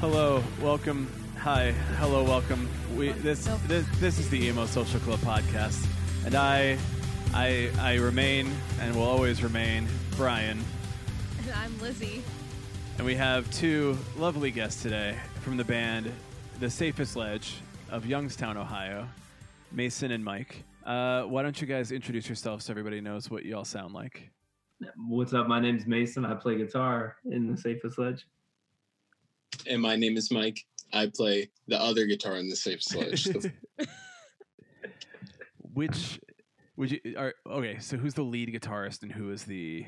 [0.00, 1.06] Hello, welcome.
[1.40, 2.79] Hi, hello, welcome.
[3.00, 5.86] We this this this is the Emo Social Club podcast,
[6.26, 6.76] and I
[7.32, 10.62] I I remain and will always remain Brian,
[11.38, 12.22] And I'm Lizzie.
[12.98, 16.12] and we have two lovely guests today from the band
[16.58, 19.08] The Safest Ledge of Youngstown, Ohio,
[19.72, 20.62] Mason and Mike.
[20.84, 24.28] Uh, why don't you guys introduce yourselves so everybody knows what y'all sound like?
[25.08, 25.48] What's up?
[25.48, 26.26] My name's Mason.
[26.26, 28.26] I play guitar in the Safest Ledge.
[29.66, 30.66] and my name is Mike.
[30.92, 33.28] I play the other guitar in the Safest Ledge.
[35.72, 36.20] Which
[36.76, 37.78] would you are okay?
[37.78, 39.86] So who's the lead guitarist and who is the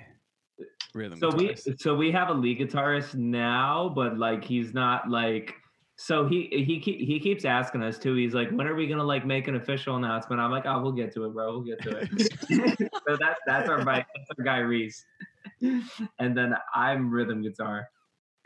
[0.94, 5.54] rhythm So we so we have a lead guitarist now, but like he's not like
[5.96, 8.14] so he he he keeps asking us too.
[8.14, 10.40] He's like, when are we gonna like make an official announcement?
[10.40, 11.52] I'm like, oh, we'll get to it, bro.
[11.52, 12.90] We'll get to it.
[13.06, 15.04] so that's that's our guy, that's our guy Reese,
[15.60, 17.88] and then I'm rhythm guitar.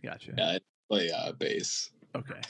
[0.05, 0.35] Gotcha.
[0.37, 1.91] yeah, I play uh, bass.
[2.17, 2.41] Okay.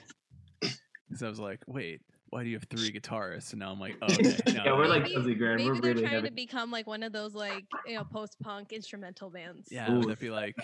[0.60, 2.00] Because I was like, wait,
[2.30, 3.52] why do you have three guitarists?
[3.52, 4.36] And now I'm like, oh, okay.
[4.52, 5.56] No, Yeah, we're like Maybe- Fuzzy Grand.
[5.58, 6.28] Maybe We're they're really trying heavy.
[6.28, 9.68] to become like one of those like you know post-punk instrumental bands.
[9.70, 9.98] yeah, Ooh.
[10.00, 10.56] would that be like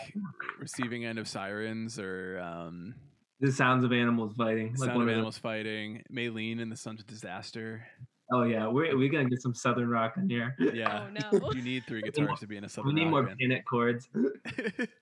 [0.58, 2.94] receiving end of sirens or um,
[3.40, 4.70] The sounds of animals fighting.
[4.70, 6.02] like sound of of those- animals fighting?
[6.12, 7.86] Maylene and the Sons of Disaster.
[8.32, 10.56] Oh yeah, we're we gonna get some southern rock in here.
[10.58, 11.50] Yeah, Oh no.
[11.54, 12.88] you need three guitars to be in a southern.
[12.88, 12.94] Rock.
[12.96, 13.38] We need rock more band.
[13.40, 14.08] panic chords.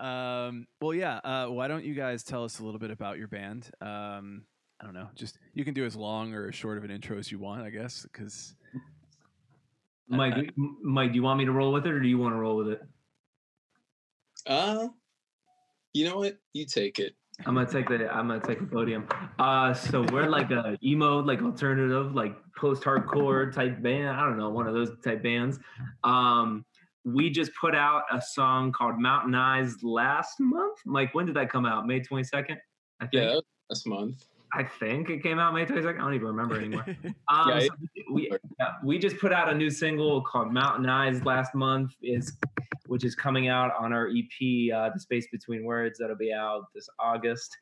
[0.00, 1.20] um, well, yeah.
[1.22, 3.70] Uh, why don't you guys tell us a little bit about your band?
[3.80, 4.44] Um,
[4.80, 5.08] I don't know.
[5.14, 7.62] Just you can do as long or as short of an intro as you want,
[7.62, 8.02] I guess.
[8.02, 8.54] Because
[10.08, 12.34] Mike, M- Mike, do you want me to roll with it or do you want
[12.34, 12.82] to roll with it?
[14.46, 14.88] Uh,
[15.92, 16.38] you know what?
[16.54, 17.14] You take it.
[17.46, 19.08] I'm gonna take the I'm gonna take the podium.
[19.38, 24.08] Uh, so we're like a emo, like alternative, like post-hardcore type band.
[24.08, 25.58] I don't know, one of those type bands.
[26.04, 26.64] Um,
[27.04, 30.78] we just put out a song called Mountain Eyes last month.
[30.84, 31.86] Mike, when did that come out?
[31.86, 32.56] May 22nd.
[33.00, 33.12] I think.
[33.12, 34.24] Yeah, that last month.
[34.52, 35.94] I think it came out May 22nd.
[35.94, 36.84] I don't even remember anymore.
[37.28, 37.68] Um, Yeah, so
[38.12, 42.36] we yeah, we just put out a new single called Mountain Eyes last month, is
[42.86, 46.64] which is coming out on our EP, uh, The Space Between Words, that'll be out
[46.74, 47.56] this August.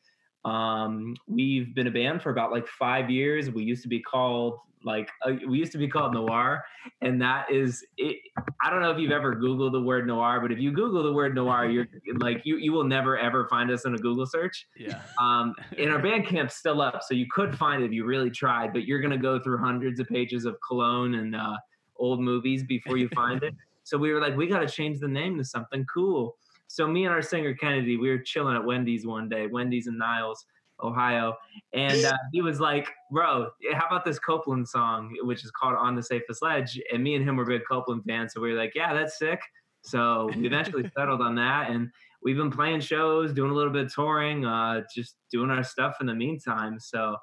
[0.45, 3.51] Um, we've been a band for about like five years.
[3.51, 6.65] We used to be called like uh, we used to be called Noir,
[7.01, 8.17] and that is it.
[8.63, 11.13] I don't know if you've ever Googled the word Noir, but if you Google the
[11.13, 11.89] word Noir, you're
[12.19, 14.67] like you you will never ever find us in a Google search.
[14.77, 18.31] yeah, Um, and our Bandcamp's still up, so you could find it if you really
[18.31, 21.57] tried, but you're gonna go through hundreds of pages of cologne and uh,
[21.97, 23.55] old movies before you find it.
[23.85, 26.37] So we were like, we got to change the name to something cool.
[26.69, 29.99] So me and our singer Kennedy, we were chilling at Wendy's one day, Wendy's in
[29.99, 30.45] Niles,
[30.83, 31.35] Ohio,
[31.73, 35.97] and uh, he was like, "Bro, how about this Copeland song, which is called On
[35.97, 38.75] the Safest Ledge?" And me and him were big Copeland fans, so we were like,
[38.75, 39.41] "Yeah, that's sick."
[39.83, 41.91] So we eventually settled on that, and
[42.23, 45.97] we've been playing shows, doing a little bit of touring, uh, just doing our stuff
[46.01, 46.79] in the meantime.
[46.79, 47.17] So,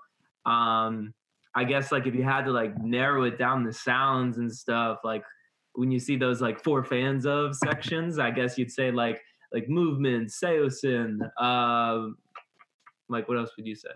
[0.45, 1.13] um,
[1.53, 5.00] I guess like if you had to like narrow it down the sounds and stuff,
[5.03, 5.23] like
[5.73, 9.22] when you see those like four fans of sections, I guess you'd say like
[9.55, 12.09] like movement, seosin, uh,
[13.07, 13.89] like what else would you say?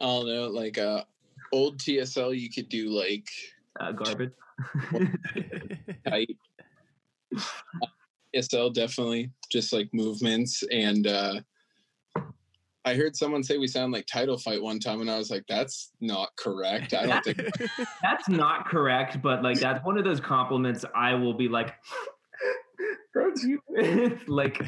[0.00, 1.04] I don't know, like uh,
[1.52, 3.26] old TSL, you could do like
[3.80, 4.32] Uh, garbage.
[6.06, 6.36] tight.
[8.36, 11.40] TSL definitely just like movements and uh
[12.84, 15.44] I heard someone say we sound like title fight one time and I was like,
[15.48, 16.94] that's not correct.
[16.94, 17.38] I don't think
[18.02, 21.74] that's not correct, but like that's one of those compliments I will be like,
[23.14, 23.60] thank you.
[24.26, 24.60] like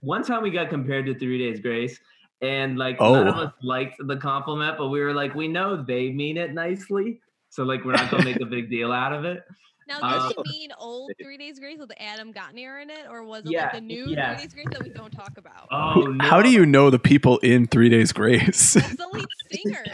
[0.00, 1.98] one time we got compared to Three Days Grace,
[2.40, 3.40] and like none of Oh.
[3.42, 7.20] us liked the compliment, but we were like, we know they mean it nicely,
[7.50, 9.42] so like we're not gonna make a big deal out of it.
[9.88, 13.06] Now, does did you um, mean old Three Days Grace with Adam Gontier in it,
[13.10, 14.34] or was it Yeah, like the new yeah.
[14.36, 15.66] Three Days Grace that we don't talk about?
[15.72, 16.24] Oh no!
[16.24, 18.74] How do you know the people in Three Days Grace?
[18.74, 19.84] That's the lead singer.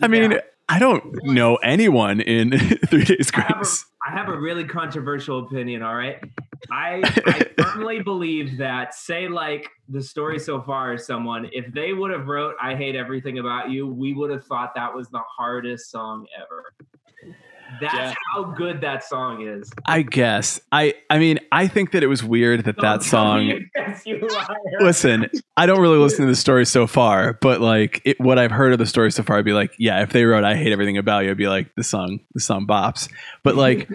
[0.00, 0.40] I mean, Yeah.
[0.68, 3.84] I don't know anyone in Three Days I have, a, Grace.
[4.06, 5.82] I have a really controversial opinion.
[5.82, 6.18] All right,
[6.70, 7.02] I,
[7.56, 12.10] I firmly believe that say like the story so far is someone if they would
[12.10, 15.90] have wrote "I hate everything about you," we would have thought that was the hardest
[15.90, 16.72] song ever.
[17.80, 18.14] That's Yeah.
[18.34, 19.70] how good that song is.
[19.86, 20.60] I guess.
[20.70, 20.94] I.
[21.10, 23.46] I mean, I think that it was weird that Don't that song.
[23.46, 24.28] you Yes, you.
[24.80, 28.50] Listen, I don't really listen to the story so far, but like it, what I've
[28.50, 30.72] heard of the story so far, I'd be like, yeah, if they wrote "I Hate
[30.72, 33.08] Everything About You," I'd be like, the song, the song bops.
[33.42, 33.88] But like,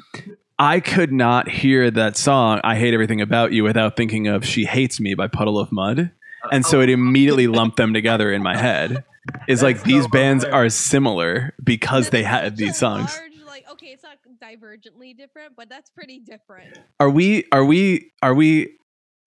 [0.60, 4.66] I could not hear that song "I Hate Everything About You" without thinking of "She
[4.66, 6.82] Hates Me" by Puddle of Mudd, uh, and so oh.
[6.82, 9.04] it immediately lumped them together in my head.
[9.48, 13.20] Is like That's these so bands are similar because they That's had these a songs.
[13.72, 16.80] Okay, it's not divergently different, but that's pretty different.
[17.00, 18.78] Are we are we are we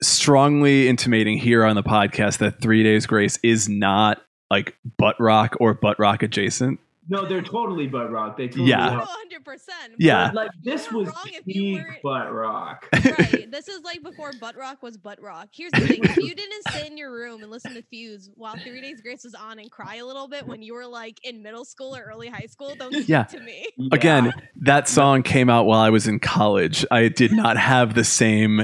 [0.03, 5.57] strongly intimating here on the podcast that Three Days Grace is not like butt rock
[5.61, 6.81] or butt rock adjacent?
[7.11, 8.37] No, they're totally butt rock.
[8.39, 9.05] They totally Yeah.
[9.45, 9.59] 100%.
[9.99, 10.31] Yeah.
[10.33, 12.87] Like this was wrong peak butt rock.
[13.05, 13.51] right.
[13.51, 15.49] This is like before butt rock was butt rock.
[15.53, 18.57] Here's the thing: if you didn't sit in your room and listen to Fuse while
[18.57, 21.43] Three Days Grace was on and cry a little bit when you were like in
[21.43, 23.25] middle school or early high school, don't speak Yeah.
[23.25, 23.67] to me.
[23.93, 24.33] Again,
[24.63, 26.87] that song came out while I was in college.
[26.93, 28.61] I did not have the same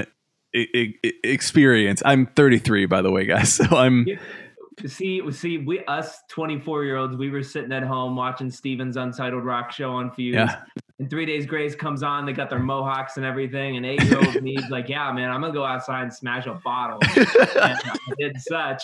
[0.55, 0.93] I- I-
[1.25, 2.01] experience.
[2.05, 3.53] I'm 33, by the way, guys.
[3.53, 4.19] So I'm Yeah.
[4.85, 8.95] See, see, we us twenty four year olds, we were sitting at home watching Steven's
[8.95, 10.35] Untitled Rock Show on Fuse.
[10.35, 10.61] yeah,
[10.99, 12.25] And Three Days Grace comes on.
[12.27, 13.77] They got their mohawks and everything.
[13.77, 16.53] And eight year old me's like, "Yeah, man, I'm gonna go outside and smash a
[16.63, 17.27] bottle." and
[17.57, 18.83] I did such.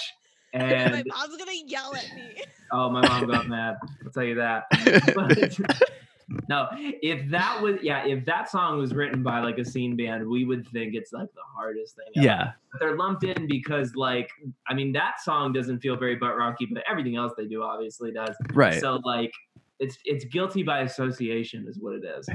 [0.54, 0.64] And
[0.94, 2.42] my And mom's gonna yell at me.
[2.72, 3.76] oh, my mom got mad.
[4.04, 4.66] I'll tell you that.
[5.16, 5.60] But,
[6.50, 10.28] no, if that was yeah, if that song was written by like a scene band,
[10.28, 12.06] we would think it's like the hardest thing.
[12.16, 12.26] ever.
[12.26, 14.30] yeah, But they're lumped in because like
[14.68, 18.12] I mean that song doesn't feel very butt rocky, but everything else they do obviously
[18.12, 18.36] does.
[18.54, 18.80] right.
[18.80, 19.32] So like
[19.80, 22.30] it's it's guilty by association is what it is.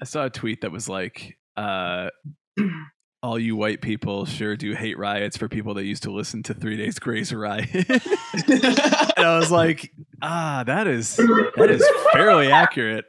[0.00, 2.08] I saw a tweet that was like, uh,
[3.22, 6.54] all you white people sure do hate riots for people that used to listen to
[6.54, 7.68] Three Days Grace riot.
[7.74, 8.64] and
[9.18, 13.04] I was like, ah, that is that is fairly accurate.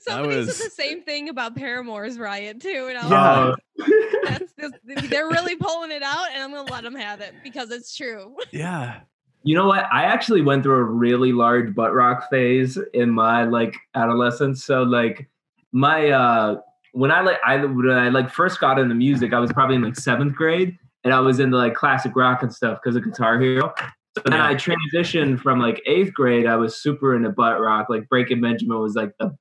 [0.00, 3.54] Somebody was- said the same thing about Paramore's riot too, and I was Yeah.
[3.78, 3.90] like,
[4.24, 4.52] That's,
[4.84, 7.96] this, they're really pulling it out, and I'm gonna let them have it because it's
[7.96, 8.36] true.
[8.52, 9.00] Yeah.
[9.42, 9.84] You know what?
[9.92, 14.64] I actually went through a really large butt rock phase in my like adolescence.
[14.64, 15.28] So like
[15.72, 16.60] my uh
[16.94, 19.82] when I like I when I like first got into music, I was probably in
[19.82, 23.38] like seventh grade, and I was into like classic rock and stuff because of Guitar
[23.40, 23.74] Hero.
[24.16, 26.46] So then I transitioned from like eighth grade.
[26.46, 27.88] I was super into butt rock.
[27.90, 29.36] Like Breaking Benjamin was like the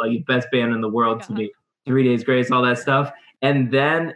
[0.00, 1.52] like best band in the world to me.
[1.86, 3.12] Three Days Grace, all that stuff.
[3.42, 4.14] And then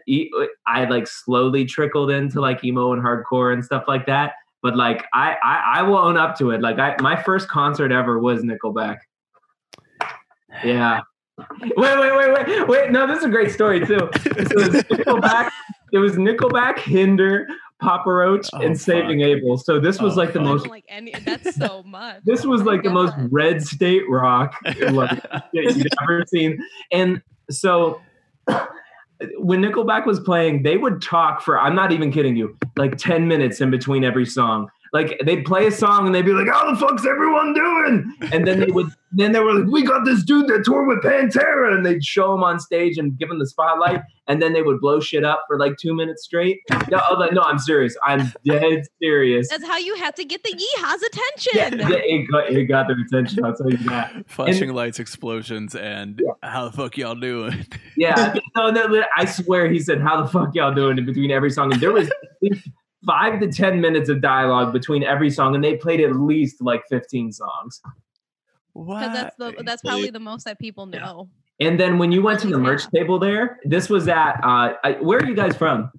[0.67, 4.33] I like slowly trickled into like emo and hardcore and stuff like that.
[4.63, 6.63] But like I, I, I will own up to it.
[6.63, 9.01] Like I, my first concert ever was Nickelback.
[10.65, 11.03] Yeah.
[11.61, 12.91] Wait, wait, wait, wait, wait.
[12.91, 14.11] No, this is a great story too.
[14.25, 15.51] It was Nickelback.
[15.93, 17.47] It was Nickelback, Hinder,
[17.81, 19.57] Papa Roach, Oh, and Saving Abel.
[19.57, 20.49] So this was Oh, like the fuck.
[20.49, 20.67] Most.
[20.69, 21.13] like any.
[21.25, 22.23] That's so much.
[22.25, 26.59] This was Oh my like the most red state rock like that you've ever seen.
[26.93, 28.01] And so
[29.39, 33.27] when Nickelback was playing, they would talk for I'm not even kidding you, like 10
[33.29, 34.69] minutes in between every song.
[34.93, 38.47] Like they'd play a song and they'd be like, "How the fuck's everyone doing?" And
[38.47, 41.75] then they would, then they were like, "We got this dude that toured with Pantera,"
[41.75, 44.81] and they'd show him on stage and give him the spotlight, and then they would
[44.81, 46.61] blow shit up for like two minutes straight.
[46.91, 47.97] No, I was like, no, I'm serious.
[48.05, 49.49] I'm dead serious.
[49.49, 51.79] That's how you have to get the yeehaws attention.
[51.81, 53.45] yeah, it got, it got their attention.
[53.45, 54.25] I'll tell you that.
[54.27, 57.67] Flashing lights, explosions, and how the fuck y'all doing?
[57.97, 61.51] Yeah, no, no, I swear he said, "How the fuck y'all doing?" in between every
[61.51, 62.69] song, and there was at least
[63.07, 66.83] five to ten minutes of dialogue between every song, and they played at least like
[66.89, 67.81] fifteen songs.
[68.73, 69.01] What?
[69.01, 71.01] Because that's the that's probably the most that people Yeah.
[71.01, 71.29] know.
[71.61, 74.97] And then when you went to the merch table there, this was at uh, I,
[75.01, 75.91] where are you guys from?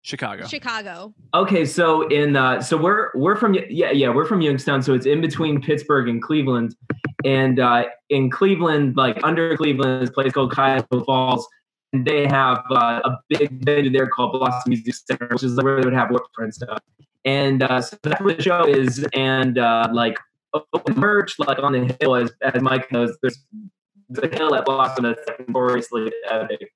[0.00, 0.46] Chicago.
[0.46, 1.14] Chicago.
[1.32, 5.06] Okay, so in uh, so we're we're from yeah yeah we're from Youngstown, so it's
[5.06, 6.76] in between Pittsburgh and Cleveland,
[7.24, 11.46] and uh, in Cleveland, like under Cleveland, is a place called Cuyahoga Falls,
[11.94, 15.80] and they have uh, a big venue there called Blossom Music Center, which is where
[15.80, 16.80] they would have Warped and stuff,
[17.24, 20.18] and uh, so that's where the show is, and uh, like
[20.72, 23.38] open merch, like on the hill, as as Mike knows, there's
[24.10, 26.72] the hill at Blossom that's notoriously epic.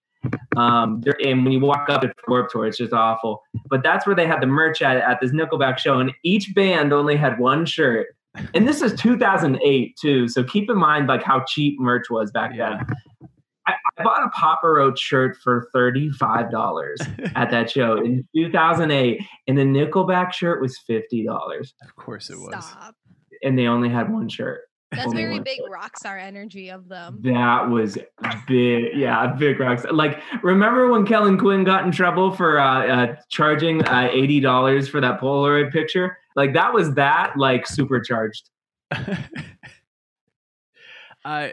[0.57, 4.07] Um, there, and when you walk up for Warped Tour, it's just awful but that's
[4.07, 7.39] where they had the merch at at this Nickelback show, and each band only had
[7.39, 8.09] one shirt.
[8.55, 12.53] And this is 2008 too, so keep in mind like how cheap merch was back
[12.55, 12.79] Yeah.
[13.21, 13.29] then.
[13.69, 17.01] I, I bought a Papa Roach shirt for thirty-five dollars
[17.37, 22.37] at that show in 2008, and the Nickelback shirt was fifty dollars, of course it
[22.39, 22.65] was.
[22.65, 22.95] Stop.
[23.43, 24.63] and they only had one shirt.
[24.91, 25.71] That's Only very big shirt.
[25.71, 27.19] rock star energy of them.
[27.21, 27.99] That was
[28.47, 29.85] big, yeah, big rocks.
[29.93, 34.89] Like, remember when Kellin Quinn got in trouble for uh, uh, charging uh, eighty dollars
[34.89, 36.17] for that Polaroid picture?
[36.37, 38.49] Like, that was that, like, supercharged.
[41.25, 41.53] I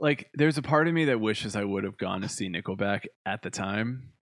[0.00, 3.04] like there's a part of me that wishes I would have gone to see Nickelback
[3.26, 4.12] at the time,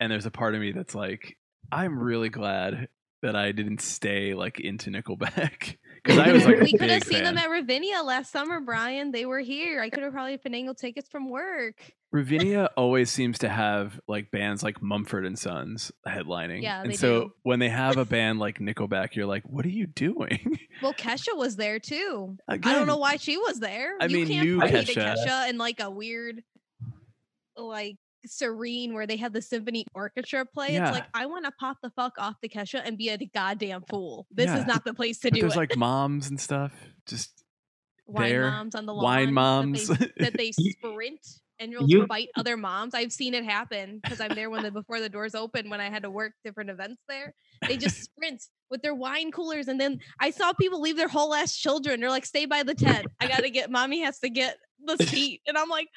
[0.00, 1.36] and there's a part of me that's like,
[1.70, 2.88] I'm really glad
[3.22, 7.24] that I didn't stay like into Nickelback because I was like, we could have seen
[7.24, 9.10] them at Ravinia last summer, Brian.
[9.10, 9.80] They were here.
[9.80, 11.76] I could have probably finagled tickets from work.
[12.12, 16.62] Ravinia always seems to have like bands like Mumford and Sons headlining.
[16.62, 17.32] Yeah, and so do.
[17.42, 20.58] when they have a band like Nickelback, you're like, what are you doing?
[20.82, 22.36] Well, Kesha was there too.
[22.46, 23.94] Uh, I don't know why she was there.
[24.00, 25.14] I you mean, can't new Kesha.
[25.16, 26.42] Kesha in like a weird,
[27.56, 27.96] like
[28.26, 30.74] serene where they have the symphony orchestra play.
[30.74, 30.88] Yeah.
[30.88, 33.82] It's like I want to pop the fuck off the Kesha and be a goddamn
[33.88, 34.26] fool.
[34.30, 34.58] This Yeah.
[34.60, 35.58] is not the place to But do there's it.
[35.58, 36.72] like moms and stuff.
[37.06, 37.44] Just
[38.06, 38.50] wine there.
[38.50, 39.04] moms on the lawn.
[39.04, 39.88] wine that moms.
[39.88, 41.20] they- That they, sprint
[41.60, 42.94] and you'll you- fight other moms.
[42.94, 45.88] I've seen it happen because I'm there when the before the doors open when I
[45.88, 47.32] had to work different events there.
[47.66, 51.32] They just sprint with their wine coolers, and then I saw people leave their whole
[51.32, 52.00] ass children.
[52.00, 53.06] They're like, "Stay by the tent.
[53.20, 53.70] I gotta get.
[53.70, 55.88] Mommy has to get the seat," and I'm like.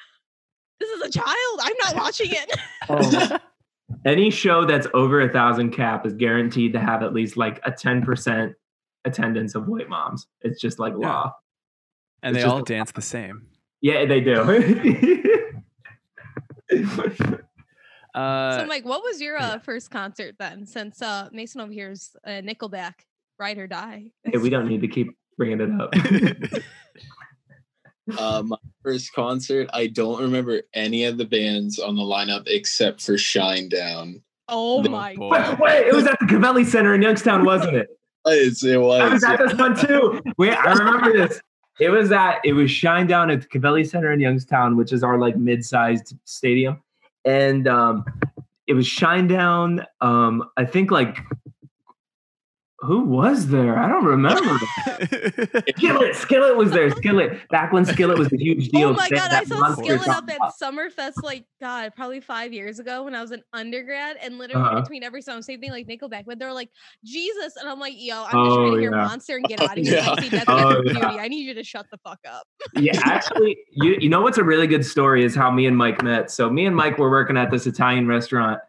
[0.80, 1.60] This is a child.
[1.60, 2.58] I'm not watching it.
[2.88, 3.38] Oh,
[4.04, 7.70] any show that's over a thousand cap is guaranteed to have at least like a
[7.72, 8.54] 10%
[9.04, 10.26] attendance of white moms.
[10.42, 11.08] It's just like Yeah.
[11.08, 11.32] law.
[12.22, 13.46] and It's they all a- dance the same.
[13.80, 15.44] Yeah, they do.
[18.14, 20.66] Uh, so, Mike, what was your uh, first concert then?
[20.66, 22.94] Since uh, Mason over here is uh, Nickelback,
[23.38, 24.10] ride or die.
[24.24, 25.92] hey, we don't need to keep bringing it up.
[28.18, 33.02] Uh, my first concert, I don't remember any of the bands on the lineup except
[33.02, 34.22] for Shine Down.
[34.48, 35.30] Oh Oh, my boy.
[35.30, 35.58] god!
[35.60, 37.88] Wait, it was at the Covelli Centre in Youngstown, wasn't it?
[38.26, 39.12] It's, it I was.
[39.12, 39.46] was at yeah.
[39.46, 40.20] this one too.
[40.36, 41.40] Wait, I remember this.
[41.80, 45.18] It was at it was Shinedown at the Covelli Centre in Youngstown, which is our
[45.18, 46.82] like mid-sized stadium,
[47.24, 48.04] and um,
[48.66, 49.84] it was Shinedown.
[50.02, 51.16] Um, I think like
[52.80, 53.76] who was there?
[53.76, 54.56] I don't remember.
[55.76, 56.90] Skillet, Skillet was there.
[56.90, 58.90] Skillet back when Skillet was a huge deal.
[58.90, 62.78] Oh my god, had I saw Skillet up at Summerfest like God, probably five years
[62.78, 64.80] ago when I was an undergrad, and literally Uh-huh.
[64.80, 66.70] between every song, same thing like Nickelback, but they're like
[67.04, 69.04] Jesus, and I'm like, yo, I'm just trying Oh, to hear yeah.
[69.06, 69.94] Monster and get out of here.
[69.96, 70.10] Yeah.
[70.12, 70.92] and see Death Oh, yeah.
[70.92, 71.18] Cutie.
[71.18, 72.44] I need you to shut the fuck up.
[72.76, 76.02] yeah, actually, you you know what's a really good story is how me and Mike
[76.02, 76.30] met.
[76.30, 78.60] So me and Mike were working at this Italian restaurant,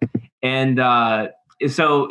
[0.42, 1.28] and uh,
[1.68, 2.10] so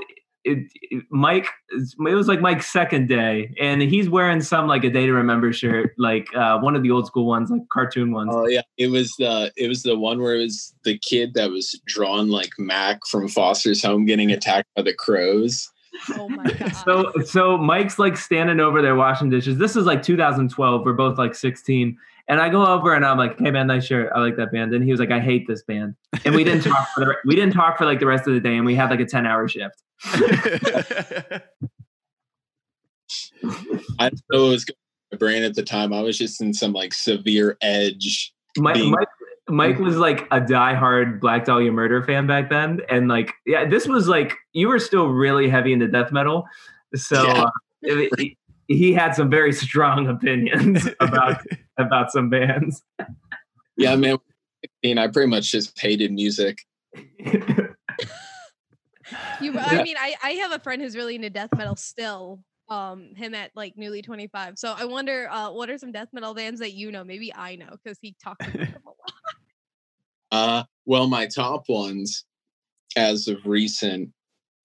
[0.48, 0.58] it,
[0.90, 5.06] it- Mike, it was like Mike's second day, and he's wearing some like a day
[5.06, 8.30] to remember shirt, like uh, one of the old school ones, like cartoon ones.
[8.34, 11.50] Oh yeah, it was the it was the one where it was the kid that
[11.50, 15.70] was drawn like Mac from Foster's Home getting attacked by the crows.
[16.16, 16.72] Oh my god.
[16.84, 19.58] So so Mike's like standing over there washing dishes.
[19.58, 20.84] This is like 2012.
[20.84, 21.96] We're both like 16.
[22.28, 24.12] And I go over and I'm like, "Hey man, nice shirt.
[24.14, 25.94] I like that band." And he was like, "I hate this band."
[26.24, 28.40] And we didn't talk for the we didn't talk for like the rest of the
[28.40, 29.82] day, and we had like a 10 hour shift.
[33.98, 35.92] I don't know what was going on in my brain at the time.
[35.92, 38.32] I was just in some like severe edge.
[38.56, 39.08] Mike, Being- Mike,
[39.48, 43.86] Mike was like a diehard Black Dahlia Murder fan back then, and like, yeah, this
[43.86, 46.44] was like you were still really heavy into death metal,
[46.94, 47.42] so Yeah.
[47.44, 47.50] uh,
[47.82, 48.36] it-
[48.70, 51.40] he had some very strong opinions about
[51.84, 52.82] about some bands.
[53.76, 54.18] Yeah, man.
[54.64, 56.58] I mean, I pretty much just hated music.
[59.40, 59.82] You, I Yeah.
[59.82, 62.40] mean, I, I have a friend who's really into death metal still.
[62.68, 64.58] Um, him at like newly 25.
[64.58, 67.02] So I wonder, uh, what are some death metal bands that you know?
[67.04, 68.96] Maybe I know because he talks about them a lot.
[70.30, 72.26] Uh, well, my top ones
[72.96, 74.10] as of recent,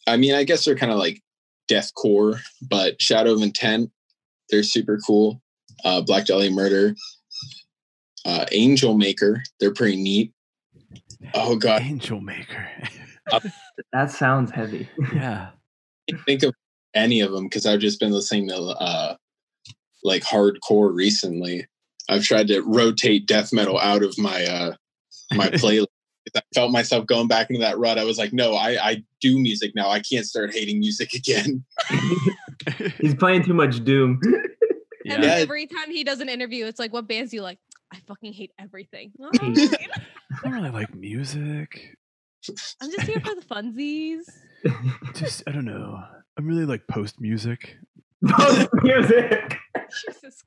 [0.08, 1.22] I mean, I guess they're kind of like
[1.72, 3.90] deathcore, but Shadow of Intent,
[4.50, 5.42] they're super cool.
[5.84, 6.96] Uh, Black Dahlia Murder,
[8.26, 10.34] uh, Angel Maker, they're pretty neat.
[11.34, 12.68] Oh god, Angel Maker.
[13.94, 14.90] that sounds heavy.
[15.14, 15.50] yeah.
[16.10, 16.54] I can't think of
[16.94, 19.16] any of them because I've just been listening to uh,
[20.04, 21.66] like hardcore recently.
[22.10, 24.76] I've tried to rotate death metal out of my uh,
[25.34, 25.88] my playlist.
[26.36, 28.00] I felt myself going back into that rut.
[28.00, 29.90] I was like, no, I, I do music now.
[29.90, 31.64] I can't start hating music again.
[33.02, 34.20] He's playing too much Doom.
[35.04, 35.14] Yeah.
[35.16, 35.36] And Yeah.
[35.36, 37.60] every time he does an interview, it's like, what bands do you like?
[37.94, 39.12] I fucking hate everything.
[39.20, 39.54] Hmm.
[40.46, 41.96] I don't really like music.
[42.82, 44.22] I'm just here for the funsies.
[45.14, 46.02] Just I don't know.
[46.38, 47.78] I'm really like post music.
[48.28, 49.58] Post music.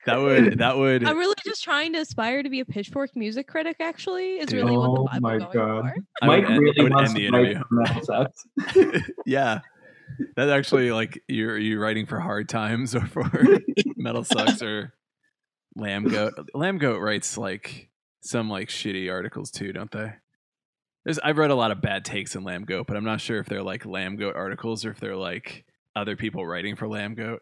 [0.07, 3.47] That would that would I'm really just trying to aspire to be a Pitchfork music
[3.47, 3.77] critic.
[3.81, 4.65] Actually, is Dude.
[4.65, 5.83] really what the Oh vibe my I'm going God.
[5.83, 5.95] for.
[6.23, 7.63] I would Mike I really would wants end the interview.
[8.07, 9.61] for yeah.
[10.37, 13.23] That's actually like you're are you writing for hard times or for
[13.99, 14.95] MetalSucks or
[15.79, 16.49] Lambgoat.
[16.55, 20.13] Lamb goat writes like some like shitty articles too, don't they?
[21.05, 23.47] There's I've read a lot of bad takes in Lambgoat, but I'm not sure if
[23.47, 27.39] they're like Lambgoat articles or if they're like other people writing for Lambgoat.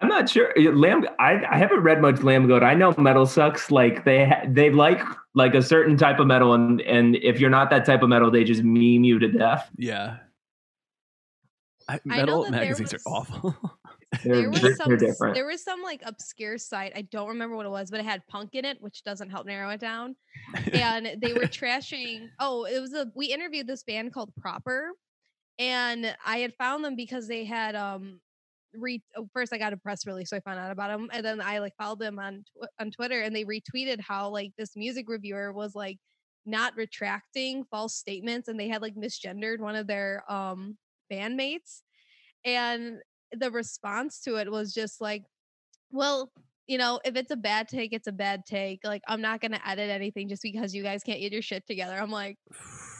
[0.00, 0.52] I'm not sure.
[0.56, 1.06] Lamb.
[1.18, 2.62] I, I haven't read much Lambgoat.
[2.62, 3.70] I know MetalSucks.
[3.70, 5.00] Like they ha- they like
[5.34, 8.30] like a certain type of metal, and and if you're not that type of metal,
[8.30, 9.68] they just meme you to death.
[9.76, 10.18] Yeah.
[11.88, 13.56] I, I know metal that magazines was- are awful.
[14.24, 15.34] There was some different.
[15.34, 18.26] there was some like obscure site i don't remember what it was but it had
[18.26, 20.16] punk in it which doesn't help narrow it down
[20.72, 24.92] and they were trashing oh it was a we interviewed this band called proper
[25.58, 28.18] and i had found them because they had um
[28.72, 31.22] re- oh, first i got a press release so i found out about them and
[31.24, 34.74] then i like followed them on tw- on twitter and they retweeted how like this
[34.74, 35.98] music reviewer was like
[36.46, 40.78] not retracting false statements and they had like misgendered one of their um
[41.10, 41.82] bandmates
[42.44, 42.98] and
[43.32, 45.22] the response to it was just like
[45.90, 46.30] well
[46.66, 49.52] you know if it's a bad take it's a bad take like i'm not going
[49.52, 52.36] to edit anything just because you guys can't get your shit together i'm like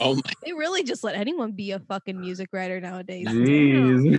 [0.00, 4.18] Oh my they really just let anyone be a fucking music writer nowadays Jeez.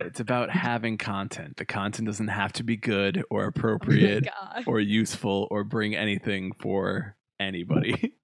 [0.00, 1.56] it's about having content.
[1.56, 4.64] The content doesn't have to be good or Oh appropriate God.
[4.66, 8.14] or useful or bring anything for anybody.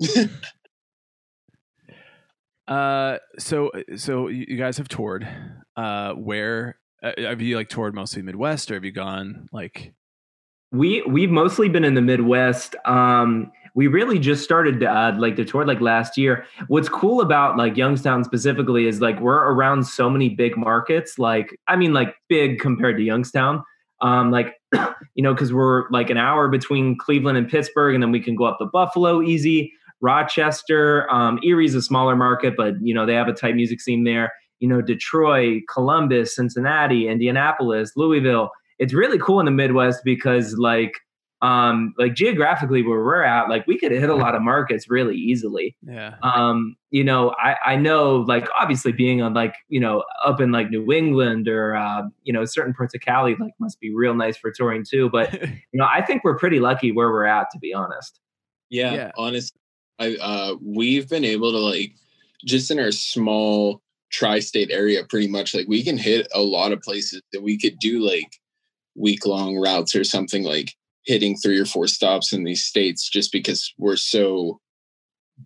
[2.70, 5.28] uh, so so you guys have toured.
[5.76, 9.92] Uh, where uh, have you like toured mostly Midwest, or have you gone like?
[10.72, 12.76] we we've mostly been in the Midwest.
[12.84, 16.44] Um, we really just started uh, like the tour like last year.
[16.68, 21.18] What's cool about like Youngstown specifically is like we're around so many big markets.
[21.18, 23.64] Like I mean, like big compared to Youngstown.
[24.00, 24.54] Um, like
[25.14, 28.36] you know, because we're like an hour between Cleveland and Pittsburgh, and then we can
[28.36, 29.72] go up to Buffalo easy.
[30.00, 34.04] Rochester, um, Erie's a smaller market, but you know they have a tight music scene
[34.04, 34.32] there.
[34.60, 38.50] You know, Detroit, Columbus, Cincinnati, Indianapolis, Louisville.
[38.78, 40.94] It's really cool in the Midwest because like
[41.42, 45.16] um like geographically where we're at like we could hit a lot of markets really
[45.16, 46.16] easily Yeah.
[46.22, 50.52] um you know i i know like obviously being on like you know up in
[50.52, 54.12] like new england or uh you know certain parts of cali like must be real
[54.12, 57.46] nice for touring too but you know i think we're pretty lucky where we're at
[57.54, 58.20] to be honest
[58.68, 59.10] Yeah, Yeah.
[59.16, 59.58] honestly,
[60.00, 61.92] I uh, we've been able to like
[62.44, 66.80] just in our small tri-state area, pretty much like we can hit a lot of
[66.80, 68.40] places that we could do like
[68.96, 70.74] week long routes or something like
[71.06, 74.58] hitting three or four stops in these states just because we're so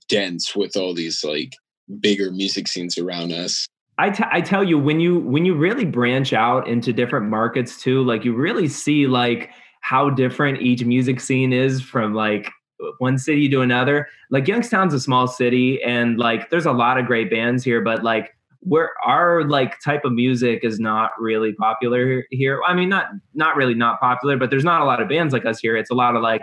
[0.08, 1.52] dense with all these like
[2.00, 3.66] bigger music scenes around us.
[3.98, 7.80] I, t- I tell you when you when you really branch out into different markets
[7.80, 9.50] too like you really see like
[9.82, 12.50] how different each music scene is from like
[12.98, 17.06] one city to another like youngstown's a small city and like there's a lot of
[17.06, 22.24] great bands here but like where our like type of music is not really popular
[22.30, 25.32] here i mean not not really not popular but there's not a lot of bands
[25.32, 26.42] like us here it's a lot of like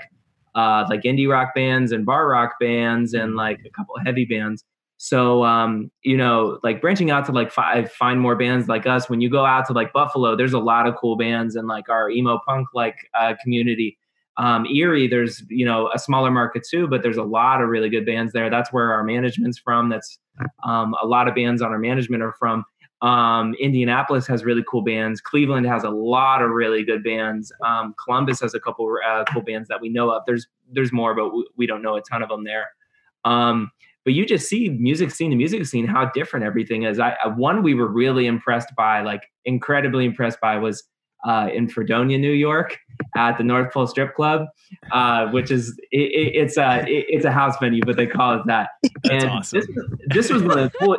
[0.55, 4.63] uh like indie rock bands and bar rock bands and like a couple heavy bands
[5.03, 9.09] so um, you know, like branching out to like five, find more bands like us.
[9.09, 11.89] When you go out to like Buffalo, there's a lot of cool bands and like
[11.89, 13.97] our emo punk like uh, community.
[14.41, 17.89] Um, Erie, there's you know a smaller market too, but there's a lot of really
[17.89, 18.49] good bands there.
[18.49, 19.89] That's where our management's from.
[19.89, 20.17] That's
[20.63, 22.65] um, a lot of bands on our management are from.
[23.03, 25.21] Um, Indianapolis has really cool bands.
[25.21, 27.51] Cleveland has a lot of really good bands.
[27.63, 30.23] Um, Columbus has a couple uh, cool bands that we know of.
[30.25, 32.69] There's there's more, but we, we don't know a ton of them there.
[33.25, 33.69] Um,
[34.03, 36.99] but you just see music scene to music scene how different everything is.
[36.99, 40.83] I one we were really impressed by, like incredibly impressed by, was
[41.23, 42.77] uh, in Fredonia, New York,
[43.15, 44.47] at the North Pole Strip Club,
[44.91, 48.39] uh, which is it, it, it's a it, it's a house venue, but they call
[48.39, 48.69] it that.
[49.03, 49.59] That's and awesome.
[49.59, 49.67] this
[50.07, 50.97] this was one of the cool.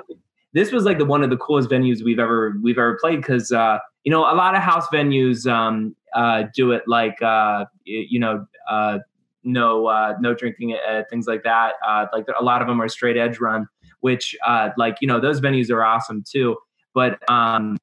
[0.54, 3.52] This was like the one of the coolest venues we've ever we've ever played because
[3.52, 8.20] uh, you know a lot of house venues um, uh, do it like uh, you
[8.20, 8.98] know uh,
[9.44, 11.74] no uh, no drinking uh, things like that.
[11.86, 13.66] Uh, like a lot of them are straight edge run,
[14.00, 16.56] which uh, like you know those venues are awesome too.
[16.94, 17.78] But um,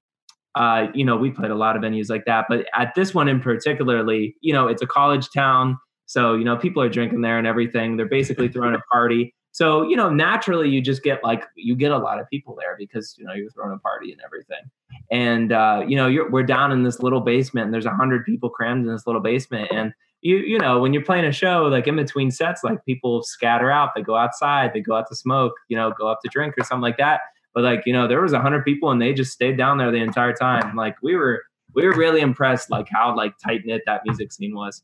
[0.55, 2.45] uh, you know we played a lot of venues like that.
[2.49, 6.57] But at this one in particularly, you know it's a college town, so you know
[6.57, 7.97] people are drinking there and everything.
[7.97, 9.33] They're basically throwing a party.
[9.51, 12.75] So you know naturally you just get like you get a lot of people there
[12.77, 14.69] because you know you're throwing a party and everything.
[15.11, 18.25] And uh, you know you're, we're down in this little basement and there's a hundred
[18.25, 21.63] people crammed in this little basement and you you know when you're playing a show
[21.63, 25.15] like in between sets like people scatter out they go outside they go out to
[25.15, 27.21] smoke you know go up to drink or something like that
[27.53, 29.91] but like you know there was a hundred people and they just stayed down there
[29.91, 30.75] the entire time.
[30.75, 34.55] Like we were we were really impressed like how like tight knit that music scene
[34.55, 34.83] was.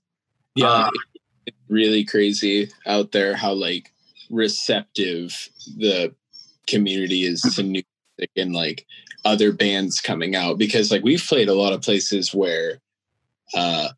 [0.56, 0.91] Yeah, Uh,
[1.45, 3.91] it's really crazy out there how like
[4.30, 6.13] receptive the
[6.67, 7.84] community is to new
[8.17, 8.86] music and like
[9.23, 12.80] other bands coming out because like we've played a lot of places where
[13.56, 13.89] uh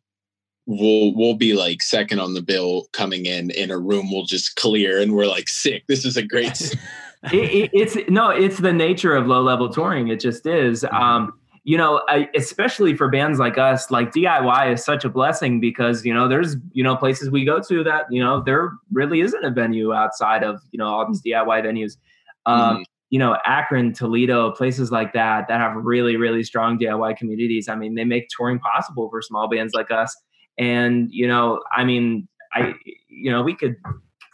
[0.66, 4.56] we'll we'll be like second on the bill coming in in a room we'll just
[4.56, 5.84] clear and we're like sick.
[5.88, 6.74] This is a great
[7.32, 11.32] it, it, it's no it's the nature of low level touring it just is um
[11.68, 16.02] you know, I, especially for bands like us, like DIY is such a blessing because
[16.02, 19.44] you know there's you know places we go to that you know there really isn't
[19.44, 21.98] a venue outside of you know all these DIY venues.
[22.46, 22.84] Um, Mhm.
[23.10, 27.68] You know, Akron, Toledo, places like that that have really really strong DIY communities.
[27.68, 30.16] I mean, they make touring possible for small bands like us.
[30.56, 32.72] And you know, I mean, I
[33.08, 33.76] you know we could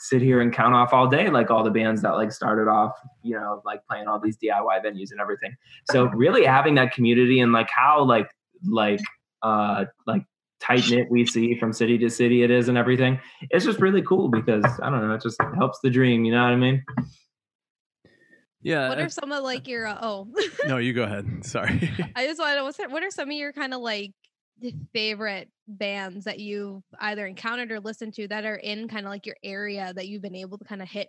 [0.04, 2.92] sit here and count off all day like all the bands that like started off
[3.22, 5.54] you know like playing all these diy venues and everything
[5.90, 8.30] so really having that community and like how like
[8.68, 9.00] like
[9.42, 10.22] uh like
[10.60, 13.18] tight knit we see from city to city it is and everything
[13.50, 16.42] it's just really cool because i don't know it just helps the dream you know
[16.42, 16.82] what i mean
[18.62, 18.88] Yeah.
[18.88, 20.26] what are some of like your uh, oh
[20.66, 21.26] no, you go ahead.
[21.44, 21.90] Sorry.
[22.16, 24.12] I just want to know what are some of your kind of like
[24.92, 29.26] favorite bands that you've either encountered or listened to that are in kind of like
[29.26, 31.08] your area that you've been able to kind of hit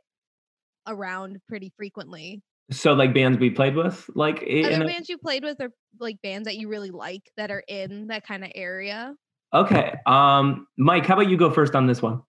[0.88, 2.42] around pretty frequently?
[2.72, 5.58] so like bands we played with like i- in Other a- bands you played with
[5.62, 9.14] or like bands that you really like that are in that kind of area?
[9.54, 12.22] okay um mike how about you go first on this one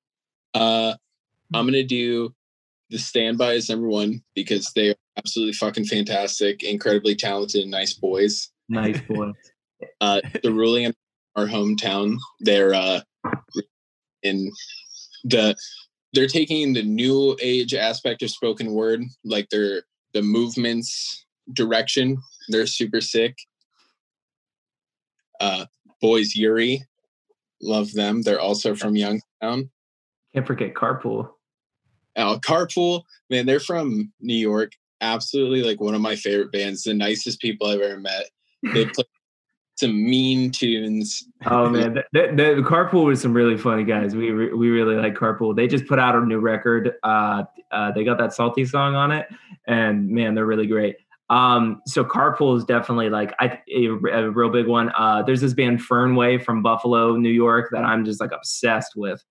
[0.54, 0.94] Uh,
[1.54, 2.34] I'm gonna do
[2.90, 7.94] the standby is number one because they are absolutely fucking fantastic, incredibly talented, and nice
[7.94, 8.50] boys.
[8.68, 9.34] nice boys.
[10.00, 10.94] Uh, the ruling in
[11.36, 13.00] our hometown, they're uh,
[14.22, 14.50] in
[15.24, 15.54] the
[16.12, 19.82] they're taking the new age aspect of spoken word, like their
[20.14, 22.18] the movements direction.
[22.48, 23.36] They're super sick.
[25.40, 25.66] Uh,
[26.00, 26.82] boys Yuri,
[27.60, 28.22] love them.
[28.22, 29.70] They're also from Youngstown.
[30.32, 31.28] can't forget carpool
[32.16, 34.72] Uh, Carpool, man, they're from New York.
[35.02, 36.84] Absolutely, like one of my favorite bands.
[36.84, 38.30] The nicest people I've ever met.
[38.72, 39.04] They play
[39.76, 41.24] some mean tunes.
[41.46, 44.16] Oh man, the, the, the Carpool was some really funny guys.
[44.16, 45.54] We re- we really like Carpool.
[45.54, 46.94] They just put out a new record.
[47.02, 49.28] Uh, uh, they got that salty song on it,
[49.66, 50.96] and man, they're really great.
[51.28, 54.92] Um, so Carpool is definitely like I, a, a real big one.
[54.96, 59.24] Uh, there's this band Fernway from Buffalo, New York, that I'm just like obsessed with.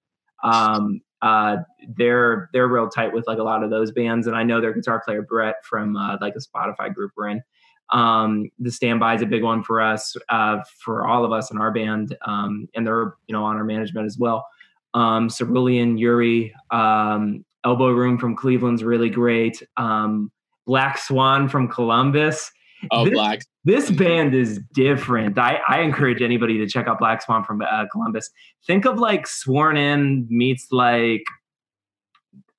[0.44, 1.58] Um, uh,
[1.98, 4.74] they're they're real tight with like a lot of those bands, and I know their
[4.74, 7.42] guitar player Brett from uh, like a Spotify group we're in.
[7.92, 11.58] Um, the standby is a big one for us, uh, for all of us in
[11.58, 14.46] our band, um, and they're you know on our management as well.
[14.94, 19.62] Um, Cerulean, Yuri, um, Elbow Room from Cleveland's really great.
[19.78, 20.32] Um,
[20.66, 22.52] Black Swan from Columbus.
[22.92, 23.40] Oh, This- Black.
[23.68, 25.40] This band is different.
[25.40, 28.30] I, I encourage anybody to check out Black Swan from uh, Columbus.
[28.68, 31.24] Think of like Sworn In meets like,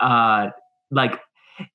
[0.00, 0.48] uh,
[0.90, 1.20] like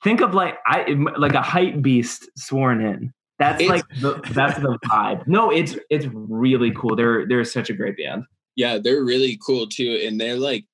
[0.03, 3.13] think of like I like a hype beast Sworn In.
[3.41, 5.25] That's It's- like the, that's the vibe.
[5.27, 6.95] No, it's it's really cool.
[6.95, 8.25] They're they're such a great band.
[8.56, 10.65] Yeah, they're really cool too, and they're like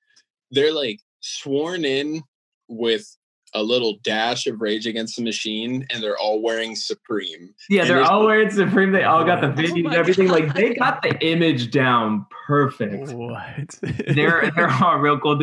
[0.52, 2.24] they're like sworn in
[2.68, 3.16] with
[3.54, 7.54] a little dash of Rage Against the Machine, and they're all wearing Supreme.
[7.70, 8.92] Yeah, And they're all wearing Supreme.
[8.92, 10.28] They all got the Oh and my everything.
[10.28, 13.14] Like they got the image down perfect.
[13.14, 13.80] what?
[14.14, 15.40] they're they're all real cool.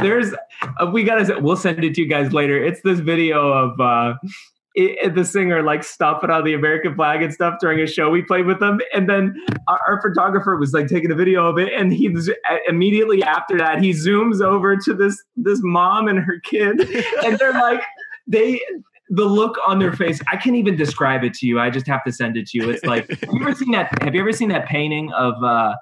[0.00, 0.34] There's
[0.80, 2.62] uh, we gotta we'll send it to you guys later.
[2.62, 4.14] It's this video of uh
[4.74, 8.22] it, the singer like stomping on the American flag and stuff during a show we
[8.22, 9.34] played with them, and then
[9.68, 12.14] our, our photographer was like taking a video of it, and he
[12.68, 16.80] immediately after that he zooms over to this this mom and her kid,
[17.24, 17.82] and they're like
[18.26, 18.60] they
[19.10, 21.60] the look on their face i can't even describe it to you.
[21.60, 22.70] I just have to send it to you.
[22.70, 25.74] It's like have you ever seen that have you ever seen that painting of uh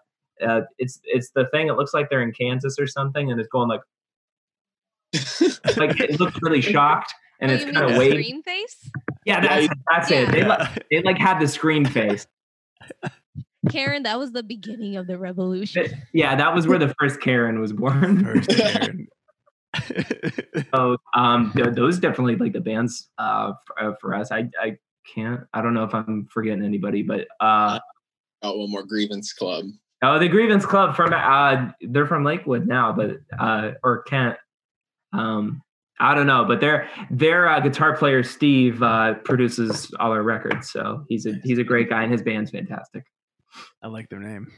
[0.43, 1.69] uh, it's it's the thing.
[1.69, 3.81] It looks like they're in Kansas or something, and it's going like
[5.77, 8.23] like it looks really shocked, and Oh, it's you kind of mean wavy.
[8.23, 8.91] screen face?
[9.27, 10.31] Yeah, that's that's it.
[10.33, 12.27] They like they like had the screen face.
[13.71, 15.87] Karen, that was the beginning of the revolution.
[16.13, 18.25] Yeah, that was where the first Karen was born.
[18.25, 19.07] First Karen.
[20.75, 24.31] So um, th- those definitely like the bands uh, for, uh, for us.
[24.33, 24.77] I I
[25.15, 25.41] can't.
[25.55, 27.79] I don't know if I'm forgetting anybody, but uh,
[28.43, 29.67] Oh, one more Grievance Club.
[30.03, 34.37] oh, the Grievance Club from uh, they're from Lakewood now, but uh, or Kent.
[35.13, 35.63] Um,
[36.03, 40.71] I don't know, but their their uh, guitar player Steve uh, produces all our records,
[40.71, 43.05] so he's a he's a great guy, and his band's fantastic.
[43.83, 44.53] I like their name.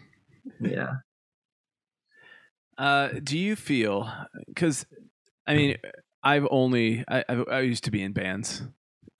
[0.60, 0.88] Yeah.
[2.76, 4.12] Uh, do you feel?
[4.48, 4.84] Because
[5.46, 5.76] I mean,
[6.24, 8.64] I've only I, I I used to be in bands,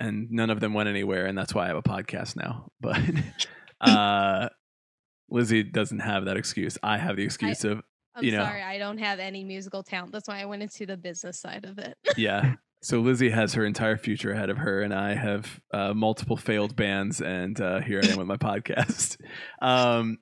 [0.00, 2.66] and none of them went anywhere, and that's why I have a podcast now.
[2.80, 2.98] But
[3.80, 4.48] uh,
[5.30, 6.78] Lizzie doesn't have that excuse.
[6.82, 7.82] I have the excuse of
[8.14, 8.44] I'm you know.
[8.44, 10.12] sorry, I don't have any musical talent.
[10.12, 11.96] That's why I went into the business side of it.
[12.16, 12.54] yeah.
[12.80, 16.76] So Lizzie has her entire future ahead of her, and I have uh, multiple failed
[16.76, 19.16] bands, and uh, here I am with my podcast.
[19.62, 20.18] Um,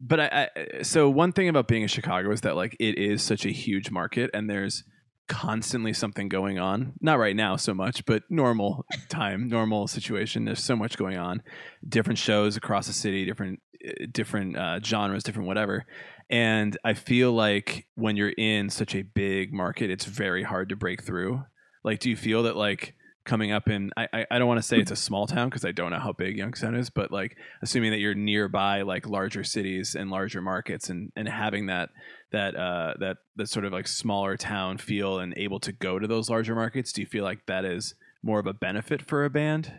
[0.00, 3.22] but I, I, so one thing about being in Chicago is that like it is
[3.22, 4.84] such a huge market, and there's
[5.28, 6.92] constantly something going on.
[7.00, 10.44] Not right now so much, but normal time, normal situation.
[10.44, 11.42] There's so much going on.
[11.88, 15.86] Different shows across the city, different uh, different uh, genres, different whatever.
[16.30, 20.76] And I feel like when you're in such a big market, it's very hard to
[20.76, 21.44] break through.
[21.82, 24.66] Like, do you feel that like coming up in I I, I don't want to
[24.66, 27.36] say it's a small town because I don't know how big Youngstown is, but like
[27.62, 31.90] assuming that you're nearby like larger cities and larger markets and and having that
[32.32, 36.06] that uh that that sort of like smaller town feel and able to go to
[36.06, 39.30] those larger markets, do you feel like that is more of a benefit for a
[39.30, 39.72] band?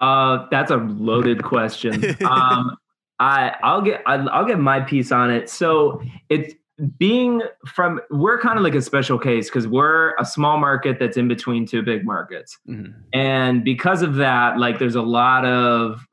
[0.00, 2.16] Uh, that's a loaded question.
[2.24, 2.76] um,
[3.22, 5.48] I I'll get I'll, I'll get my piece on it.
[5.48, 6.54] So it's
[6.98, 11.16] being from we're kind of like a special case because we're a small market that's
[11.16, 12.94] in between two big markets Mhm.
[13.12, 16.04] and because of that like there's a lot of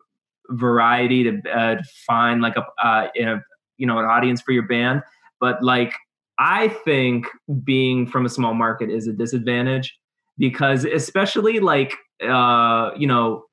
[0.50, 3.42] variety to uh, find like a, uh, a
[3.78, 5.02] you know an audience for your band
[5.40, 5.94] but like
[6.38, 7.26] i think
[7.64, 9.98] being from a small market is a disadvantage
[10.38, 11.94] because especially like
[12.28, 13.44] uh you know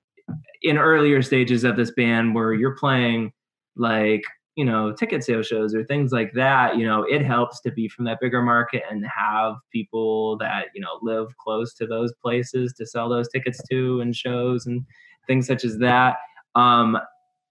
[0.62, 3.33] in earlier stages of this band where you're playing
[3.77, 4.23] like
[4.57, 7.89] you know ticket sale shows or things like that you know it helps to be
[7.89, 12.73] from that bigger market and have people that you know live close to those places
[12.73, 14.83] to sell those tickets to and shows and
[15.27, 16.17] things such as that
[16.55, 16.97] um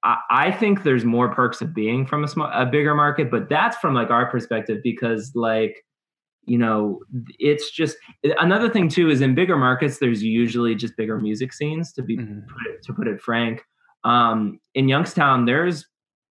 [0.03, 3.49] I, I think there's more perks of being from a small a bigger market but
[3.49, 5.85] that's from like our perspective because like
[6.45, 6.99] you know
[7.37, 7.97] it's just
[8.39, 12.17] another thing too is in bigger markets there's usually just bigger music scenes to be
[12.17, 12.47] Mhm.
[12.47, 13.63] put it, to put it frank
[14.03, 15.85] um in youngstown there's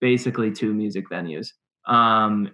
[0.00, 1.48] basically two music venues.
[1.86, 2.50] Um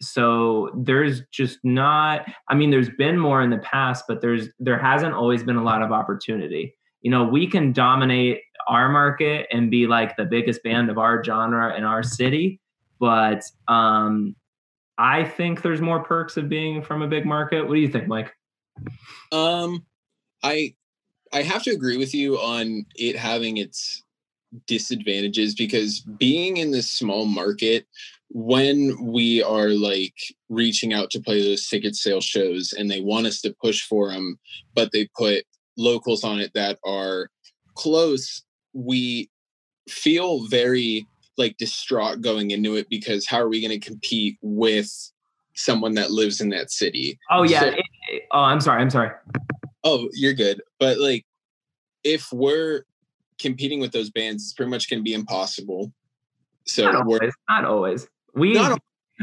[0.00, 4.76] so there's just not i mean there's been more in the past but there's there
[4.76, 6.74] hasn't always been a lot of opportunity.
[7.02, 11.22] You know we can dominate our market and be like the biggest band of our
[11.22, 12.60] genre in our city
[12.98, 14.34] but um
[14.98, 17.66] i think there's more perks of being from a big market.
[17.66, 18.32] What do you think mike?
[19.30, 19.84] Um,
[20.42, 20.74] I
[21.32, 24.02] I have to agree with you on it having its
[24.66, 27.86] disadvantages because being in this small market,
[28.30, 30.14] when we are like
[30.48, 34.10] reaching out to play those ticket sale shows and they want us to push for
[34.10, 34.38] them,
[34.74, 35.44] but they put
[35.76, 37.28] locals on it that are
[37.74, 39.28] close, we
[39.88, 41.06] feel very
[41.38, 44.90] like distraught going into it because how are we going to compete with
[45.54, 47.18] someone that lives in that city?
[47.30, 49.10] oh yeah So- it- it- oh i'm sorry i'm sorry
[49.84, 50.62] Oh, you're good.
[50.78, 51.26] But like,
[52.04, 52.84] if we're
[53.42, 55.92] competing with those bands, it's pretty much going to be impossible.
[56.64, 58.08] So not we're always not always.
[58.34, 58.80] We Not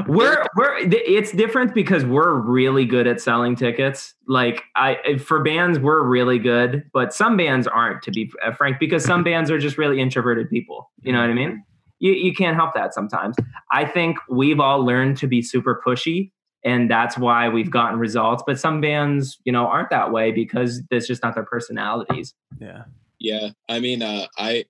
[0.08, 4.13] we're we're it's different because we're really good at selling tickets.
[4.27, 8.79] Like i for bands we're really good but some bands aren't to be uh, frank
[8.79, 10.91] because some bands are just really introverted people.
[11.01, 11.63] You know what i mean?
[11.99, 13.36] You, you can't help that sometimes.
[13.71, 16.32] I think we've all learned to be super pushy
[16.63, 20.82] and that's why we've gotten results but some bands you know aren't that way because
[20.89, 22.34] that's just not their personalities.
[22.60, 22.84] Yeah.
[23.19, 23.49] Yeah.
[23.67, 24.65] I mean, uh, I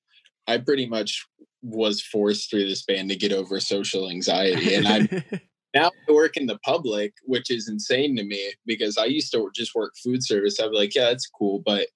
[0.47, 1.25] I pretty much
[1.61, 5.07] was forced through this band to get over social anxiety, and I'm
[5.75, 9.49] now I work in the public, which is insane to me because I used to
[9.55, 10.59] just work food service.
[10.59, 11.87] I'd be like, yeah, that's cool, but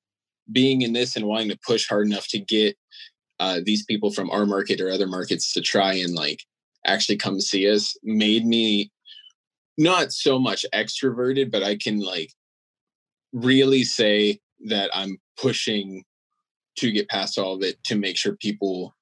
[0.51, 2.77] being in this and wanting to push hard enough to get
[3.39, 6.41] uh, these people from our market or other markets to try and like
[6.85, 8.91] actually come see us made me
[9.77, 12.31] not so much extroverted, but I can like
[13.31, 16.03] really say that I'm pushing
[16.75, 18.95] to get past all of it to make sure people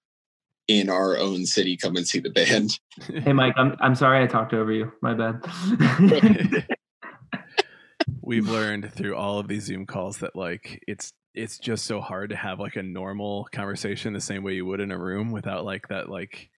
[0.67, 2.79] in our own city come and see the band.
[3.23, 5.41] hey mike i'm, I'm sorry i talked over you my bad
[8.23, 12.29] We've learned through all of these Zoom calls that like it's it's just so hard
[12.31, 15.65] to have like a normal conversation the same way you would in a room without
[15.65, 16.49] like that like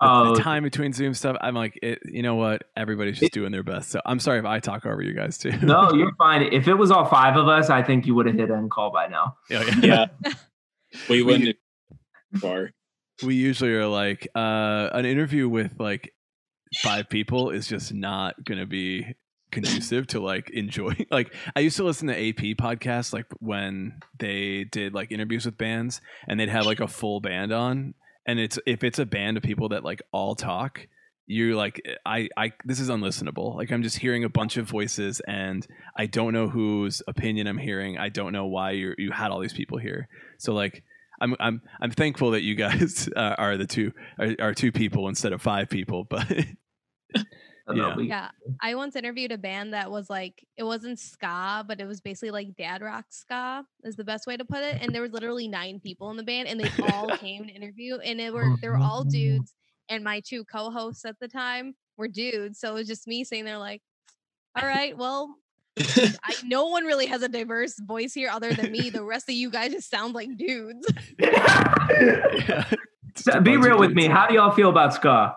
[0.00, 0.32] Oh.
[0.32, 1.36] the time between Zoom stuff.
[1.40, 2.62] I'm like, it, you know what?
[2.76, 3.90] Everybody's just doing their best.
[3.90, 5.50] So I'm sorry if I talk over you guys too.
[5.60, 6.42] No, you're fine.
[6.52, 8.92] If it was all five of us, I think you would have hit end call
[8.92, 9.36] by now.
[9.50, 10.06] yeah, yeah.
[10.24, 10.32] Yeah.
[11.08, 11.56] We wouldn't
[12.32, 12.70] have far.
[13.24, 16.14] we usually are like uh an interview with like
[16.82, 19.14] five people is just not gonna be
[19.50, 24.64] conducive to like enjoy like i used to listen to ap podcasts like when they
[24.64, 27.94] did like interviews with bands and they'd have like a full band on
[28.26, 30.86] and it's if it's a band of people that like all talk
[31.30, 35.20] you're like i i this is unlistenable like i'm just hearing a bunch of voices
[35.28, 39.30] and i don't know whose opinion i'm hearing i don't know why you you had
[39.30, 40.82] all these people here so like
[41.20, 45.08] I'm I'm I'm thankful that you guys uh, are the two are, are two people
[45.08, 46.30] instead of five people, but
[47.68, 48.28] I don't know, Yeah.
[48.46, 48.54] Yeah.
[48.62, 52.30] I once interviewed a band that was like it wasn't ska, but it was basically
[52.30, 54.78] like dad rock ska is the best way to put it.
[54.80, 57.96] And there was literally nine people in the band, and they all came to interview,
[57.96, 59.54] and they were they were all dudes.
[59.88, 63.44] And my two co-hosts at the time were dudes, so it was just me saying
[63.44, 63.82] they're like,
[64.60, 65.34] "All right, well,
[65.78, 68.90] I, no one really has a diverse voice here other than me.
[68.90, 70.86] The rest of you guys just sound like dudes.
[71.18, 72.64] Yeah.
[73.14, 74.06] So, be real with me.
[74.06, 75.34] How do y'all feel about ska?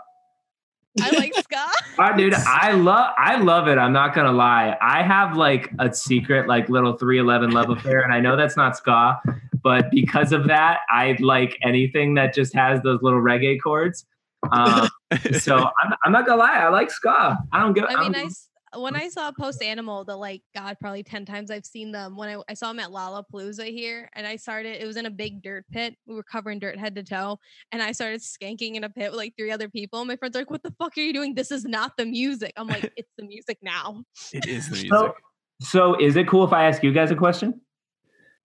[1.01, 1.65] I like ska.
[1.97, 3.79] Ah, dude, I love I love it.
[3.79, 4.77] I'm not gonna lie.
[4.79, 8.77] I have like a secret like little 311 love affair, and I know that's not
[8.77, 9.19] ska,
[9.63, 14.05] but because of that, I like anything that just has those little reggae chords.
[14.51, 14.89] Um,
[15.39, 17.37] so I'm, I'm not gonna lie, I like ska.
[17.51, 17.85] I don't give.
[17.85, 21.25] I mean, don't I s- when I saw Post Animal, the like God, probably ten
[21.25, 22.15] times I've seen them.
[22.15, 25.11] When I, I saw them at Lollapalooza here, and I started, it was in a
[25.11, 25.95] big dirt pit.
[26.05, 27.37] We were covering dirt head to toe,
[27.71, 30.03] and I started skanking in a pit with like three other people.
[30.05, 31.35] My friends are like, "What the fuck are you doing?
[31.35, 34.91] This is not the music." I'm like, "It's the music now." it is the music.
[34.91, 35.13] So,
[35.61, 37.61] so is it cool if I ask you guys a question?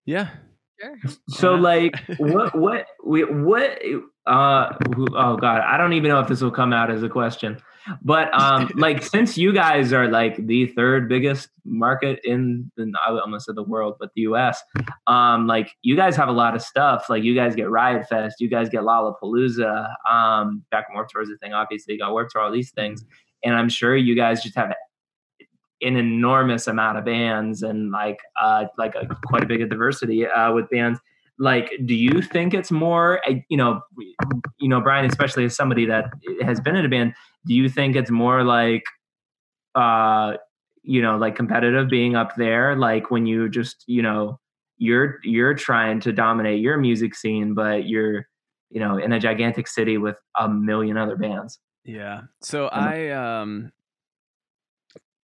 [0.05, 0.29] yeah.
[0.81, 0.97] Sure.
[1.29, 1.61] So Yeah.
[1.61, 3.79] like what what we what
[4.27, 4.73] uh
[5.15, 7.59] oh god I don't even know if this will come out as a question
[8.03, 13.13] but um like since you guys are like the third biggest market in, the I
[13.19, 14.63] almost said the world but the US
[15.07, 18.37] um like you guys have a lot of stuff like you guys get Riot Fest
[18.41, 22.11] you guys get Lollapalooza um back and Warped Tour is a thing obviously you got
[22.13, 23.05] Warped Tour all these things
[23.45, 24.75] and I'm sure you guys just have
[25.83, 30.27] an enormous amount of bands and like uh like a quite a big a diversity
[30.27, 30.99] uh with bands.
[31.39, 33.83] Like do you think it's more uh, you know
[34.59, 36.07] you know brian especially as somebody that
[36.43, 37.13] has been in a band
[37.45, 38.85] do you think it's more like
[39.75, 40.33] uh
[40.87, 42.77] you know like competitive being up there?
[42.77, 44.39] Like when you just you know
[44.79, 48.27] you're you're trying to dominate your music scene but you're
[48.71, 51.59] you know in a gigantic city with a million other bands.
[51.85, 52.23] Yeah.
[52.43, 53.73] So I um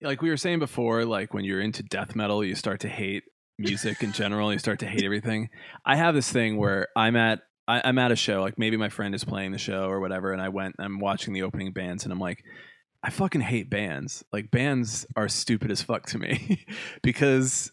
[0.02, 3.24] like we were saying before, like when you're into death metal, you start to hate
[3.58, 5.50] music in general, you start to hate everything.
[5.86, 8.90] I have this thing where I'm at I, I'm at a show, like maybe my
[8.90, 12.04] friend is playing the show or whatever, and I went I'm watching the opening bands
[12.04, 12.44] and I'm like,
[13.04, 14.24] I fucking hate bands.
[14.32, 16.66] Like bands are stupid as fuck to me
[17.04, 17.72] because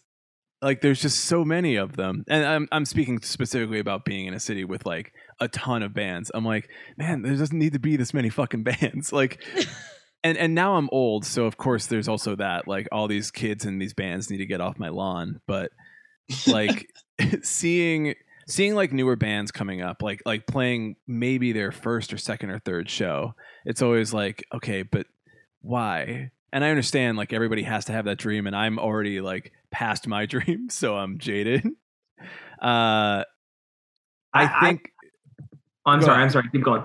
[0.61, 2.23] like there's just so many of them.
[2.27, 5.93] And I'm I'm speaking specifically about being in a city with like a ton of
[5.93, 6.31] bands.
[6.33, 9.13] I'm like, man, there doesn't need to be this many fucking bands.
[9.13, 9.43] Like
[10.23, 12.67] and and now I'm old, so of course there's also that.
[12.67, 15.41] Like all these kids and these bands need to get off my lawn.
[15.47, 15.71] But
[16.47, 16.89] like
[17.43, 18.15] seeing
[18.47, 22.59] seeing like newer bands coming up, like like playing maybe their first or second or
[22.59, 23.33] third show,
[23.65, 25.05] it's always like, okay, but
[25.61, 26.31] why?
[26.51, 30.07] And I understand like everybody has to have that dream, and I'm already like past
[30.07, 31.65] my dream, so I'm jaded.
[32.61, 34.91] Uh, I I- think
[35.85, 36.23] oh, i'm sorry ahead.
[36.25, 36.83] i'm sorry keep going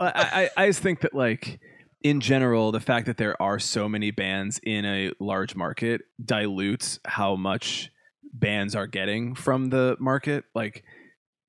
[0.00, 1.58] I, I, I just think that like
[2.08, 7.00] in general, the fact that there are so many bands in a large market dilutes
[7.04, 7.90] how much
[8.32, 10.44] bands are getting from the market.
[10.54, 10.84] Like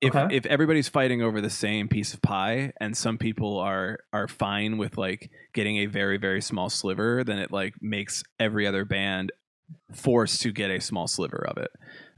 [0.00, 0.34] if Okay.
[0.36, 4.78] if everybody's fighting over the same piece of pie and some people are are fine
[4.78, 9.30] with like getting a very very small sliver, then it like makes every other band
[9.92, 11.70] forced to get a small sliver of it.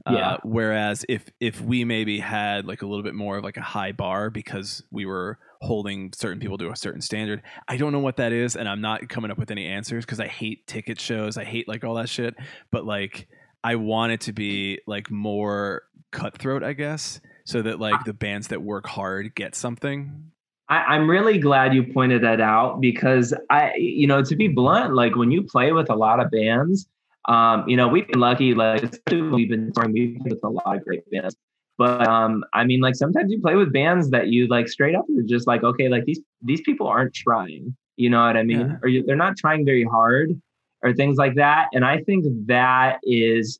[0.09, 0.33] Yeah.
[0.33, 3.61] Uh, whereas if if we maybe had like a little bit more of like a
[3.61, 7.99] high bar because we were holding certain people to a certain standard, I don't know
[7.99, 10.99] what that is, and I'm not coming up with any answers because I hate ticket
[10.99, 11.37] shows.
[11.37, 12.35] I hate like all that shit.
[12.71, 13.27] But like
[13.63, 18.47] I want it to be like more cutthroat, I guess, so that like the bands
[18.47, 20.31] that work hard get something.
[20.67, 24.95] I, I'm really glad you pointed that out because I, you know, to be blunt,
[24.95, 26.87] like when you play with a lot of bands,
[27.27, 28.81] um, you know, we've been lucky, like
[29.11, 31.35] we've been touring, we've with a lot of great bands.
[31.77, 35.05] But um, I mean, like sometimes you play with bands that you like straight up
[35.17, 37.75] are just like, okay, like these these people aren't trying.
[37.97, 38.59] You know what I mean?
[38.59, 38.75] Yeah.
[38.83, 40.39] Or you, they're not trying very hard,
[40.83, 41.67] or things like that.
[41.73, 43.59] And I think that is,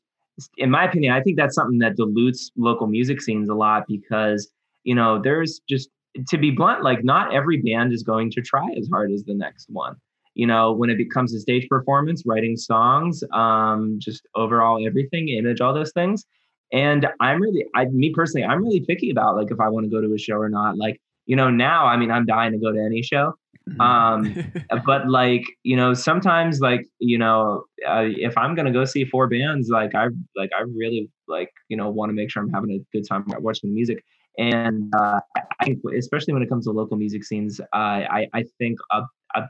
[0.56, 4.50] in my opinion, I think that's something that dilutes local music scenes a lot because
[4.84, 5.88] you know there's just
[6.28, 9.34] to be blunt, like not every band is going to try as hard as the
[9.34, 9.96] next one.
[10.34, 15.60] You know, when it becomes a stage performance, writing songs, um, just overall everything, image,
[15.60, 16.24] all those things.
[16.72, 19.90] And I'm really, I, me personally, I'm really picky about like if I want to
[19.90, 20.78] go to a show or not.
[20.78, 23.34] Like, you know, now, I mean, I'm dying to go to any show.
[23.78, 24.34] Um,
[24.86, 29.28] but like, you know, sometimes like, you know, uh, if I'm gonna go see four
[29.28, 32.70] bands, like I, like I really like, you know, want to make sure I'm having
[32.70, 34.02] a good time watching the music.
[34.38, 35.20] And uh,
[35.60, 39.02] I think, especially when it comes to local music scenes, uh, I I think a,
[39.34, 39.42] a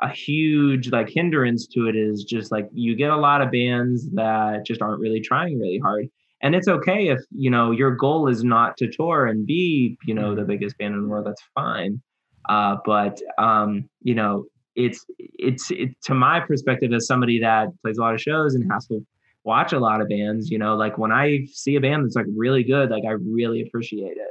[0.00, 4.08] a huge like hindrance to it is just like you get a lot of bands
[4.12, 6.08] that just aren't really trying really hard.
[6.40, 10.14] And it's okay if you know your goal is not to tour and be you
[10.14, 11.26] know the biggest band in the world.
[11.26, 12.00] That's fine.
[12.48, 14.44] Uh, but um, you know
[14.76, 18.70] it's it's it, to my perspective as somebody that plays a lot of shows and
[18.70, 19.04] has to
[19.42, 20.48] watch a lot of bands.
[20.48, 23.62] You know, like when I see a band that's like really good, like I really
[23.62, 24.28] appreciate it.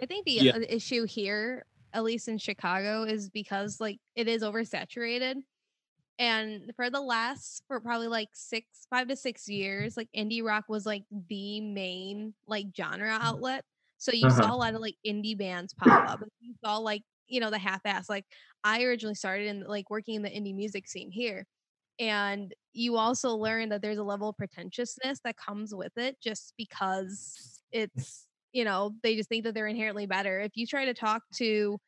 [0.00, 0.56] I think the Yeah.
[0.56, 5.44] uh, issue here, at least in Chicago, is because like it is oversaturated.
[6.18, 10.64] and for the last for probably like six five to six years like indie rock
[10.68, 13.64] was like the main like genre outlet
[13.98, 14.30] so you Uh-huh.
[14.30, 17.58] saw a lot of like indie bands pop up you saw like you know the
[17.58, 18.26] half-ass like
[18.64, 21.46] i originally started in like working in the indie music scene here
[21.98, 26.54] and you also learn that there's a level of pretentiousness that comes with it just
[26.56, 30.94] because it's you know they just think that they're inherently better if you try to
[30.94, 31.78] talk to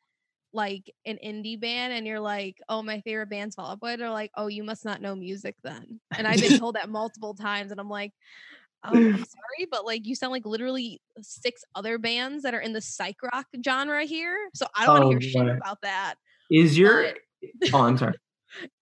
[0.53, 4.09] like an indie band and you're like, oh, my favorite band's Fall Out Boy, they're
[4.09, 5.99] like, oh, you must not know music then.
[6.17, 8.13] And I've been told that multiple times, and I'm like,
[8.81, 12.71] um, I'm sorry, but like you sound like literally six other bands that are in
[12.73, 14.35] the psych rock genre here.
[14.55, 16.15] So I don't want Oh, to hear shit about that.
[16.49, 17.11] Is your
[17.59, 18.15] But- oh, I'm sorry.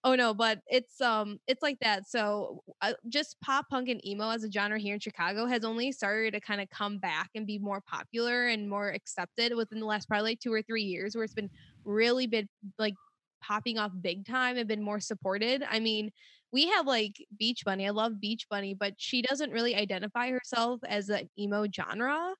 [0.04, 2.08] Oh no, but it's um it's like that.
[2.08, 5.92] So uh, just pop punk and emo as a genre here in Chicago has only
[5.92, 9.86] started to kind of come back and be more popular and more accepted within the
[9.86, 11.50] last probably like two or three years, where it's been
[11.84, 12.48] really been
[12.78, 12.94] like
[13.42, 15.62] popping off big time and been more supported.
[15.68, 16.10] I mean,
[16.52, 17.86] we have like Beach Bunny.
[17.86, 22.34] I love Beach Bunny, but she doesn't really identify herself as an emo genre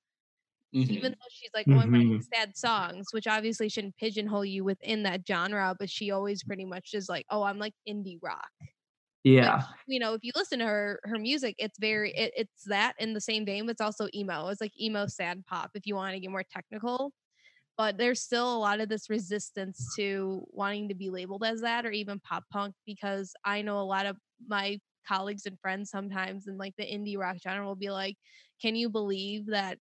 [0.73, 1.01] Mhm.
[1.01, 5.03] even though she's like, oh, I'm writing sad songs, which obviously shouldn't pigeonhole you within
[5.03, 8.51] that genre, but she always pretty much is like, oh, I'm like indie rock.
[9.23, 9.63] Yeah.
[9.87, 13.13] You know, if you listen to her her music, it's very it, it's that in
[13.13, 14.47] the same vein, but it's also emo.
[14.49, 17.13] It's like emo sad pop if you want to get more technical.
[17.77, 21.85] But there's still a lot of this resistance to wanting to be labeled as that
[21.85, 26.47] or even pop punk because I know a lot of my colleagues and friends sometimes
[26.47, 28.17] in like the indie rock genre will be like,
[28.61, 29.79] Can you believe that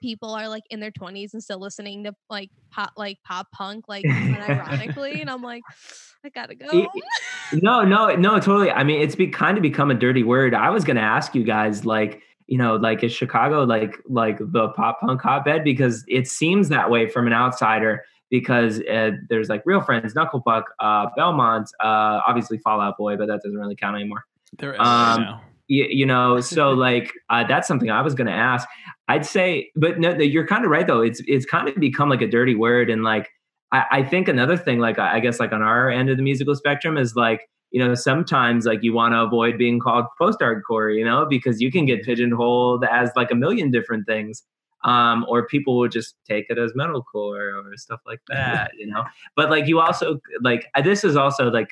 [0.00, 3.84] people are like in their 20s and still listening to like pop like pop punk
[3.88, 4.04] like
[4.48, 5.62] ironically and i'm like
[6.24, 6.88] i gotta go
[7.52, 8.70] no, no, no, totally.
[8.70, 10.54] I mean, it's be kind of become a dirty word.
[10.54, 14.68] I was gonna ask you guys, like, you know, like is Chicago like like the
[14.70, 15.64] pop punk hotbed?
[15.64, 18.04] Because it seems that way from an outsider.
[18.30, 23.40] Because uh, there's like Real Friends, Knucklepuck, uh, Belmont, uh, obviously Fallout Boy, but that
[23.42, 24.24] doesn't really count anymore.
[24.56, 25.42] They're Um, now.
[25.66, 28.68] you, you know so like uh, that's something i was going to ask
[29.10, 32.22] i'd say but no, you're kind of right though it's it's kind of become like
[32.22, 33.28] a dirty word and like
[33.72, 36.54] i, I think another thing like I, guess like on our end of the musical
[36.54, 40.96] spectrum is like you know sometimes like you want to avoid being called post hardcore
[40.96, 44.42] you know because you can get pigeonholed as like a million different things
[44.84, 49.04] um, or people would just take it as metalcore or stuff like that, you know.
[49.36, 51.68] But like you also like uh, this is also like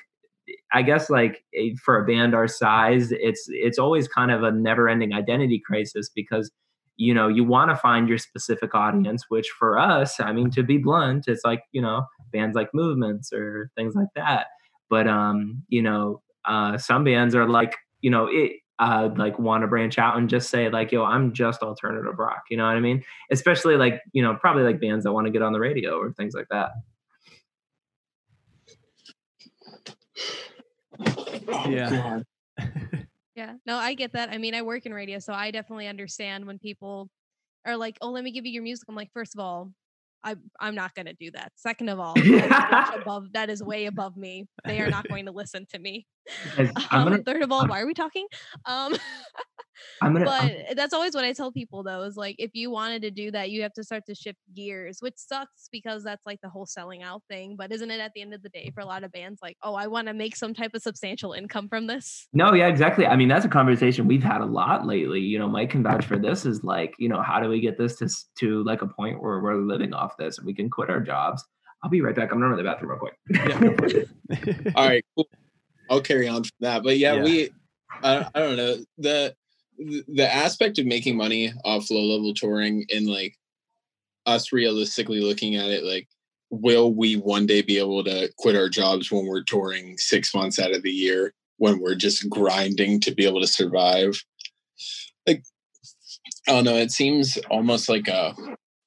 [0.72, 1.44] I guess like
[1.82, 6.50] for a band our size, it's it's always kind of a never-ending identity crisis because
[6.98, 9.24] you know you want to find your specific audience.
[9.28, 13.32] Which for us, I mean, to be blunt, it's like you know bands like Movements
[13.32, 14.48] or things like that.
[14.90, 18.52] But um, you know, uh, some bands are like you know it.
[18.80, 22.44] Uh, like want to branch out and just say like, yo, I'm just alternative rock.
[22.48, 23.02] You know what I mean?
[23.32, 26.12] Especially like you know probably like bands that want to get on the radio or
[26.12, 26.70] things like that.
[31.68, 32.20] Yeah.
[33.38, 33.54] Yeah.
[33.64, 34.30] No, I get that.
[34.30, 37.08] I mean, I work in radio, so I definitely understand when people
[37.64, 39.70] are like, "Oh, let me give you your music." I'm like, first of all,
[40.24, 41.52] I I'm not going to do that.
[41.54, 44.48] Second of all, that is, much above that is way above me.
[44.64, 46.04] They are not going to listen to me.
[46.56, 48.26] Guys, I'm Um, gonna, third of all, why are we talking?
[48.66, 48.94] Um,
[50.02, 52.68] I'm gonna, but I'm- that's always what I tell people though is like if you
[52.70, 56.24] wanted to do that, you have to start to shift gears, which sucks because that's
[56.26, 57.54] like the whole selling out thing.
[57.56, 59.56] But isn't it at the end of the day for a lot of bands like,
[59.62, 62.26] oh, I want to make some type of substantial income from this?
[62.32, 63.06] No, yeah, exactly.
[63.06, 65.20] I mean, that's a conversation we've had a lot lately.
[65.20, 66.44] You know, Mike can vouch for this.
[66.44, 68.08] Is like, you know, how do we get this to
[68.40, 71.44] to like a point where we're living off this and we can quit our jobs?
[71.84, 72.32] I'll be right back.
[72.32, 73.14] I'm gonna run to the bathroom real quick.
[73.30, 74.72] Yeah, go for it.
[74.76, 75.28] All right, cool.
[75.90, 76.82] I'll carry on from that.
[76.82, 77.24] But yeah, Yeah.
[77.24, 77.50] we
[78.02, 79.34] I, I don't know the
[79.78, 83.36] the aspect of making money off low level touring and like
[84.26, 86.08] us realistically looking at it like
[86.50, 90.58] will we one day be able to quit our jobs when we're touring six months
[90.58, 94.20] out of the year when we're just grinding to be able to survive
[95.26, 95.42] like
[96.48, 98.34] i don't know it seems almost like a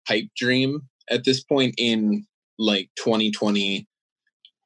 [0.08, 2.26] pipe dream at this point in
[2.60, 3.88] like 2020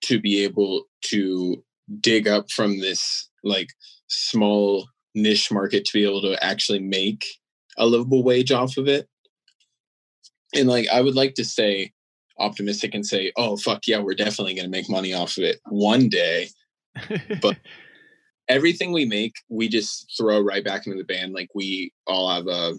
[0.02, 1.64] to be able to
[2.00, 3.70] dig up from this like
[4.08, 7.26] small niche market to be able to actually make
[7.78, 9.08] a livable wage off of it.
[10.54, 11.92] And like I would like to stay
[12.40, 16.10] optimistic and say, oh fuck yeah, we're definitely gonna make money off of it one
[16.10, 16.50] day.
[17.42, 17.58] But-
[18.48, 21.34] Everything we make, we just throw right back into the band.
[21.34, 22.76] Like we all have a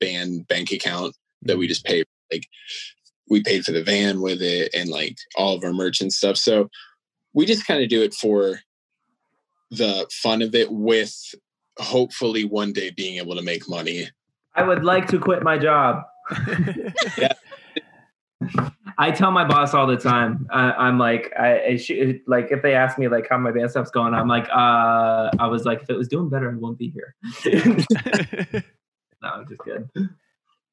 [0.00, 1.68] band bank account that we mm-hmm.
[1.68, 2.46] just pay like
[3.28, 6.36] we paid for the van with it and like all of our merch and stuff.
[6.36, 6.68] So
[7.34, 8.60] we just kind of do it for
[9.70, 11.34] the fun of it with
[11.78, 14.08] hopefully one day being able to make money.
[14.54, 16.02] I would like to quit my job.
[18.98, 20.46] I tell my boss all the time.
[20.50, 23.70] I, I'm like, I, I sh- like if they ask me like how my band
[23.70, 26.78] stuff's going, I'm like, uh, I was like, if it was doing better, I won't
[26.78, 27.14] be here.
[29.22, 29.88] no, I'm just good.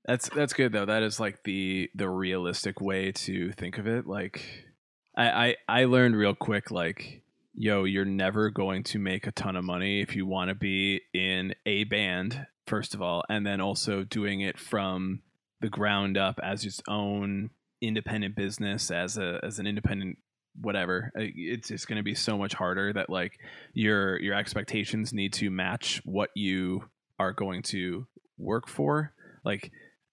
[0.06, 0.86] That's that's good though.
[0.86, 4.08] That is like the the realistic way to think of it.
[4.08, 4.69] Like
[5.16, 9.58] I I, I learned real quick like yo, you're never going to make a ton
[9.58, 13.60] of money if you want to be in a band first of all and then
[13.60, 15.22] also doing it from
[15.60, 17.50] the ground up as its own
[17.82, 20.18] independent business as a as an independent
[20.62, 21.12] whatever.
[21.16, 23.40] It's just going to be so much harder that like
[23.74, 28.08] your your expectations need to match what you are going to
[28.38, 29.14] work for.
[29.44, 29.72] Like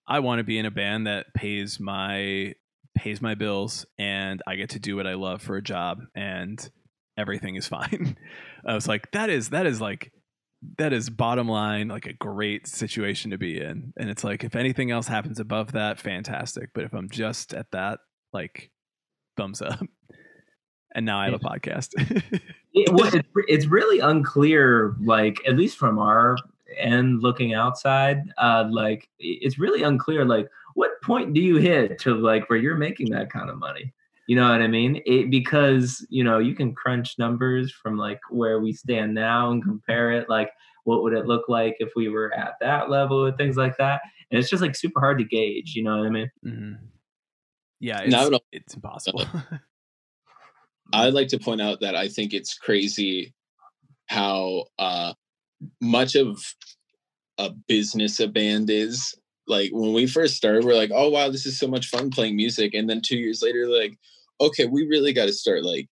[0.09, 2.55] i want to be in a band that pays my
[2.97, 6.71] pays my bills and i get to do what i love for a job and
[7.17, 8.17] everything is fine.
[8.65, 10.13] I was like that is that is like
[10.79, 13.93] that is bottom line like a great situation to be in.
[13.97, 16.71] And it's like if anything else happens above that fantastic.
[16.75, 18.01] But if i'm just at that
[18.33, 18.71] like
[19.37, 19.81] thumbs up.
[20.95, 21.93] And now i have a podcast.
[22.73, 26.37] It, well, it's, it's really unclear, like at least from our
[26.79, 32.15] end looking outside, uh, like it's really unclear, like what point do you hit to
[32.15, 33.95] like where you're making that kind of money?
[34.27, 35.01] You know what I mean?
[35.07, 39.63] It, because you know you can crunch numbers from like where we stand now and
[39.63, 40.51] compare it, like
[40.85, 44.03] what would it look like if we were at that level and things like that.
[44.31, 45.75] And it's just like super hard to gauge.
[45.75, 46.31] You know what I mean?
[46.45, 46.79] Mhm.
[47.81, 49.25] yeah it's, would al- it's impossible
[50.93, 53.35] I'd like to point out that I think it's crazy
[54.07, 55.15] how uh,
[55.81, 56.39] much of
[57.39, 59.15] a business a band is.
[59.47, 62.37] Like when we first started, we're like, "Oh wow, this is so much fun playing
[62.37, 63.97] music," and then two years later, like,
[64.41, 65.89] "Okay, we really got to start like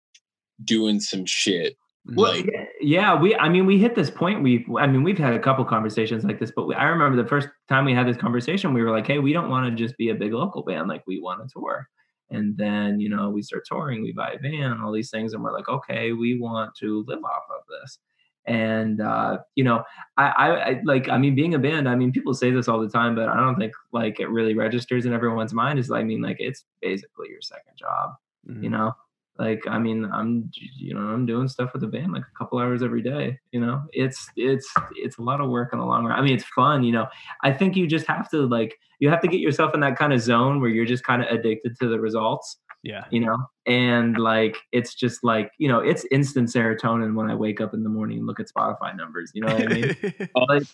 [0.65, 1.77] doing some shit."
[2.15, 2.51] Well, Like-
[2.81, 3.35] yeah, we.
[3.37, 4.43] I mean, we hit this point.
[4.43, 7.29] We, I mean, we've had a couple conversations like this, but we, I remember the
[7.29, 9.97] first time we had this conversation, we were like, "Hey, we don't want to just
[9.97, 10.89] be a big local band.
[10.89, 11.89] Like, we want to tour."
[12.31, 15.43] And then, you know, we start touring, we buy a van, all these things, and
[15.43, 17.99] we're like, "Okay, we want to live off of this."
[18.47, 19.83] And uh, you know,
[20.19, 21.09] I, I, I like.
[21.09, 21.89] I mean, being a band.
[21.89, 24.55] I mean, people say this all the time, but I don't think like it really
[24.55, 25.79] registers in everyone's mind.
[25.79, 28.11] Is I mean, like it's basically your second job
[28.49, 28.63] Mhm.
[28.63, 28.93] you know
[29.39, 32.59] like i mean i'm you know i'm doing stuff with the band like a couple
[32.59, 36.05] hours every day you know it's it's it's a lot of work in the long
[36.05, 37.07] run i mean it's fun you know
[37.43, 40.13] i think you just have to like you have to get yourself in that kind
[40.13, 43.05] of zone where you're just kind of addicted to the results yeah.
[43.11, 43.37] you know?
[43.67, 47.83] And like it's just like you know it's instant serotonin when i wake up in
[47.83, 49.97] the morning and look at spotify numbers you know what i mean?
[50.49, 50.65] Like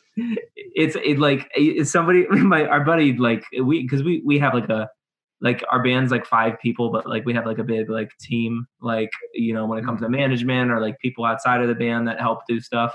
[0.57, 4.69] it's it like it's somebody my our buddy like we because we we have like
[4.69, 4.89] a
[5.41, 8.67] like our band's like five people but like we have like a big like team
[8.81, 12.09] like you know when it comes to management or like people outside of the band
[12.09, 12.93] that help do stuff.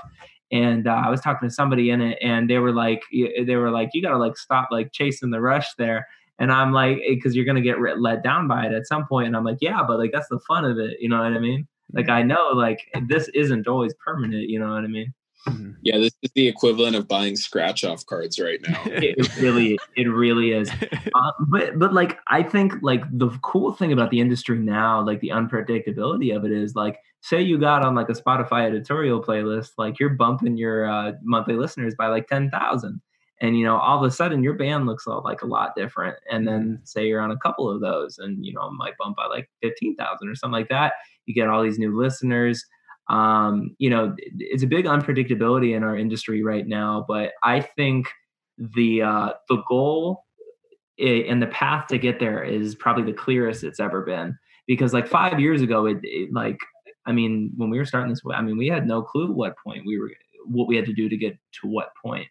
[0.52, 3.70] And uh, i was talking to somebody in it and they were like they were
[3.70, 6.06] like you gotta like stop like chasing the rush there
[6.38, 9.08] and i'm like because you're gonna get re- let down by it at some point.
[9.08, 11.32] point and i'm like yeah but like that's the fun of it you know what
[11.32, 15.12] i mean like i know like this isn't always permanent you know what i mean
[15.46, 15.76] Mhm.
[15.82, 18.82] Yeah, this is the equivalent of buying scratch off cards right now.
[18.86, 20.70] it really it really is
[21.14, 25.20] uh, but but like i think like the cool thing about the industry now like
[25.20, 29.72] the unpredictability of it is like say you got on like a spotify editorial playlist
[29.78, 33.00] like you're bumping your uh, monthly listeners by like 10000
[33.40, 36.16] and you know all of a sudden your band looks all, like a lot different
[36.30, 39.26] and then say you're on a couple of those and you know might bump by
[39.26, 40.94] like 15000 or something like that
[41.26, 42.64] you get all these new listeners.
[43.08, 48.08] Um you know it's a big unpredictability in our industry right now but i think
[48.58, 50.24] the uh the goal
[50.98, 55.06] and the path to get there is probably the clearest it's ever been because like
[55.06, 56.58] five years ago it, it like
[57.06, 59.84] i mean when we were starting this i mean we had no clue what point
[59.86, 60.10] we were
[60.46, 62.26] what we had to do to get to what point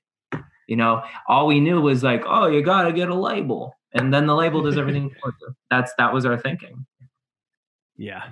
[0.68, 1.04] you know?
[1.28, 4.62] All we knew was like oh you gotta get a label and then the label
[4.62, 5.54] does everything for you.
[5.70, 6.86] That's that was our thinking.
[7.98, 8.24] Yeah.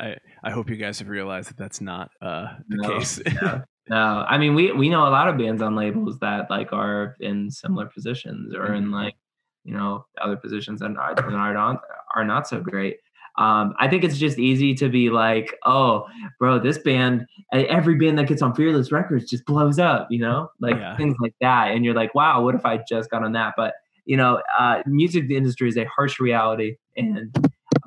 [0.00, 3.20] I i hope you guys have realized that that's not uh the No, case.
[3.26, 3.62] Yeah.
[3.88, 7.16] No, I mean we we know a lot of bands on labels that like are
[7.18, 8.92] in similar positions or in Mhm.
[8.92, 9.14] like
[9.64, 11.82] you know other positions that are, that are not
[12.14, 12.98] are not so great.
[13.38, 16.06] Um, I think it's just easy to be like, oh,
[16.38, 20.50] bro, this band, every band that gets on Fearless Records just blows up, you know,
[20.60, 20.96] like Yeah.
[20.96, 21.72] things like that.
[21.72, 23.54] And you're like, wow, what if I just got on that?
[23.56, 23.74] But
[24.04, 27.34] you know, uh, music industry is a harsh reality, and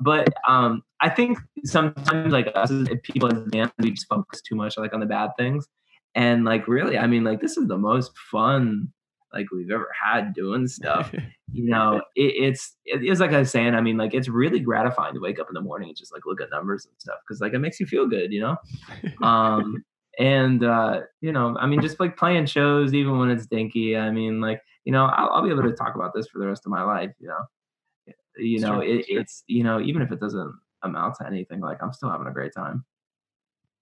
[0.00, 4.40] but um, I think sometimes like us as people as a band, we just focus
[4.40, 5.66] too much like on the bad things,
[6.14, 8.92] and like really, I mean, like this is the most fun
[9.36, 11.12] like we've ever had doing stuff.
[11.52, 13.74] you know, it, it's it is like I was saying.
[13.74, 16.26] I mean, like it's really gratifying to wake up in the morning and just like
[16.26, 18.56] look at numbers and stuff because like it makes you feel good, you know.
[19.22, 19.84] Um,
[20.18, 23.96] and uh, you know, I mean, just like playing shows, even when it's dinky.
[23.96, 26.46] I mean, like you know, I'll, I'll be able to talk about this for the
[26.46, 27.12] rest of my life.
[27.18, 31.26] You know, you know, Sure, it, it's you know, even if it doesn't amount to
[31.26, 32.84] anything, like I'm still having a great time.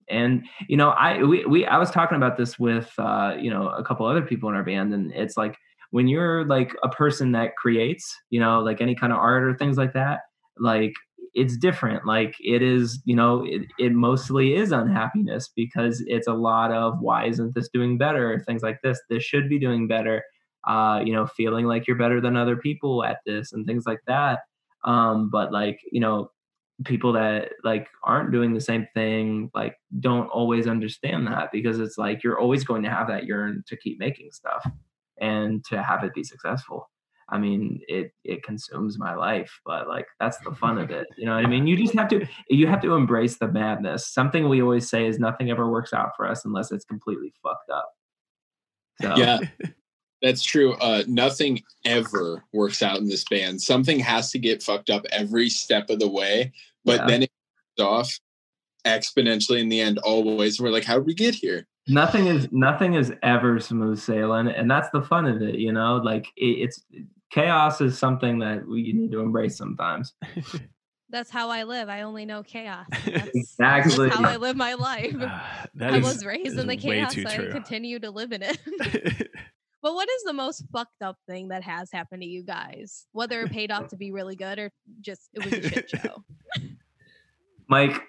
[0.09, 3.69] And you know, I we, we I was talking about this with uh, you know
[3.69, 5.57] a couple other people in our band, and it's like
[5.91, 9.55] when you're like a person that creates, you know, like any kind of art or
[9.55, 10.23] things like that,
[10.59, 10.93] like
[11.35, 12.07] it's different.
[12.07, 17.01] Like it is, you know, it, it mostly is unhappiness because it's a lot of
[17.01, 18.43] why isn't this doing better?
[18.47, 19.01] Things like this.
[19.09, 20.23] This should be doing better.
[20.67, 24.01] Uh, you know, feeling like you're better than other people at this and things like
[24.07, 24.41] that.
[24.85, 26.31] Um, but like, you know,
[26.85, 31.97] people that like aren't doing the same thing like don't always understand that because it's
[31.97, 34.67] like you're always going to have that yearn to keep making stuff
[35.21, 36.91] and to have it be successful.
[37.29, 41.25] I mean it it consumes my life but like that's the fun of it you
[41.25, 41.67] know what i mean?
[41.67, 44.07] You just have to you have to embrace the madness.
[44.13, 47.71] Something we always say is nothing ever works out for us unless it's completely fucked
[47.71, 47.89] up.
[49.01, 49.39] So Yeah.
[50.25, 50.73] That's true.
[50.77, 53.61] Uh, nothing ever works out in this band.
[53.61, 56.51] Something has to get fucked up every step of the way,
[56.85, 57.07] but Yeah.
[57.07, 57.31] then it
[57.77, 58.19] goes off
[58.87, 60.59] exponentially in the end always.
[60.61, 61.67] We're like, how did we get here?
[61.87, 65.97] nothing is nothing is ever smooth sailing and that's the fun of it you know
[65.97, 66.83] like it, it's
[67.31, 70.15] chaos is something that we need to embrace sometimes
[71.11, 71.89] That's how I live.
[71.91, 72.87] I only know chaos.
[73.07, 75.13] That's, exactly that's how I live my life.
[75.75, 77.13] That I is- was raised in the chaos.
[77.15, 79.31] too I continue to live in it.
[79.85, 83.07] but what is the most fucked up thing that has happened to you guys?
[83.13, 84.73] Whether it paid off to be really good or
[85.03, 86.25] just it was a shit show.
[87.69, 88.01] mike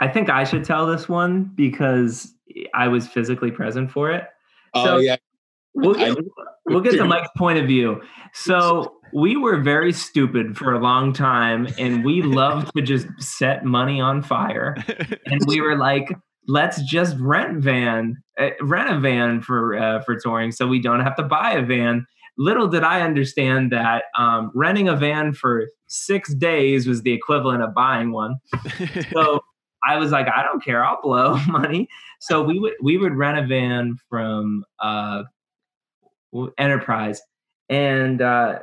[0.00, 2.32] i think i should tell this one because
[2.74, 4.24] i was physically present for it.
[4.74, 5.16] Oh So- yeah,
[5.74, 6.16] we'll get,
[6.66, 8.00] we'll get to mike's point of view.
[8.32, 13.64] So we were very stupid for a long time and we loved to just set
[13.64, 14.76] money on fire.
[15.26, 16.14] And we were like
[16.46, 18.22] let's just rent van
[18.60, 22.06] rent a van for uh, for touring so we don't have to buy a van.
[22.40, 27.62] Little did i understand that um, renting a van for six days was the equivalent
[27.62, 28.36] of buying one.
[29.12, 29.40] So
[29.84, 31.88] i was like i don't care i'll blow money.
[32.20, 35.22] So we would we would rent a van from uh,
[36.58, 37.20] enterprise
[37.68, 38.58] and uh,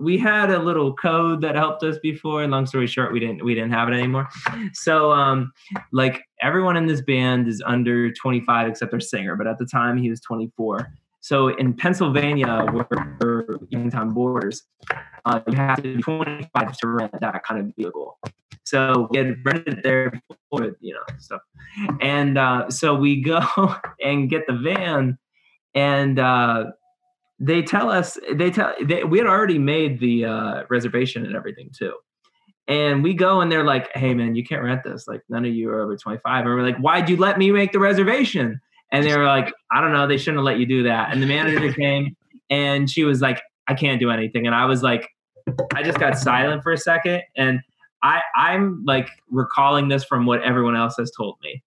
[0.00, 2.42] we had a little code that helped us before.
[2.42, 4.28] And long story short we didn't we didn't have it anymore.
[4.72, 5.52] So um
[5.92, 9.98] like everyone in this band is under 25 except our singer but at the time
[9.98, 10.90] he was 24
[11.20, 14.62] so in pennsylvania where Youngstown borders
[15.24, 18.18] uh, you have to be 25 to rent that kind of vehicle.
[18.64, 21.42] So we had rented it there before you know stuff
[22.00, 23.40] and uh, so we go
[24.02, 25.18] and get the van
[25.74, 26.64] and uh,
[27.40, 31.70] they tell us they tell they, we had already made the uh, reservation and everything
[31.76, 31.94] too.
[32.68, 35.08] And we go and they're like hey man you can't rent this.
[35.08, 37.72] Like none of you are over 25 and we're like why'd you let me make
[37.72, 38.60] the reservation?
[38.92, 40.06] And they were like i don't know.
[40.06, 41.12] They shouldn't have let you do that.
[41.12, 42.14] And the manager came
[42.50, 44.46] and she was like i can't do anything.
[44.46, 45.08] And i was like
[45.74, 47.22] i just got silent for a second.
[47.36, 47.60] And
[48.02, 51.62] i i'm like recalling this from what everyone else has told me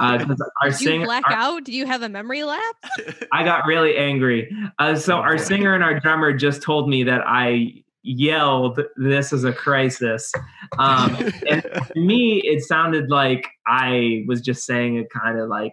[0.00, 1.64] uh, 'cause our Did you black our- out?
[1.64, 2.78] Do you have a memory lapse?
[3.32, 4.50] I got really angry.
[4.78, 9.44] Uh, so our singer and our drummer just told me that I yelled, "This is
[9.44, 10.32] a crisis."
[10.78, 11.14] Um,
[11.48, 15.72] and to me, it sounded like I was just saying it kind of like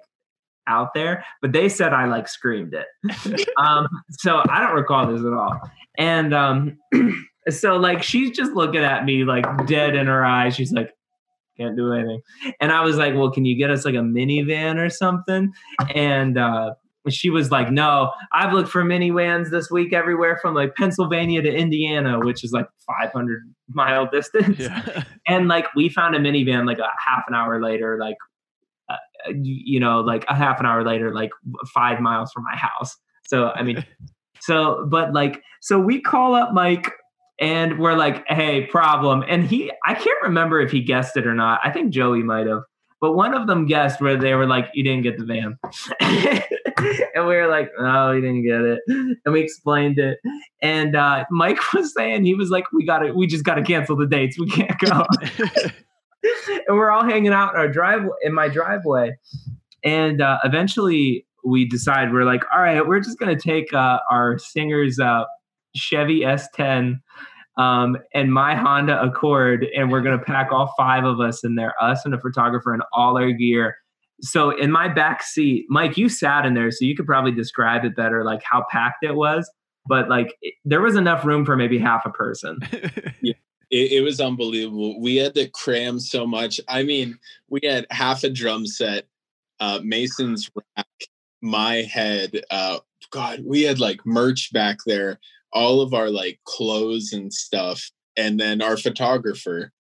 [0.67, 2.87] out there, but they said I like screamed it.
[3.57, 5.59] um, so I don't recall this at all.
[5.97, 6.77] And um,
[7.49, 10.55] so like she's just looking at me like dead in her eyes.
[10.55, 10.89] She's like,
[11.57, 12.21] can't do anything.
[12.59, 15.53] And I was like, well, can you get us like a minivan or something?
[15.93, 16.71] And uh,
[17.09, 21.53] she was like, no, I've looked for minivans this week everywhere from like Pennsylvania to
[21.53, 24.59] Indiana, which is like 500 mile distance.
[24.59, 25.03] yeah.
[25.27, 28.17] And like we found a minivan like a half an hour later, like,
[28.89, 28.95] uh,
[29.41, 31.31] you know, like a half an hour later, like
[31.73, 32.95] five miles from my house.
[33.27, 33.83] So, I mean,
[34.39, 36.91] so, but like, so we call up Mike
[37.39, 39.23] and we're like, hey, problem.
[39.27, 41.59] And he, I can't remember if he guessed it or not.
[41.63, 42.63] I think Joey might have.
[43.01, 45.59] But one of them guessed where they were like, you didn't get the van.
[47.13, 48.79] and we were like, no, you didn't get it.
[48.87, 50.17] And we explained it.
[50.61, 53.63] And uh, Mike was saying, he was like, we got to, we just got to
[53.63, 54.39] cancel the dates.
[54.39, 55.05] We can't go.
[56.67, 59.17] and we're all hanging out in our driveway, in my driveway.
[59.83, 63.99] And uh, eventually we decide, we're like, all right, we're just going to take uh,
[64.09, 65.25] our singer's uh,
[65.75, 66.99] Chevy S10
[67.57, 71.73] um, and my Honda Accord, and we're gonna pack all five of us in there,
[71.81, 73.77] us and a photographer and all our gear.
[74.21, 77.85] So in my back seat, Mike, you sat in there, so you could probably describe
[77.85, 79.49] it better, like how packed it was.
[79.87, 82.59] But like, it, there was enough room for maybe half a person.
[82.71, 83.37] it,
[83.69, 84.99] it was unbelievable.
[85.01, 86.59] We had to cram so much.
[86.67, 87.19] I mean,
[87.49, 89.05] we had half a drum set,
[89.59, 90.87] uh, Mason's rack,
[91.41, 92.41] my head.
[92.49, 92.79] Uh,
[93.11, 95.19] God, we had like merch back there,
[95.55, 97.89] all of our like clothes and stuff.
[98.17, 99.71] and then our photographer.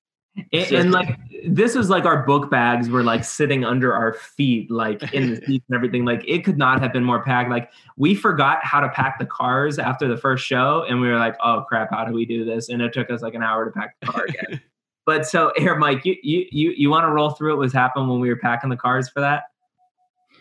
[0.51, 1.17] And, and like
[1.47, 5.35] this was like our book bags were like sitting under our feet, like in the
[5.45, 6.03] seats and everything.
[6.03, 7.49] Like it could not have been more packed.
[7.49, 11.17] Like we forgot how to pack the cars after the first show, and we were
[11.17, 13.63] like, "Oh crap, how do we do this?" And it took us like an hour
[13.63, 14.61] to pack the car again.
[15.05, 18.09] but so here, Mike, you you you, you want to roll through what was happening
[18.09, 19.43] when we were packing the cars for that?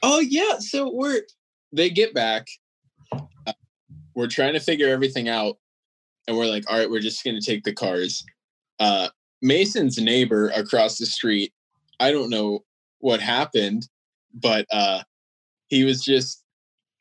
[0.03, 1.21] Oh yeah, so we're
[1.73, 2.49] they get back.
[3.13, 3.53] Uh,
[4.15, 5.59] we're trying to figure everything out,
[6.27, 8.25] and we're like, all right, we're just gonna take the cars.
[8.79, 9.09] Uh,
[9.43, 11.53] Mason's neighbor across the street,
[12.01, 12.65] I don't know
[12.99, 13.89] what happened,
[14.33, 15.03] but uh,
[15.69, 16.43] he was just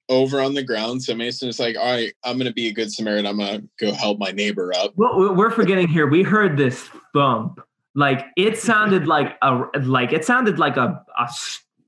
[0.10, 1.02] over on the ground.
[1.02, 3.26] So Mason was like, all right, I'm gonna be a good Samaritan.
[3.26, 4.92] I'm gonna go help my neighbor up.
[4.96, 7.60] What we're forgetting here, we heard this bump
[7.96, 11.30] Like it sounded like a like it sounded like a, a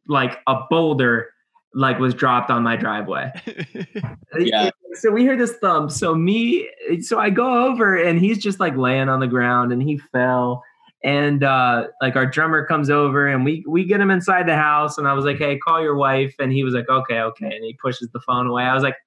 [0.07, 1.29] like a boulder
[1.75, 3.31] like was dropped on my driveway.
[4.37, 4.69] Yeah.
[4.95, 5.91] So we hear this thump.
[5.91, 6.69] So me,
[6.99, 10.61] so I go over and he's just like laying on the ground and he fell.
[11.05, 14.97] And uh like our drummer comes over and we we get him inside the house
[14.97, 16.35] and I was like, hey, call your wife.
[16.37, 17.45] And he was like, okay, okay.
[17.45, 18.63] And he pushes the phone away.
[18.63, 18.97] I was like,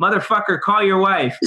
[0.00, 1.38] motherfucker, call your wife.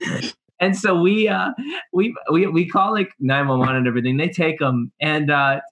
[0.60, 1.52] and so we uh
[1.92, 5.60] we we we call like 911 and everything they take him and uh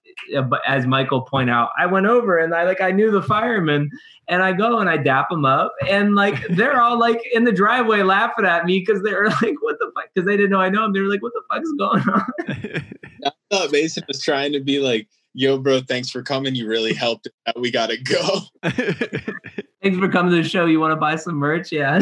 [0.67, 3.89] as michael point out i went over and i like i knew the firemen
[4.27, 7.51] and i go and i dap them up and like they're all like in the
[7.51, 10.59] driveway laughing at me because they were like what the fuck because they didn't know
[10.61, 12.83] i know him they were like what the fuck's going on
[13.23, 16.55] I thought Mason was trying to be like, yo, bro, thanks for coming.
[16.55, 17.27] You really helped.
[17.45, 17.59] out.
[17.59, 18.39] We gotta go.
[19.83, 21.99] thanks for coming to the show you want to buy some merch yeah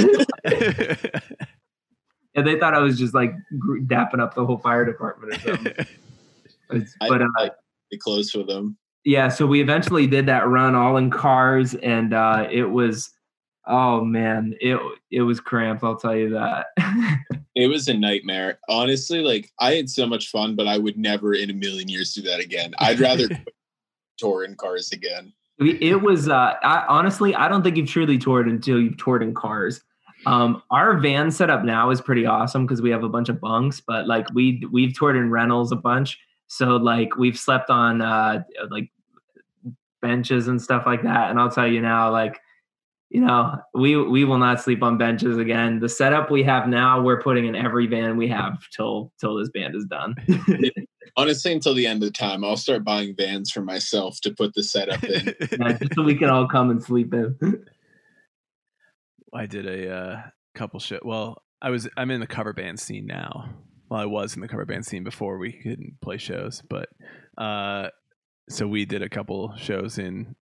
[2.35, 3.33] and they thought i was just like
[3.87, 5.73] dapping up the whole fire department or something
[6.71, 7.49] It's- I, but uh, I
[7.89, 8.77] be close with him.
[9.05, 13.11] yeah so we eventually did that run all in cars and uh it was
[13.67, 14.79] oh man it
[15.11, 16.67] it was cramped i'll tell you that
[17.55, 18.57] It was a nightmare.
[18.69, 22.13] Honestly, like I had so much fun, but I would never in a million years
[22.13, 22.73] do that again.
[22.79, 23.27] I'd rather
[24.17, 25.33] tour in cars again.
[25.59, 29.33] It was uh I, honestly i don't think you've truly toured until you've toured in
[29.33, 29.81] cars
[30.25, 33.81] um our van setup now is pretty awesome because we have a bunch of bunks
[33.85, 36.17] but like we we've toured in rentals a bunch
[36.49, 38.91] so like we've slept on uh like
[40.01, 42.39] benches and stuff like that and i'll tell you now like
[43.09, 47.01] you know we we will not sleep on benches again the setup we have now
[47.01, 50.15] we're putting in every van we have till till this band is done
[51.17, 54.53] Honestly, until the end of the time, I'll start buying vans for myself to put
[54.53, 55.33] the setup in.
[55.59, 57.65] Yeah, just so we can all come and sleep in
[59.33, 60.21] I did a uh,
[60.55, 61.05] couple shit.
[61.05, 63.49] Well, I was I'm in the cover band scene now.
[63.89, 66.89] Well, I was in the cover band scene before we couldn't play shows, but
[67.37, 67.89] uh,
[68.49, 70.35] so we did a couple shows in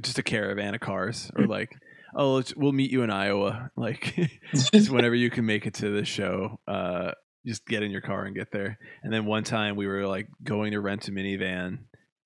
[0.00, 1.72] just a caravan of cars, or like,
[2.14, 4.14] oh, let's, we'll meet you in Iowa, like
[4.54, 6.60] just whenever you can make it to the show.
[6.68, 7.12] Uh,
[7.46, 8.78] just get in your car and get there.
[9.02, 11.80] And then one time we were like going to rent a minivan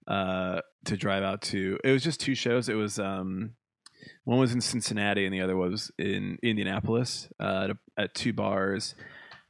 [0.06, 1.78] uh, to drive out to.
[1.82, 2.68] It was just two shows.
[2.68, 3.54] It was um,
[4.24, 8.32] one was in Cincinnati and the other was in Indianapolis uh, at, a, at two
[8.32, 8.94] bars.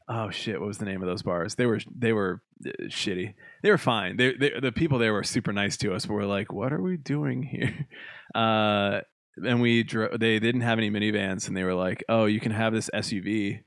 [0.09, 0.59] Oh shit!
[0.59, 1.55] What was the name of those bars?
[1.57, 3.35] They were they were uh, shitty.
[3.63, 4.17] They were fine.
[4.17, 6.81] They, they the people there were super nice to us, but we're like, what are
[6.83, 7.87] we doing here?
[8.35, 9.01] Uh,
[9.43, 12.53] and we dro- they didn't have any minivans, and they were like, oh, you can
[12.53, 13.61] have this SUV.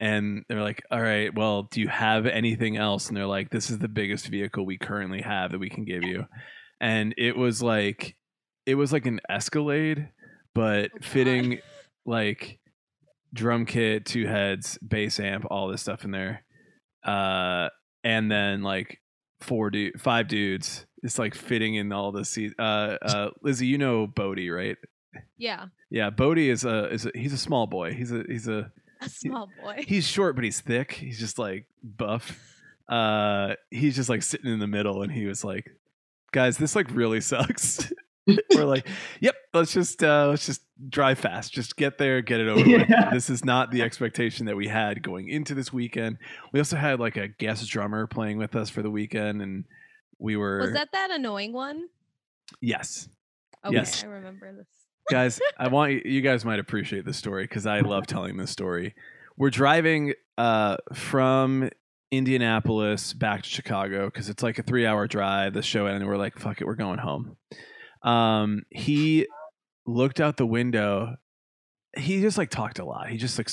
[0.00, 3.08] And they're like, all right, well, do you have anything else?
[3.08, 6.02] And they're like, this is the biggest vehicle we currently have that we can give
[6.02, 6.26] you.
[6.78, 8.16] And it was like,
[8.66, 10.10] it was like an Escalade,
[10.54, 11.60] but Oh, fitting
[12.04, 12.58] like
[13.32, 16.44] drum kit, two heads, bass amp, all this stuff in there.
[17.04, 17.68] Uh,
[18.04, 19.00] and then like
[19.40, 20.86] four dude, five dudes.
[21.02, 22.54] It's like fitting in all the seats.
[22.58, 24.76] Uh, uh, Lizzie, you know Bodie, right?
[25.36, 27.92] Yeah, Yeah, Bodie is a is a, he's a small boy.
[27.92, 28.70] He's a he's a
[29.00, 29.84] a small boy.
[29.86, 30.92] he's short but he's thick.
[30.92, 32.38] He's just like buff.
[32.88, 35.70] Uh, he's just like sitting in the middle, and he was like,
[36.32, 37.92] "Guys, this like really sucks."
[38.54, 38.86] We're like,
[39.20, 41.52] "Yep, let's just uh, let's just drive fast.
[41.52, 43.10] Just get there, get it over with." Yeah.
[43.12, 46.18] This is not the expectation that we had going into this weekend.
[46.52, 49.64] We also had like a guest drummer playing with us for the weekend, and
[50.18, 51.88] we were Was that that annoying one?
[52.60, 53.08] yes,
[53.64, 54.04] Okay, Yes.
[54.04, 54.66] I remember this.
[55.10, 58.50] guys i want you, you guys might appreciate this story because i love telling this
[58.50, 58.94] story
[59.36, 61.68] we're driving uh, from
[62.10, 66.10] indianapolis back to chicago because it's like a three hour drive the show ended, and
[66.10, 67.36] we're like fuck it we're going home
[68.02, 69.26] um, he
[69.86, 71.16] looked out the window.
[71.96, 73.08] He just like talked a lot.
[73.08, 73.50] He just like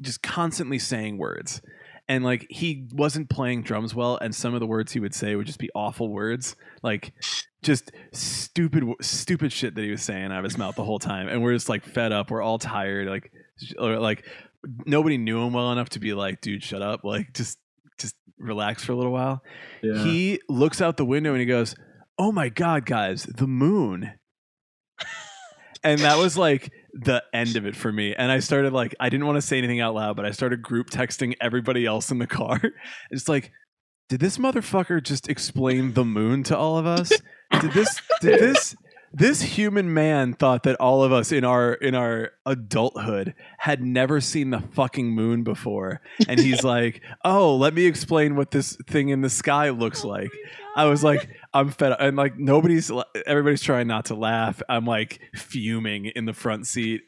[0.00, 1.60] just constantly saying words.
[2.08, 5.36] And like he wasn't playing drums well and some of the words he would say
[5.36, 6.56] would just be awful words.
[6.82, 7.12] Like
[7.62, 11.28] just stupid stupid shit that he was saying out of his mouth the whole time.
[11.28, 12.30] And we're just like fed up.
[12.30, 13.08] We're all tired.
[13.08, 13.30] Like
[13.78, 14.26] or like
[14.86, 17.04] nobody knew him well enough to be like dude shut up.
[17.04, 17.58] Like just
[17.98, 19.42] just relax for a little while.
[19.82, 20.02] Yeah.
[20.02, 21.74] He looks out the window and he goes,
[22.20, 24.12] "Oh my god, guys, the moon."
[25.82, 28.14] and that was like the end of it for me.
[28.14, 30.60] And I started like I didn't want to say anything out loud, but I started
[30.60, 32.60] group texting everybody else in the car.
[33.10, 33.52] It's like,
[34.10, 37.10] did this motherfucker just explain the moon to all of us?
[37.60, 38.76] Did this did this
[39.12, 44.20] this human man thought that all of us in our in our adulthood had never
[44.20, 49.08] seen the fucking moon before and he's like oh let me explain what this thing
[49.08, 50.30] in the sky looks Oh like
[50.80, 52.90] i was like i'm fed up and like nobody's
[53.26, 57.02] everybody's trying not to laugh i'm like fuming in the front seat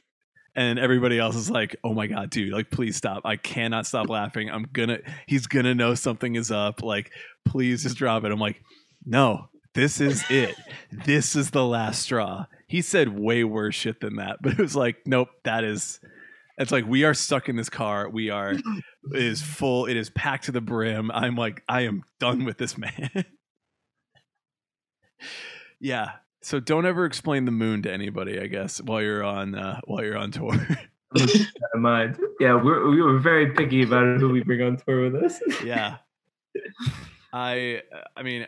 [0.54, 4.08] and everybody else is like oh my god dude like please stop i cannot stop
[4.08, 7.10] laughing i'm gonna he's gonna know something is up like
[7.44, 8.60] please just drop it i'm like
[9.04, 10.54] no this is it
[10.92, 12.46] this is the last straw.
[12.66, 16.00] He said way worse shit than that, but it was like, nope, that is.
[16.58, 18.08] It's like we are stuck in this car.
[18.08, 18.52] We are.
[18.52, 18.62] It
[19.14, 19.86] is full.
[19.86, 21.10] It is packed to the brim.
[21.10, 23.10] I'm like, I am done with this man.
[25.80, 26.12] yeah.
[26.42, 28.40] So don't ever explain the moon to anybody.
[28.40, 30.52] I guess while you're on uh, while you're on tour.
[31.14, 32.18] Keep that in mind.
[32.40, 35.40] Yeah, we're we were very picky about who we bring on tour with us.
[35.64, 35.98] yeah.
[37.32, 37.82] I
[38.16, 38.46] I mean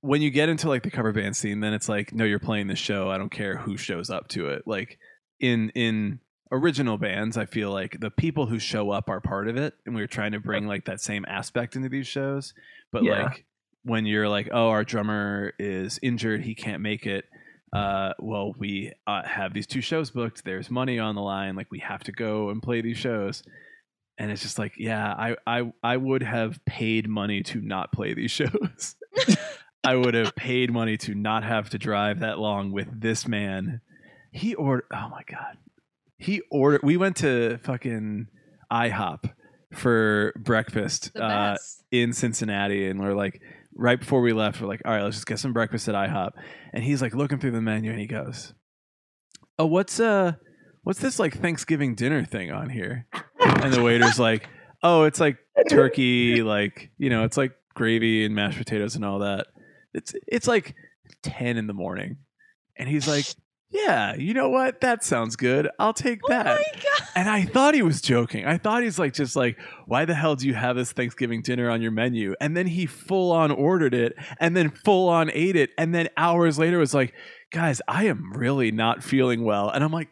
[0.00, 2.66] when you get into like the cover band scene then it's like no you're playing
[2.66, 4.98] the show I don't care who shows up to it like
[5.40, 6.20] in in
[6.52, 9.94] original bands I feel like the people who show up are part of it and
[9.94, 12.52] we are trying to bring like that same aspect into these shows
[12.92, 13.22] but Yeah.
[13.24, 13.46] like
[13.86, 16.42] when you're like oh our drummer is injured.
[16.42, 17.24] He can't make it.
[17.72, 20.44] Uh, well, we uh, have these two shows booked.
[20.44, 21.56] There's money on the line.
[21.56, 23.42] Like we have to go and play these shows.
[24.18, 28.14] And it's just like yeah i i i would have paid money to not play
[28.14, 28.96] these shows.
[29.84, 33.82] I would have paid money to not have to drive that long with this man.
[34.32, 35.58] He ordered oh my god.
[36.18, 38.28] He ordered we went to fucking
[38.72, 39.30] ihop
[39.72, 41.56] for breakfast uh,
[41.90, 42.88] in cincinnati.
[42.88, 43.40] And we're like
[43.76, 46.32] right before we left we're like all right let's just get some breakfast at ihop.
[46.72, 48.54] And he's like looking through the menu and he goes
[49.58, 50.32] oh what's uh
[50.86, 53.06] what's this like thanksgiving dinner thing on here?
[53.40, 54.48] And the waiter's like,
[54.84, 55.36] "Oh, it's like
[55.68, 59.48] turkey, like you know, it's like gravy and mashed potatoes and all that."
[59.92, 60.76] It's it's like
[61.22, 62.18] ten in the morning,
[62.76, 63.26] and he's like,
[63.70, 64.80] "Yeah, you know what?
[64.80, 65.68] That sounds good.
[65.78, 67.08] I'll take Oh that." my god.
[67.14, 68.44] And I thought he was joking.
[68.46, 71.70] I thought he's like just like, "Why the hell do you have this Thanksgiving dinner
[71.70, 75.56] on your menu?" And then he full on ordered it, and then full on ate
[75.56, 77.14] it, and then hours later was like,
[77.50, 80.08] "Guys, I am really not feeling well," and I'm like.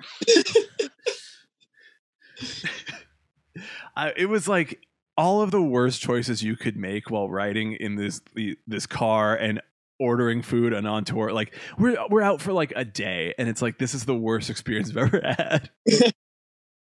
[3.96, 4.80] I, it was like
[5.16, 8.20] all of the worst choices you could make while riding in this
[8.66, 9.60] this car and
[9.98, 11.32] ordering food and on tour.
[11.32, 14.50] Like we're we're out for like a day, and it's like this is the worst
[14.50, 15.70] experience I've ever had.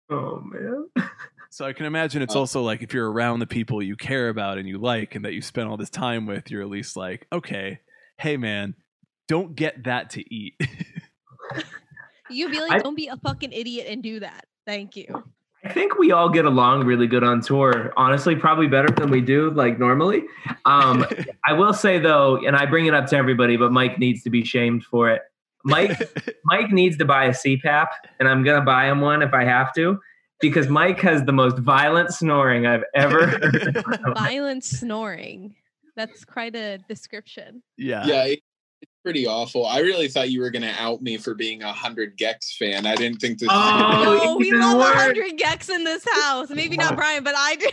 [0.09, 0.87] Oh man.
[1.53, 4.57] So I can imagine it's also like if you're around the people you care about
[4.57, 7.27] and you like and that you spend all this time with, you're at least like,
[7.33, 7.81] okay,
[8.17, 8.73] hey man,
[9.27, 10.53] don't get that to eat.
[12.29, 14.45] You'd be like, I- don't be a fucking idiot and do that.
[14.65, 15.07] Thank you.
[15.63, 17.93] I think we all get along really good on tour.
[17.95, 20.23] Honestly, probably better than we do like normally.
[20.65, 21.05] Um,
[21.45, 24.29] I will say though, and I bring it up to everybody, but Mike needs to
[24.29, 25.21] be shamed for it.
[25.63, 25.97] Mike
[26.45, 27.87] Mike needs to buy a CPAP,
[28.19, 29.99] and I'm gonna buy him one if I have to,
[30.39, 33.83] because Mike has the most violent snoring I've ever heard.
[34.17, 35.55] Violent snoring.
[35.95, 37.61] That's quite a description.
[37.77, 38.05] yeah.
[38.05, 38.45] yeah, it, it's
[39.03, 39.65] pretty awful.
[39.65, 42.85] I really thought you were gonna out me for being a hundred gecs fan.
[42.85, 43.49] I didn't think this.
[43.51, 46.49] Oh, no, oh, we love 100 gecs in this house.
[46.49, 47.69] Maybe not Brian, but I do.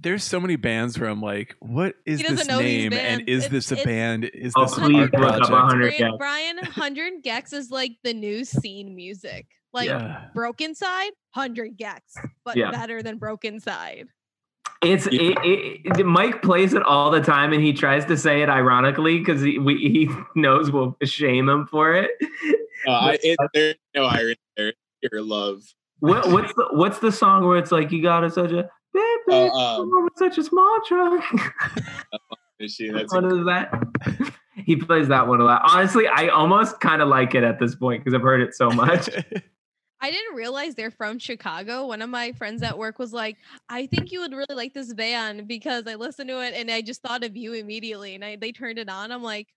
[0.00, 2.92] There's so many bands where I'm like, what is this name?
[2.92, 4.24] And is It's- this a it's- band?
[4.26, 5.50] Is Oh, this an please art up project?
[5.50, 6.18] 100 Brian, gecs.
[6.18, 9.46] Brian, 100 gecs is like the new scene music.
[9.72, 10.28] Like Yeah.
[10.36, 12.70] Brokencyde, 100 gecs, but Yeah.
[12.70, 14.04] better than Brokencyde.
[14.82, 15.34] It's Yeah.
[15.42, 19.18] it, it, Mike plays it all the time, and he tries to say it ironically
[19.18, 20.08] because he we, he
[20.40, 22.10] knows we'll shame him for it.
[22.86, 24.72] Uh, I, it, there's no irony there.
[25.02, 25.62] Pure love.
[26.00, 29.50] What, what's the what's the song where it's like you got a such a baby,
[29.52, 31.24] Uh, um, with such a small truck?
[32.60, 33.72] Machine, That's what is that?
[34.64, 35.62] he plays that one a lot.
[35.64, 38.70] Honestly, I almost kind of like it at this point because I've heard it so
[38.70, 39.08] much.
[40.00, 41.86] I didn't realize they're from Chicago.
[41.86, 43.36] One of my friends at work was like,
[43.68, 46.82] I think you would really like this band because I listened to it and I
[46.82, 48.14] just thought of you immediately.
[48.14, 49.10] And I, they turned it on.
[49.10, 49.48] I'm like,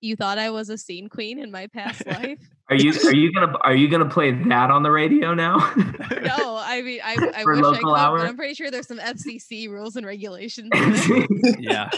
[0.00, 2.38] you thought I was a scene queen in my past life?
[2.70, 5.56] Are you are you gonna are you gonna play that on the radio now?
[5.56, 8.18] No, I mean, I, I For wish I could, hour?
[8.18, 10.70] but I'm pretty sure there's some FCC rules and regulations.
[11.58, 11.90] yeah.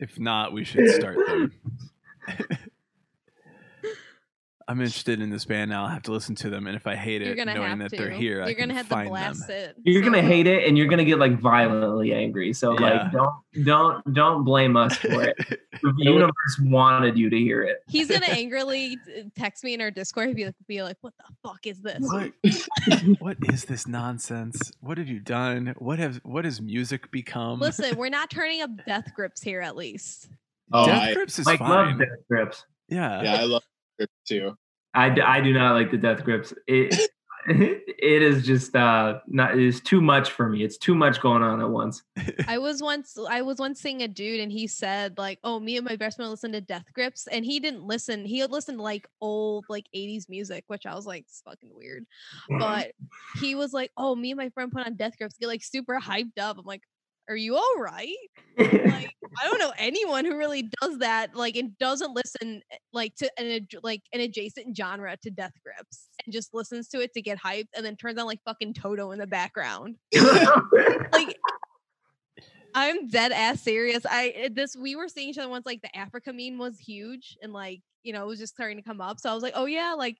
[0.00, 1.52] If not, we should start them.
[4.72, 5.82] I'm interested in this band now.
[5.84, 7.96] I'll have to listen to them, and if I hate You're it, knowing that to.
[7.98, 9.68] they're here, I You're can gonna have to find blast them.
[9.70, 9.76] it.
[9.84, 12.54] You're gonna hate it, and you're gonna get like violently angry.
[12.54, 13.02] So Yeah.
[13.02, 15.36] like, don't don't don't blame us for it.
[15.82, 17.78] The universe wanted you to hear it.
[17.88, 21.12] He's gonna angrily uh, text me in our Discord and be like, be like, "What
[21.18, 22.32] the fuck is this?" what?
[23.18, 24.72] what is this nonsense?
[24.80, 25.74] What have you done?
[25.78, 27.58] What have what has music become?
[27.58, 30.28] Listen, we're not turning up death grips here, at least.
[30.72, 31.68] Oh, Death I, Grips is Mike fine.
[31.68, 32.64] loves death grips.
[32.88, 33.22] Yeah.
[33.22, 33.62] yeah, I love
[33.98, 34.56] it too.
[34.94, 36.52] I, I do not like the death grips.
[36.66, 37.10] It
[37.46, 40.62] it is just uh not it is too much for me.
[40.62, 42.02] It's too much going on at once.
[42.46, 45.76] I was once I was once seeing a dude and he said like, "Oh, me
[45.76, 48.24] and my best friend listened to Death Grips," and he didn't listen.
[48.24, 51.70] He had listened to like old like '80s music, which I was like, "It's fucking
[51.74, 52.04] weird."
[52.58, 52.92] But
[53.40, 55.98] he was like, "Oh, me and my friend put on Death Grips, get like super
[55.98, 56.82] hyped up." I'm like,
[57.28, 58.16] "Are you all right?"
[58.58, 58.70] Like,
[59.42, 61.34] I don't know anyone who really does that.
[61.34, 65.54] Like, and doesn't listen eh, like to an ad- like an adjacent genre to Death
[65.62, 68.74] Grips and just listens to it to get hyped, and then turns on like fucking
[68.74, 69.96] Toto in the background
[71.12, 71.36] like
[72.74, 74.04] I'm dead ass serious.
[74.06, 77.36] I eh, this we were seeing each other once like the Africa meme was huge
[77.42, 79.20] and like you know it was just starting to come up.
[79.20, 80.18] So I was like, oh yeah, like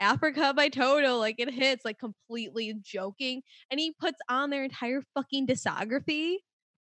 [0.00, 3.42] Africa by Toto, like it hits like completely joking.
[3.70, 6.36] And he puts on their entire fucking discography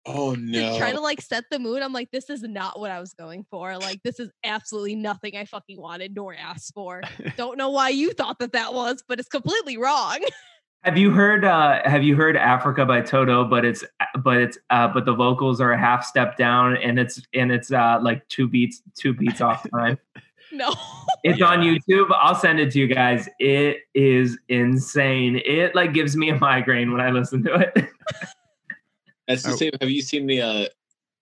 [0.05, 0.77] Oh to no.
[0.77, 1.81] try to like set the mood.
[1.81, 3.77] I'm like, this is not what I was going for.
[3.77, 7.01] Like this is absolutely nothing I fucking wanted nor asked for.
[7.37, 10.19] Don't know why you thought that that was, but it's completely wrong.
[10.83, 13.83] Have you heard uh have you heard Africa by Toto but it's
[14.23, 17.69] but it's uh but the vocals are a half step down and it's and it's
[17.69, 19.97] uh like two beats two beats off time.
[20.51, 20.73] no.
[21.21, 22.07] It's on YouTube.
[22.17, 23.27] I'll send it to you guys.
[23.39, 25.41] It is insane.
[25.43, 27.73] It like gives me a migraine when I listen to it.
[29.27, 29.55] That's the Oh.
[29.57, 29.71] same.
[29.81, 30.65] Have you seen the uh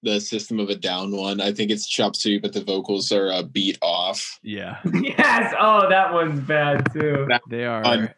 [0.03, 1.41] the System of a Down one?
[1.41, 4.39] I think it's Chop Suey, but the vocals are uh, beat off.
[4.43, 4.77] Yeah.
[4.93, 5.51] yes.
[5.59, 7.27] Oh, that one's bad too.
[7.49, 8.13] They are Un-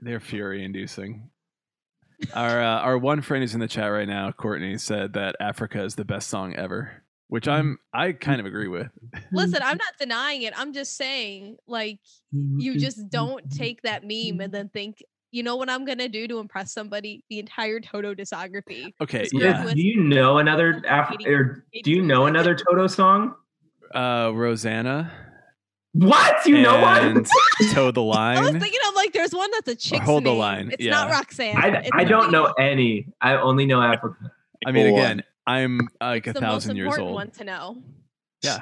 [0.00, 1.30] they're fury inducing.
[2.32, 5.82] Our uh, our one friend who's in the chat right now, Courtney, said that Africa
[5.82, 7.52] is the best song ever, which mm-hmm.
[7.52, 8.88] I'm I kind of agree with.
[9.32, 10.52] Listen, I'm not denying it.
[10.56, 11.98] I'm just saying, like,
[12.34, 12.60] mm-hmm.
[12.60, 12.80] you mm-hmm.
[12.80, 16.38] just don't take that meme and then think, you know what I'm gonna do to
[16.38, 17.24] impress somebody?
[17.28, 18.92] The entire Toto discography.
[19.00, 19.64] Okay, yeah.
[19.64, 23.34] with- Do you know another Af- or do you know another Toto song?
[23.94, 25.12] Uh, Rosanna
[25.92, 26.44] What?
[26.46, 27.14] You know and
[27.60, 27.70] one?
[27.72, 28.38] Toe the line.
[28.38, 30.00] I was thinking of like, there's one that's a chick.
[30.02, 30.38] Hold the name.
[30.38, 31.14] Line, It's not yeah.
[31.14, 31.56] Roxanne.
[31.56, 33.06] I, I don't know any.
[33.20, 34.32] I only know Africa.
[34.66, 37.14] I mean, Go again, I'm like It's a the most thousand years important old.
[37.14, 37.82] one to know.
[38.42, 38.60] Yeah,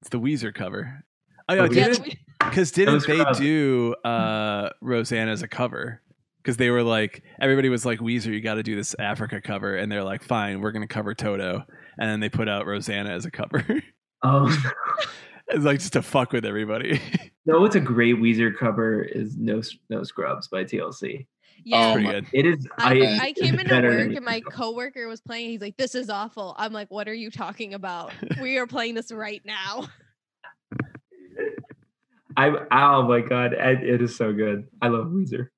[0.00, 1.04] it's the Weezer cover.
[1.48, 3.38] Oh yeah, Oh, Yeah, didn't because didn't they crowded.
[3.40, 6.00] do uh Rosanna as a cover?
[6.38, 9.76] Because they were like everybody was like Weezer, you got to do this Africa cover,
[9.76, 11.64] and they're like, fine, we're gonna cover Toto,
[11.98, 13.64] and then they put out Rosanna as a cover.
[14.22, 14.46] Oh
[15.48, 17.00] it's like just to fuck with everybody.
[17.46, 17.64] no!
[17.64, 19.60] it's a great Weezer cover is No
[19.90, 21.26] No Scrubs by TLC.
[21.64, 21.88] Yeah.
[21.90, 22.26] Oh Pretty my- good.
[22.32, 22.66] It is.
[22.78, 25.50] I, I, I came into better work and my coworker was playing.
[25.50, 28.12] He's like, "This is awful." I'm like, "What are you talking about?
[28.40, 29.88] we are playing this right now."
[32.36, 33.52] I oh my god!
[33.52, 34.66] It, it is so good.
[34.80, 35.48] I love Weezer.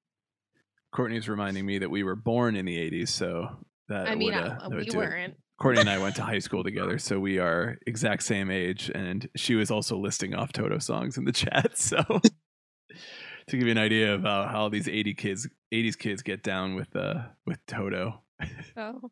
[0.92, 3.48] Courtney's reminding me that we were born in the '80s, so
[3.88, 5.34] that I mean, would, I- uh, that we weren't.
[5.60, 8.90] Courtney and I went to high school together, so we are exact same age.
[8.92, 11.78] And she was also listing off Toto songs in the chat.
[11.78, 12.02] So
[13.48, 15.48] to give you an idea of how, how these 80 kids,
[15.82, 18.20] 80s kids get down with uh with Toto.
[18.76, 19.10] Oh,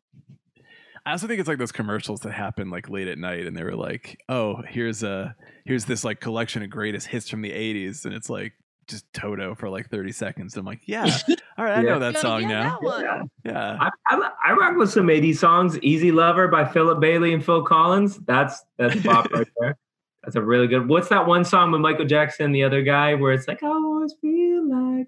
[1.05, 3.63] I also think it's like those commercials that happen like late at night, and they
[3.63, 5.35] were like, "Oh, here's a
[5.65, 8.53] here's this like collection of greatest hits from the '80s," and it's like
[8.87, 10.55] just Toto for like 30 seconds.
[10.55, 11.05] I'm like, "Yeah,
[11.57, 11.89] all right, I Yeah.
[11.93, 13.01] know that song yeah, now." that.
[13.03, 13.21] Yeah.
[13.51, 15.77] Yeah, I, I, I rock with some 80s songs.
[15.79, 18.17] Easy Lover by Philip Bailey and Phil Collins.
[18.19, 19.77] That's that's pop right there.
[20.23, 20.87] That's a really good.
[20.87, 23.67] What's that one song with Michael Jackson and the other guy where it's like I
[23.67, 25.07] always feel like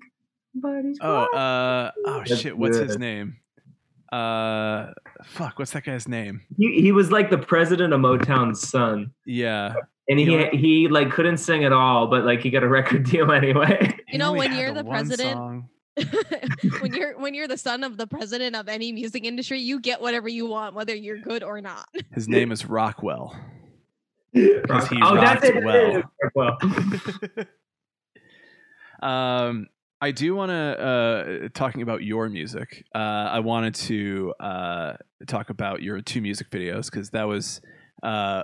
[0.61, 2.57] somebody's Oh, uh, oh That's shit!
[2.57, 3.37] What's his name?
[4.11, 4.91] Uh,
[5.23, 5.59] fuck!
[5.59, 6.41] What's that guy's name?
[6.57, 9.11] he, he was like the president of Motown's son.
[9.25, 9.73] Yeah,
[10.07, 12.67] And he You know- he like couldn't sing at all, but like he got a
[12.67, 13.95] record deal anyway.
[14.09, 15.63] You know, when you're the one president-
[16.81, 20.01] when you're when you're the son of the president of any music industry, you get
[20.01, 21.87] whatever you want, whether you're good or not.
[22.13, 23.35] His name is Rockwell.
[24.69, 25.63] Rock- he oh, that's it.
[25.63, 26.03] well.
[26.35, 26.57] well.
[29.01, 29.67] um,
[30.01, 32.85] I do want to uh, talking about your music.
[32.93, 34.93] Uh, I wanted to uh,
[35.25, 37.61] talk about your two music videos because that was
[38.03, 38.43] uh,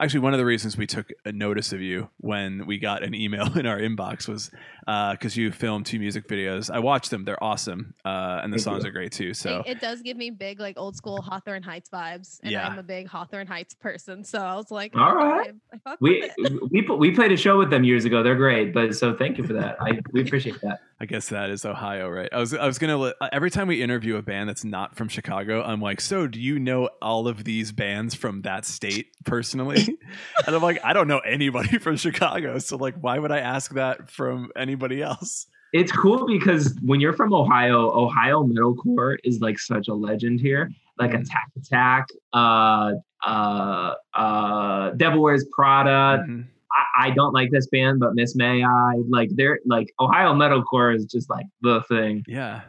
[0.00, 3.14] Actually, one of the reasons we took a notice of you when we got an
[3.14, 4.50] email in our inbox was
[4.86, 6.70] because you filmed two music videos.
[6.70, 8.90] I watched them; they're awesome, uh, and the Thank songs you.
[8.90, 9.34] are great too.
[9.34, 12.66] So It, it does give me big like old school Hawthorne Heights vibes, and Yeah.
[12.68, 14.24] I'm a big Hawthorne Heights person.
[14.24, 15.44] So I was like, All "Oh.
[15.44, 15.52] I,
[15.86, 16.30] I We
[16.70, 18.22] we we played a show with them years ago.
[18.22, 19.76] They're great, but so thank you for that.
[19.80, 20.80] I we appreciate that.
[21.00, 22.28] I guess that is Ohio, right?
[22.32, 25.62] I was I was gonna every time we interview a band that's not from Chicago,
[25.62, 29.87] I'm like, so do you know all of these bands from that state personally?
[30.46, 33.72] and I'm like, I don't know anybody from Chicago, so like, why would I ask
[33.74, 35.46] that from anybody else?
[35.72, 40.70] It's cool because when you're from Ohio, Ohio metalcore is like such a legend here.
[40.98, 41.20] Like Mhm.
[41.22, 42.92] Attack Attack, uh,
[43.24, 46.24] uh, uh, Devil Wears Prada.
[46.26, 46.46] Mhm.
[46.72, 50.94] I, I don't like this band, but Miss May I like they're like Ohio metalcore
[50.96, 52.24] is just like the thing.
[52.26, 52.62] Yeah,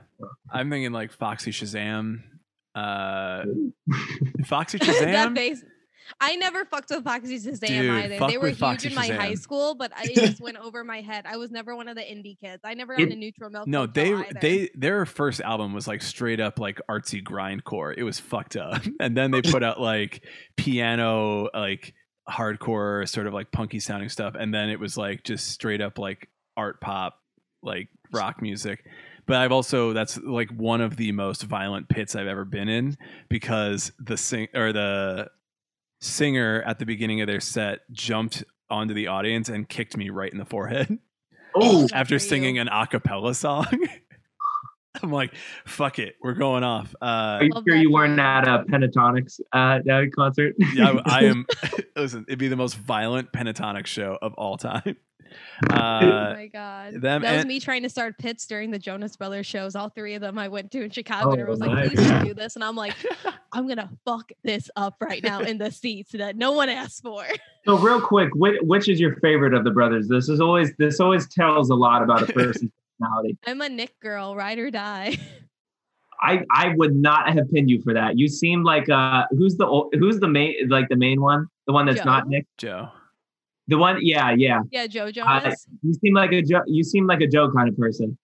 [0.51, 2.21] I'm thinking like Foxy Shazam,
[2.75, 3.45] uh,
[4.45, 5.35] Foxy Shazam.
[6.19, 6.33] That face.
[6.33, 8.27] I never fucked with Foxy Shazam Dude, either.
[8.27, 11.25] They were huge Foxy in my high school, but I just went over my head.
[11.27, 12.61] I was never one of the indie kids.
[12.63, 13.67] I never got It- a neutral milk.
[13.67, 14.39] No, they either.
[14.41, 17.93] they their first album was like straight up like artsy grindcore.
[17.97, 20.23] It was fucked up, and then they put out like
[20.57, 21.93] piano like
[22.29, 25.97] hardcore sort of like punky sounding stuff, and then it was like just straight up
[25.97, 27.19] like art pop
[27.63, 28.85] like rock music.
[29.25, 32.97] But I've also that's like one of the most violent pits I've ever been in
[33.29, 35.29] because the sing or the
[35.99, 40.31] singer at the beginning of their set jumped onto the audience and kicked me right
[40.31, 40.97] in the forehead
[41.55, 42.29] Oh, after for you.
[42.29, 43.67] singing an a cappella song.
[45.03, 45.33] I'm like,
[45.65, 46.93] fuck it, we're going off.
[47.01, 47.05] Uh,
[47.39, 50.55] are you sure you weren't at a Pentatonix uh, uh, concert?
[50.73, 51.45] yeah, I, I am.
[51.95, 54.97] listen, it'd be the most violent pentatonic show of all time.
[55.69, 59.15] Uh, oh my god, them that was me trying to start pits during the Jonas
[59.15, 59.75] Brothers shows.
[59.75, 62.07] All three of them I went to in Chicago, and Oh, it was like, "Please
[62.07, 62.95] don't do this," and I'm like,
[63.51, 67.23] "I'm gonna fuck this up right now in the seats that no one asked for."
[67.65, 70.07] So real quick, which, which is your favorite of the brothers?
[70.07, 73.37] This is always this always tells a lot about a person's personality.
[73.45, 75.17] I'm a Nick girl, ride or die.
[76.21, 78.17] I I would not have pinned you for that.
[78.17, 81.73] You seem like uh who's the ol- who's the main like the main one, the
[81.73, 82.45] one that's not Nick.
[82.57, 82.89] Joe.
[83.69, 84.61] The one, yeah, yeah.
[84.71, 85.67] yeah, Joe Jonas.
[85.83, 86.61] You seem like a Joe.
[86.65, 88.17] You seem like a Joe kind of person.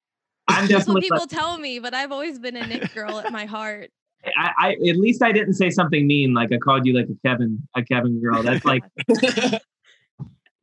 [0.47, 3.31] I'm That's what people Like, tell me, but I've always been a Nick girl at
[3.31, 3.91] my heart.
[4.25, 7.27] I, I at least I didn't say something mean, like I called you like a
[7.27, 8.41] Kevin, a Kevin girl.
[8.41, 8.83] That's like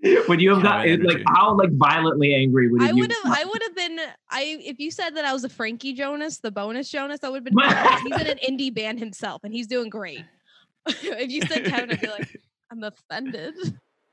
[0.29, 2.97] would you have got Kevin like how like violently angry would I you?
[2.97, 3.99] would have I would have been
[4.31, 7.37] I if you said that I was a Frankie Jonas, the bonus Jonas, I would
[7.37, 10.25] have been fine, 'cause he's in an indie band himself and he's doing great.
[10.87, 12.37] if you said Kevin, I'd be like,
[12.73, 13.55] I'm offended.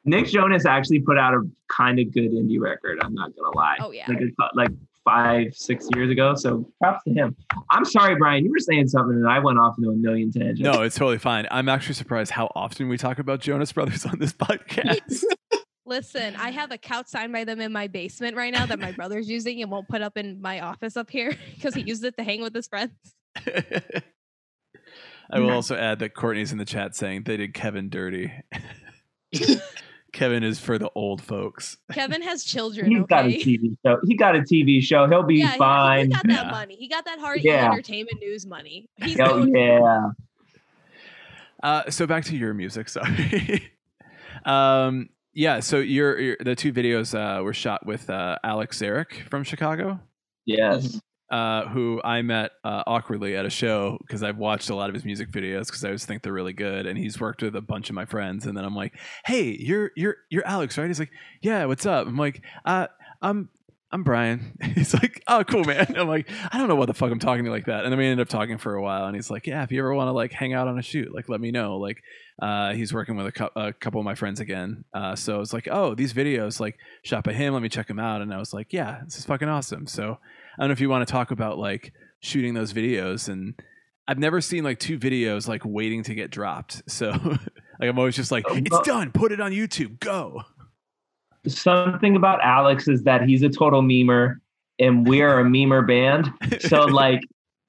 [0.05, 1.41] Nick Jonas actually put out a
[1.75, 2.99] kind of good indie record.
[3.03, 3.77] I'm not gonna lie.
[3.79, 4.05] Oh, yeah.
[4.07, 4.69] Like like
[5.03, 6.35] five six years ago.
[6.35, 7.35] So props to him.
[7.71, 8.45] I'm sorry, Brian.
[8.45, 10.61] You were saying something and I went off into a million tangents.
[10.61, 11.47] No, it's totally fine.
[11.51, 15.23] I'm actually surprised how often we talk about Jonas Brothers on this podcast.
[15.89, 18.91] Listen, I have a couch signed by them in my basement right now that my
[18.95, 22.15] brother's using and won't put up in my office up here because he used it
[22.17, 22.93] to hang with his friends.
[25.31, 28.31] I will also add that Courtney's in the chat saying they did Kevin dirty.
[30.13, 31.77] Kevin is for the old folks.
[31.91, 32.91] Kevin has children.
[32.91, 33.29] He's got a?
[33.29, 33.99] TV show.
[34.05, 35.07] He got a TV show.
[35.07, 36.05] He'll be yeah, fine.
[36.05, 36.51] He, got that Yeah.
[36.51, 36.75] money.
[36.75, 37.65] He got that hard Yeah.
[37.65, 38.89] entertainment news money.
[38.95, 40.09] He's Oh doing yeah.
[41.63, 42.89] Uh, so back to your music.
[42.89, 43.71] Sorry.
[44.45, 45.09] um,
[45.39, 45.61] yeah.
[45.61, 49.99] So your, your the two videos uh, were shot with uh, Alex Zarek from Chicago.
[50.45, 50.99] Yes.
[51.31, 54.95] uh, who I met uh, awkwardly at a show because I've watched a lot of
[54.95, 57.61] his music videos because I always think they're really good, and he's worked with a
[57.61, 58.47] bunch of my friends.
[58.47, 61.11] And then I'm like, "Hey, you're you're you're Alex, right?" He's like,
[61.41, 62.87] "Yeah, what's up?" I'm like, "Uh,
[63.21, 63.49] I'm."
[63.91, 64.53] I'm Brian.
[64.75, 65.93] He's like, oh, cool, man.
[65.97, 67.83] I'm like, I don't know what the fuck I'm talking to you like that.
[67.83, 69.05] And then we ended up talking for a while.
[69.05, 71.13] And he's like, yeah, if you ever want to like hang out on a shoot,
[71.13, 71.77] like let me know.
[71.77, 72.03] Like,
[72.39, 74.85] uh, he's working with a, a couple of my friends again.
[74.93, 77.53] Uh, so I was like, oh, these videos like shot by him.
[77.53, 78.21] Let me check them out.
[78.21, 79.87] And I was like, yeah, this is fucking awesome.
[79.87, 80.19] So
[80.57, 83.55] I don't know if you want to talk about like shooting those videos and
[84.07, 86.83] I've never seen like two videos like waiting to get dropped.
[86.87, 87.09] So
[87.79, 89.11] like I'm always just like, Oh, it's done.
[89.11, 89.99] Put it on YouTube.
[89.99, 90.43] Go.
[91.47, 94.35] Something about Alex is that he's a total memer,
[94.79, 96.29] and we're a memer band.
[96.61, 97.21] So like,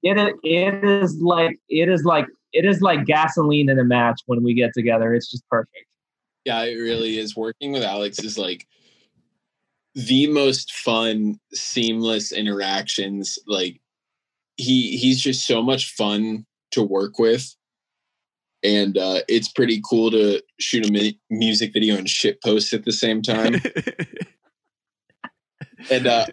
[0.03, 4.43] it it is like it is like it is like gasoline in a match when
[4.43, 5.15] we get together.
[5.15, 5.87] It's just perfect.
[6.45, 7.37] Yeah, it really is.
[7.37, 8.67] Working with Alex is like
[9.95, 13.39] the most fun, seamless interactions.
[13.47, 13.81] Like
[14.57, 17.55] he he's just so much fun to work with.
[18.63, 22.85] And uh, it's pretty cool to shoot a mi- music video and shit post at
[22.85, 23.55] the same time.
[25.91, 26.27] and uh,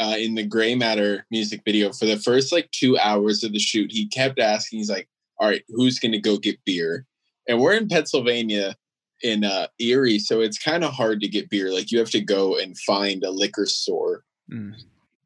[0.00, 3.60] uh, in the Gray Matter music video, for the first like two hours of the
[3.60, 5.08] shoot, he kept asking, he's like,
[5.38, 7.06] all right, who's going to go get beer?
[7.48, 8.76] and we're in Pennsylvania
[9.22, 11.72] in uh, Erie, so it's kind of hard to get beer.
[11.72, 14.24] Like you have to go and find a liquor store.
[14.52, 14.74] Mm.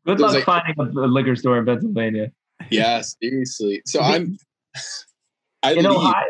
[0.07, 2.33] Good luck like- finding a, a liquor store in Pennsylvania.
[2.71, 3.83] Yeah, seriously.
[3.87, 4.37] So I'm.
[5.63, 5.87] I In leave.
[5.87, 6.25] Ohio,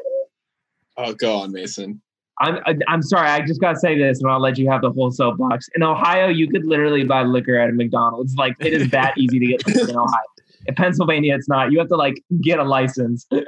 [0.97, 2.01] Oh, go on, Mason.
[2.40, 5.10] I'm I'm sorry, I just gotta say this, and I'll let you have the whole
[5.10, 5.69] soapbox.
[5.74, 8.35] In Ohio, you could literally buy liquor at a McDonald's.
[8.36, 10.23] Like it is that easy to get liquor in Ohio.
[10.66, 11.73] In Pennsylvania, it's not.
[11.73, 13.27] You have to like get a license.
[13.32, 13.40] All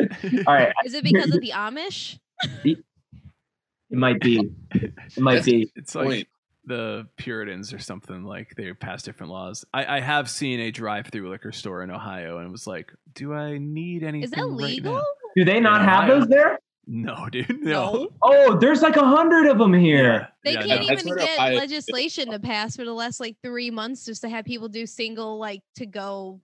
[0.49, 2.19] right, Is it because of the Amish?
[2.65, 2.79] it
[3.91, 4.51] might be.
[4.75, 5.71] It might be.
[5.77, 6.29] It's like Point.
[6.65, 9.65] The Puritans or something like they passed different laws.
[9.73, 13.59] I, I have seen a drive-through liquor store in Ohio, and was like, do I
[13.59, 14.23] need anything?
[14.25, 14.95] Is that right legal?
[14.95, 15.03] now?
[15.37, 16.59] Do they not have those there?
[16.87, 17.63] No, dude.
[17.63, 18.09] No.
[18.21, 20.29] Oh, there's like a hundred of them here.
[20.45, 20.93] They Yeah, can't no.
[20.93, 24.45] Even get Ohio- legislation to pass for the last like three months just to have
[24.45, 26.41] people do single like to go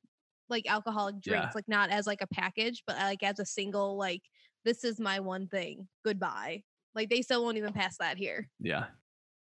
[0.49, 1.53] like alcoholic drinks, Yeah.
[1.55, 4.23] like not as like a package, but like as a single like
[4.65, 5.89] this is my one thing.
[6.05, 6.63] Goodbye.
[6.95, 8.49] Like they still won't even pass that here.
[8.61, 8.85] Yeah.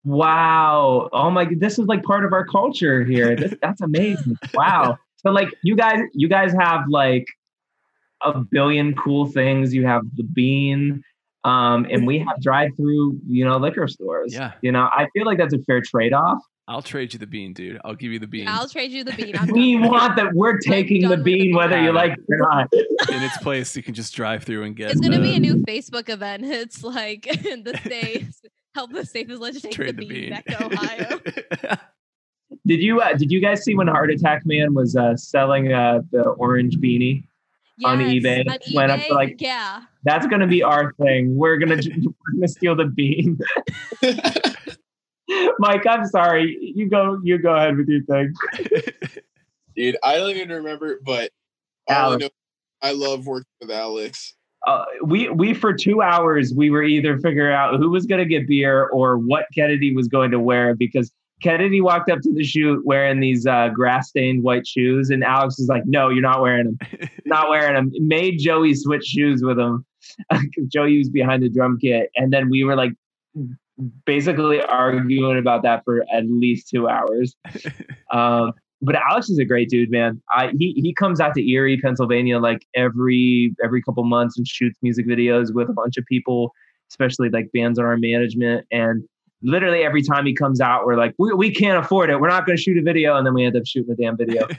[0.06, 1.10] Wow.
[1.12, 3.36] Oh my this is like part of our culture here.
[3.36, 4.38] This, that's amazing.
[4.54, 4.98] Wow.
[5.18, 7.26] So like you guys you guys have like
[8.22, 9.74] a billion cool things.
[9.74, 11.04] You have the bean.
[11.44, 14.34] Um, and we have drive-through, you know, liquor stores.
[14.34, 14.54] Yeah.
[14.64, 16.40] You know, I feel like that's a fair trade-off.
[16.68, 17.80] I'll trade you the bean, dude.
[17.86, 18.48] I'll give you the bean.
[18.48, 19.36] I'll trade you the bean.
[19.40, 19.94] I'm We done with it.
[19.94, 20.34] want that.
[20.34, 21.56] We're taking the done with the bean, bean.
[21.56, 22.74] whether you like it or not.
[23.14, 24.90] In its place, you can just drive through and get.
[24.90, 26.46] It's gonna be a new Facebook event.
[26.46, 28.26] It's like in the state
[28.76, 30.30] help the safest legend take trade the the bean, bean.
[30.30, 31.78] back to Ohio.
[32.68, 36.02] Did you uh, did you guys see when Heart Attack Man was uh, selling uh,
[36.12, 37.26] the orange beanie?
[37.84, 39.82] On eBay, On went up to, like- yeah.
[40.04, 41.36] That's gonna be our thing.
[41.36, 41.76] We're gonna
[42.06, 43.38] we're gonna steal the bean.
[45.60, 46.58] Mike, I'm sorry.
[46.76, 48.34] You go you go ahead with your thing.
[49.76, 51.32] Dude, I don't even remember, but
[51.90, 52.22] all I, Alex.
[52.24, 52.30] know,
[52.82, 54.35] I love working with Alex.
[54.66, 58.48] Uh, we we for two hours we were either figuring out who was gonna get
[58.48, 61.12] beer or what Kennedy was going to wear because
[61.42, 65.60] Kennedy walked up to the shoot wearing these uh, grass stained white shoes, and Alex
[65.60, 67.10] was like, "No, you're not wearing them.
[67.26, 69.86] Not wearing them." Made Joey switch shoes with him
[70.30, 72.94] because Joey was behind the drum kit, and then we were like
[74.06, 77.36] basically arguing about that for at least two hours.
[78.12, 80.22] Um, but Alex is a great dude, man.
[80.32, 84.78] I, he he comes out to Erie, Pennsylvania, like every every couple months and shoots
[84.82, 86.54] music videos with a bunch of people,
[86.90, 88.66] especially like bands on our management.
[88.72, 89.04] And
[89.42, 92.20] literally every time he comes out, we're like, we, we can't afford it.
[92.20, 94.18] We're not going to shoot a video, and then we end up shooting a damn
[94.18, 94.48] video.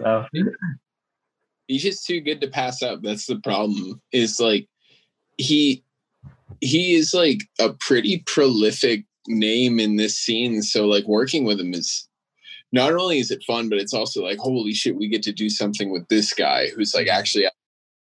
[0.00, 0.24] So
[1.66, 3.00] He's just too good to pass up.
[3.02, 4.00] That's the problem.
[4.12, 4.66] Is like
[5.36, 5.84] he
[6.60, 10.62] he is like a pretty prolific name in this scene.
[10.62, 12.08] So like working with him is
[12.72, 15.48] not only is it fun, but it's also like holy shit, we get to do
[15.48, 17.50] something with this guy who's like actually a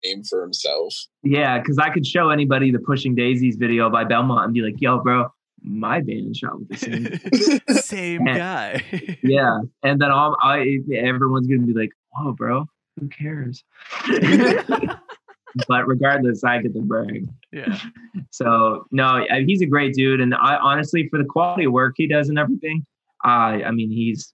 [0.05, 0.95] name for himself.
[1.23, 4.81] yeah, because I could show anybody the Pushing Daisies video by Belmont and be like,
[4.81, 5.29] "Yo, bro,
[5.63, 6.77] my band shot with the
[7.77, 8.83] same Same guy.
[9.23, 12.67] yeah and then all I, everyone's gonna be like oh bro
[12.99, 13.65] who cares
[15.69, 17.79] but regardless i get the brag yeah.
[18.31, 22.07] so no he's a great dude and i honestly for the quality of work he
[22.07, 22.85] does and everything
[23.25, 24.33] uh, i mean he's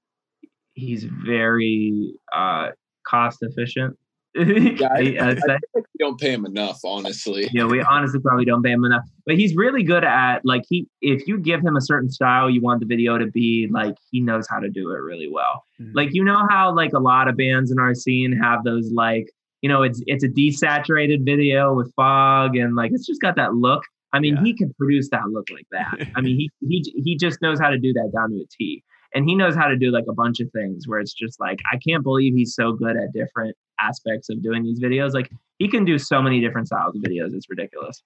[0.75, 2.69] he's very uh
[3.07, 3.97] cost efficient
[4.37, 5.39] I- I'd.
[5.77, 7.49] We don't pay him enough, honestly.
[7.53, 9.05] Yeah, we honestly probably don't pay him enough.
[9.27, 12.61] But he's really good at like he if you give him a certain style you
[12.61, 15.63] want the video to be, like he knows how to do it really well.
[15.81, 15.93] Mhm.
[15.95, 19.31] Like you know how like a lot of bands in our scene have those like,
[19.63, 23.55] you know, it's it's a desaturated video with fog and like it's just got that
[23.55, 23.85] look.
[24.13, 24.43] I mean, Yeah.
[24.45, 26.09] he can produce that look like that.
[26.17, 28.83] I mean, he he he just knows how to do that down to a T.
[29.15, 31.61] And he knows how to do like a bunch of things where it's just like
[31.73, 35.15] I can't believe he's so good at different aspects of doing these videos.
[35.15, 37.35] Like he can do so many different styles of videos.
[37.35, 38.03] It's ridiculous.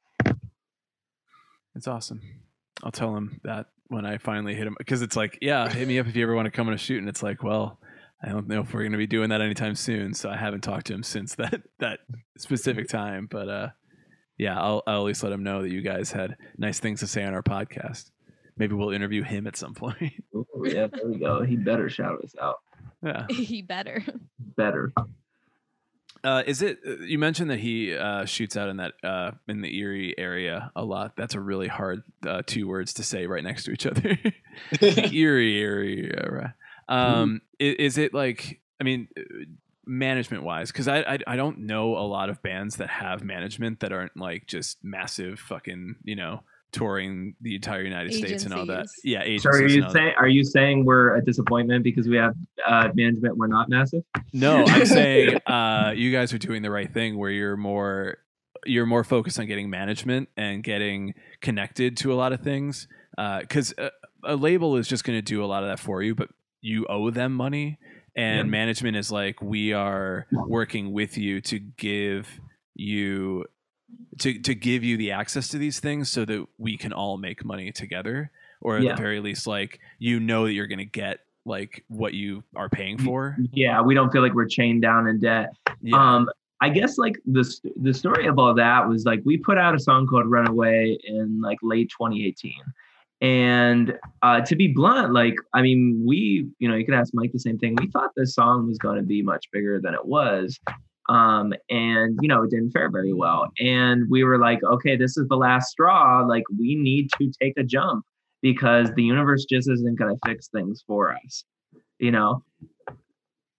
[1.74, 2.20] It's awesome.
[2.82, 5.98] I'll tell him that when I finally hit him because it's like, yeah, hit me
[5.98, 6.98] up if you ever want to come on a shoot.
[6.98, 7.80] And it's like, well,
[8.22, 10.12] I don't know if we're going to be doing that anytime soon.
[10.14, 12.00] So I haven't talked to him since that that
[12.36, 13.28] specific time.
[13.30, 13.68] But uh,
[14.36, 17.06] yeah, I'll, I'll at least let him know that you guys had nice things to
[17.06, 18.10] say on our podcast.
[18.58, 20.12] Maybe we'll interview him at some point.
[20.34, 21.42] Ooh, yeah, there we go.
[21.42, 22.56] He better shout us out.
[23.02, 23.26] yeah.
[23.30, 24.02] he better.
[24.56, 24.92] Better.
[26.24, 26.80] Uh, is it?
[26.86, 30.72] uh, You mentioned that he uh, shoots out in that uh, in the Erie area
[30.74, 31.14] a lot.
[31.16, 34.18] That's a really hard uh, two words to say right next to each other.
[34.82, 36.54] Erie area.
[36.88, 38.60] Um, i- is, it like?
[38.80, 39.08] I mean,
[39.86, 43.80] management wise, because I, I I don't know a lot of bands that have management
[43.80, 46.42] that aren't like just massive fucking you know
[46.72, 48.86] touring the entire United States and all that.
[49.04, 49.42] Yeah, agencies.
[49.42, 52.34] So are you saying are you saying we're a disappointment because we have
[52.66, 54.02] uh, management we're not massive?
[54.32, 58.18] No, I'm saying uh, you guys are doing the right thing where you're more
[58.66, 62.88] you're more focused on getting management and getting connected to a lot of things
[63.40, 63.88] because uh,
[64.24, 66.28] a, a label is just going to do a lot of that for you but
[66.60, 67.78] you owe them money
[68.16, 68.50] and Yeah.
[68.50, 72.40] management is like we are working with you to give
[72.74, 73.44] you
[74.18, 77.44] to to give you the access to these things so that we can all make
[77.44, 78.94] money together or at Yeah.
[78.96, 82.68] the very least like you know that you're going to get like what you are
[82.68, 85.50] paying for Yeah, we don't feel like we're chained down in debt.
[85.80, 86.28] yeah Um,
[86.60, 87.44] I guess like the
[87.80, 91.40] the story of all that was like we put out a song called "Runaway" in
[91.40, 92.52] like late 2018,
[93.20, 97.30] and uh, to be blunt, like I mean, we you know you could ask Mike
[97.32, 97.76] the same thing.
[97.80, 100.58] We thought this song was going to be much bigger than it was,
[101.08, 103.50] um, and you know it didn't fare very well.
[103.58, 106.24] And we were like, okay, this is the last straw.
[106.26, 108.04] Like we need to take a jump
[108.42, 111.44] because the universe just isn't going to fix things for us,
[111.98, 112.42] you know.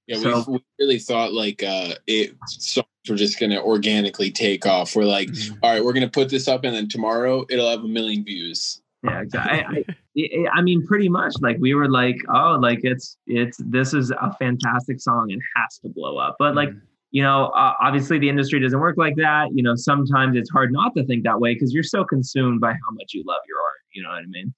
[0.07, 4.65] Yeah, So- we, we really thought like uh it songs were just gonna organically take
[4.65, 4.95] off.
[4.95, 5.57] We're like, Mhm.
[5.61, 8.81] all right, we're gonna put this up, and then tomorrow it'll have a million views.
[9.03, 9.85] Yeah, exactly.
[9.87, 11.33] I, I, I mean, pretty much.
[11.41, 15.77] Like we were like, oh, like it's it's this is a fantastic song and has
[15.79, 16.35] to blow up.
[16.39, 16.81] But like Mhm.
[17.11, 19.47] You know, uh, obviously the industry doesn't work like that.
[19.53, 22.71] You know, sometimes it's hard not to think that way because you're so consumed by
[22.71, 23.79] how much you love your art.
[23.93, 24.53] You know what I mean?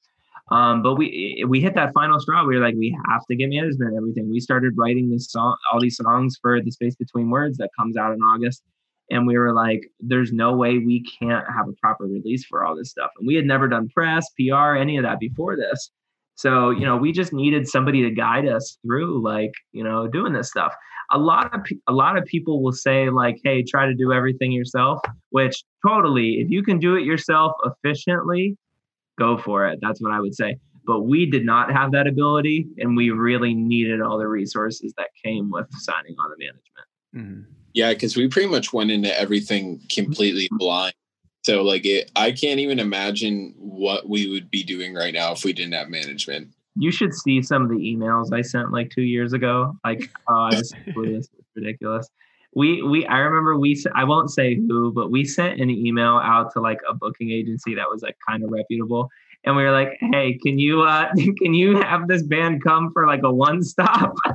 [0.52, 2.46] Um, but we we hit that final straw.
[2.46, 4.30] We were like, we have to get management and everything.
[4.30, 7.96] We started writing this song, all these songs for the space between words that comes
[7.96, 8.64] out in August.
[9.10, 12.76] And we were like, there's no way we can't have a proper release for all
[12.76, 13.12] this stuff.
[13.20, 15.92] And we had never done press, PR, any of that before this.
[16.36, 20.34] So, you know, we just needed somebody to guide us through like, you know, doing
[20.34, 20.74] this stuff.
[21.14, 24.12] A lot of pe- a lot of people will say like, "Hey, try to do
[24.14, 28.58] everything yourself," which totally if you can do it yourself efficiently,
[29.18, 29.80] go for it.
[29.82, 30.58] That's what I would say.
[30.86, 35.10] But we did not have that ability and we really needed all the resources that
[35.24, 36.88] came with signing on the management.
[37.16, 37.46] Mhm.
[37.74, 40.94] Yeah, because we pretty much went into everything completely blind.
[41.44, 45.44] So like it, I can't even imagine what we would be doing right now if
[45.44, 46.50] we didn't have management.
[46.76, 49.74] You should see some of the emails I sent like two years ago.
[49.84, 50.00] Like,
[50.30, 51.28] oh, I was clueless.
[51.38, 52.08] It's ridiculous.
[52.54, 56.18] We we I remember we s- I won't say who, but we sent an email
[56.18, 59.10] out to like a booking agency that was like kind of reputable,
[59.46, 61.10] and we were like, hey, can you uh
[61.42, 64.14] can you have this band come for like a one stop?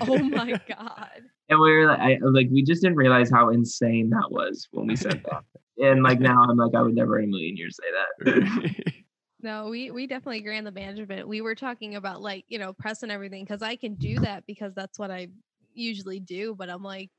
[0.00, 1.22] Oh my god.
[1.50, 4.86] And we were like, I, like we just didn't realize how insane that was when
[4.86, 5.42] we said that.
[5.84, 7.88] And like now I'm like I would never in a million years say
[8.30, 8.97] that.
[9.40, 11.28] No, we we definitely agree on the management.
[11.28, 14.44] We were talking about like, you know, press and everything because I can do that
[14.46, 15.28] because that's what I
[15.74, 17.10] usually do, but I'm like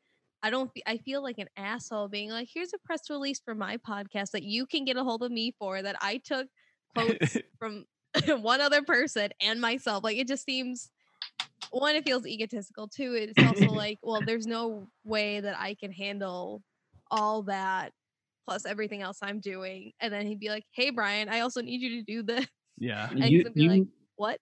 [0.44, 3.78] I don't I feel like an asshole being like, here's a press release for my
[3.78, 6.48] podcast that you can get a hold of me for that I took
[6.94, 7.86] quotes from
[8.28, 10.04] one other person and myself.
[10.04, 10.91] Like it just seems
[11.72, 12.88] one, it feels egotistical.
[12.88, 16.64] Two, it's also like, well, there's no way that I can handle
[17.12, 17.94] all that
[18.50, 19.92] plus everything else I'm doing.
[20.00, 22.48] And then he'd be like, Hey Brian, I also need you to do this.
[22.80, 23.84] yeah And You, be you, like,
[24.16, 24.40] What?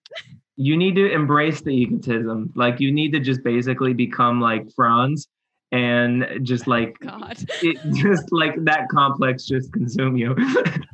[0.56, 2.50] you need to embrace the egotism.
[2.54, 5.28] Like you need to just basically become like Franz
[5.72, 7.36] and just like God.
[7.62, 10.34] it just like that complex just consume you.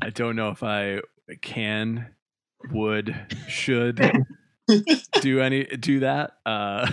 [0.03, 1.01] I don't know if I
[1.41, 2.09] can,
[2.73, 3.15] would,
[3.47, 4.01] should
[5.21, 6.33] do any do that.
[6.45, 6.91] Uh,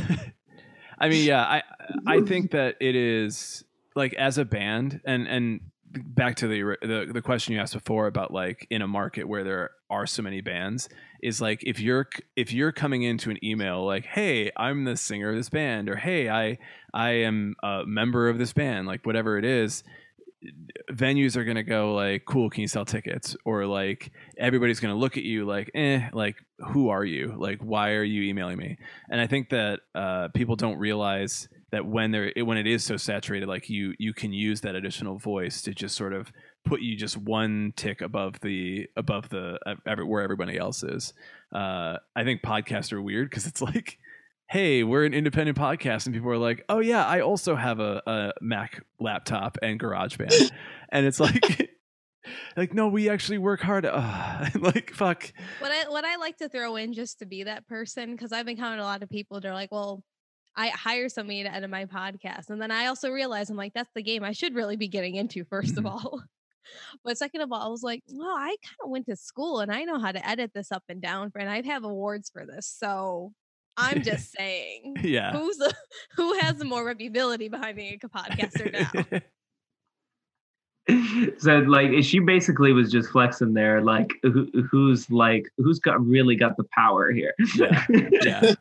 [1.00, 1.64] I mean, yeah, I
[2.06, 3.64] I think that it is
[3.96, 5.62] like as a band, and and
[5.94, 9.44] back to the the the question you asked before about like in a market where
[9.44, 10.88] there are so many bands
[11.22, 15.30] is like if you're if you're coming into an email like hey i'm the singer
[15.30, 16.58] of this band or hey i
[16.94, 19.84] i am a member of this band like whatever it is
[20.92, 23.36] venues are going to go like cool can you sell tickets?
[23.46, 27.36] Or like everybody's going to look at you like eh like who are you?
[27.38, 28.78] Like why are you emailing me?
[29.10, 32.98] And i think that uh, people don't realize that when they're when it is so
[32.98, 36.32] saturated like you you can use that additional voice to just sort of
[36.66, 39.58] put you just one tick above the above the
[39.88, 41.14] every, where everybody else is
[41.54, 43.98] uh, i think podcasts are weird because it's like
[44.52, 48.02] hey, we're an independent podcast, and people are like, oh yeah, I also have a,
[48.06, 50.52] a Mac laptop and GarageBand,
[50.90, 51.72] and it's like,
[52.58, 53.86] like no, we actually work hard.
[53.86, 55.32] Uh, like fuck.
[55.60, 58.50] What I what I like to throw in just to be that person, because I've
[58.50, 60.04] encountered a lot of people that are like, well,
[60.56, 62.50] I hire somebody to edit my podcast.
[62.50, 65.16] And then I also realize I'm like, that's the game I should really be getting
[65.16, 65.88] into, first of mm-hmm.
[65.88, 66.24] all.
[67.04, 69.72] But second of all, I was like, well, I kind of went to school and
[69.72, 72.68] I know how to edit this up and down, and I have awards for this.
[72.68, 73.34] So
[73.76, 75.34] I'm just saying, Yeah.
[75.34, 75.74] who's the,
[76.16, 79.20] who has the more reputability behind being a podcaster now?
[81.40, 86.36] so like she basically was just flexing there like who, who's like who's got really
[86.36, 87.86] got the power here Yeah.
[87.90, 88.56] yeah.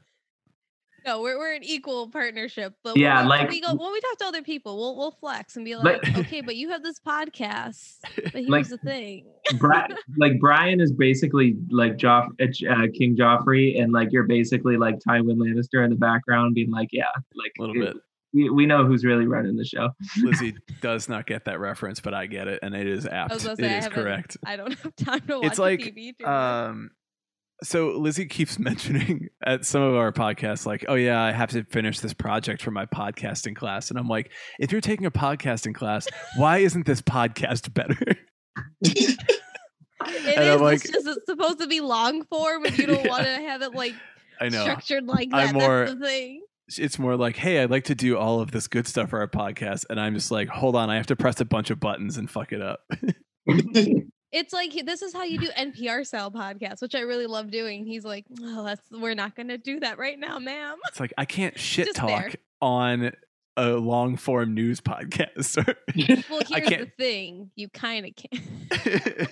[1.07, 2.75] No, we're we're an equal partnership.
[2.85, 4.97] But Yeah, when we, like- when we go when we talk to other people, we'll
[4.97, 7.97] we'll flex and be like, Like- okay, but you have this podcast.
[8.23, 9.27] But here's Like- the thing.
[9.59, 14.97] Bri- like Brian is basically like Joff, uh, King Joffrey, and like you're basically like
[15.07, 17.05] Tywin Lannister in the background, being like, yeah,
[17.35, 17.97] like A little bit.
[18.33, 19.89] We, we know who's really running the show.
[20.23, 23.33] Lizzie does not get that reference, but I get it, and it is apt.
[23.33, 24.37] I was gonna It I is correct.
[24.47, 26.17] I don't have time to watch It's like, TV.
[26.17, 26.31] too much.
[26.31, 26.91] Um,
[27.63, 31.65] so Lizzie keeps mentioning at some of our podcasts, like, "Oh yeah, I have to
[31.65, 35.75] finish this project for my podcasting class," and I'm like, "If you're taking a podcasting
[35.75, 36.07] class,
[36.37, 37.99] why isn't this podcast better?"
[40.03, 40.55] It and is.
[40.57, 43.33] I'm like- it's just it's supposed to be long form, and you don't want to
[43.35, 43.95] have it like
[44.41, 45.55] I know structured like I'm that.
[45.55, 46.43] more- That's the thing.
[46.79, 49.29] it's more like, "Hey, I'd like to do all of this good stuff for our
[49.29, 52.17] podcast," and I'm just like, "Hold on, I have to press a bunch of buttons
[52.17, 52.81] and fuck it up."
[54.33, 57.85] It's like this is how you do NPR style podcasts, which I really love doing.
[57.85, 61.13] He's like, "Oh, that's we're not going to do that right now, ma'am." it's like
[61.19, 62.33] I can't shit Just talk there.
[62.61, 63.13] on
[63.57, 65.57] a long form news podcast.
[66.31, 69.29] Well, here's the can't- thing: you kind of can.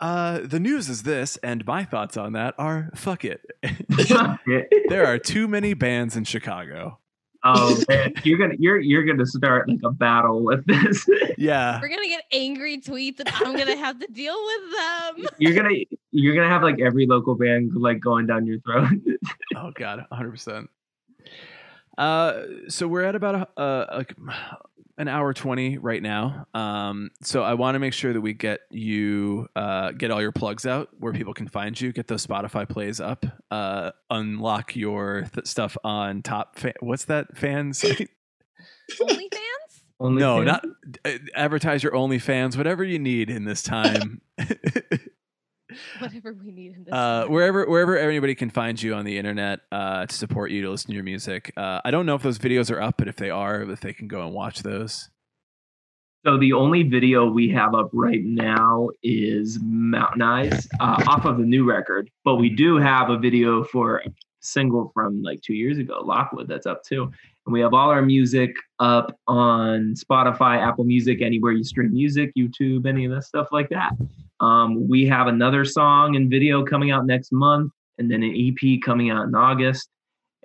[0.00, 3.42] uh, the news is this, and my thoughts on that are fuck it.
[4.88, 6.98] there are too many bands in Chicago.
[7.44, 11.06] Oh man, you're gonna you're you're gonna start like a battle with this.
[11.38, 11.80] Yeah.
[11.80, 15.26] We're gonna get angry tweets, and I'm gonna have to deal with them.
[15.38, 15.74] you're gonna
[16.10, 18.88] you're gonna have like every local band like going down your throat.
[19.56, 20.68] Oh god, 100%.
[21.98, 24.14] Uh so we're at about a, uh like
[24.98, 26.46] an hour 20 right now.
[26.54, 30.32] Um so I want to make sure that we get you uh get all your
[30.32, 35.22] plugs out where people can find you, get those Spotify plays up, uh unlock your
[35.34, 38.10] th- stuff on top fa- what's that fan site?
[39.00, 39.82] OnlyFans?
[40.00, 40.64] Only no, thing- not
[41.04, 44.20] uh, advertise your OnlyFans, whatever you need in this time.
[45.98, 46.92] Whatever we need in this.
[46.92, 50.70] uh, wherever wherever anybody can find you on the internet uh, to support you to
[50.70, 51.52] listen to your music.
[51.56, 53.92] Uh, I don't know if those videos are up, but if they are, if they
[53.92, 55.08] can go and watch those.
[56.24, 61.36] So the only video we have up right now is Mountain Eyes uh, off of
[61.38, 65.54] the new record, but we do have a video for a single from like two
[65.54, 67.10] years ago, Lockwood, that's up too.
[67.46, 72.30] And we have all our music up on Spotify, Apple Music, anywhere you stream music,
[72.38, 73.92] YouTube, any of that stuff like that.
[74.42, 78.80] Um, we have another song and video coming out next month, and then an EP
[78.84, 79.88] coming out in August,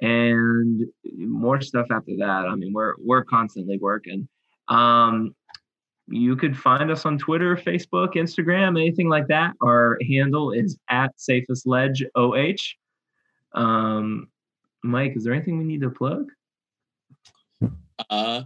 [0.01, 0.83] and
[1.17, 2.45] more stuff after that.
[2.45, 4.27] I mean, we're we're constantly working.
[4.67, 5.35] Um,
[6.07, 9.53] you could find us on Twitter, Facebook, Instagram, anything like that.
[9.61, 12.55] Our handle is at Safest Ledge OH.
[13.53, 14.29] Um,
[14.83, 16.29] Mike, is there anything we need to plug?
[18.09, 18.43] Uh,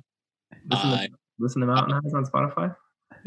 [0.70, 1.10] Listen, to,
[1.40, 2.76] listen to Mountain Eyes on Spotify.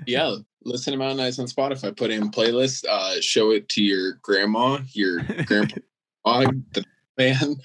[0.06, 1.96] yeah, listen to Mountain Eyes on Spotify.
[1.96, 2.84] Put it in playlist.
[2.88, 5.80] Uh, show it to your grandma, your grandpa,
[6.24, 6.84] the
[7.18, 7.56] man,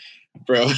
[0.45, 0.71] bro.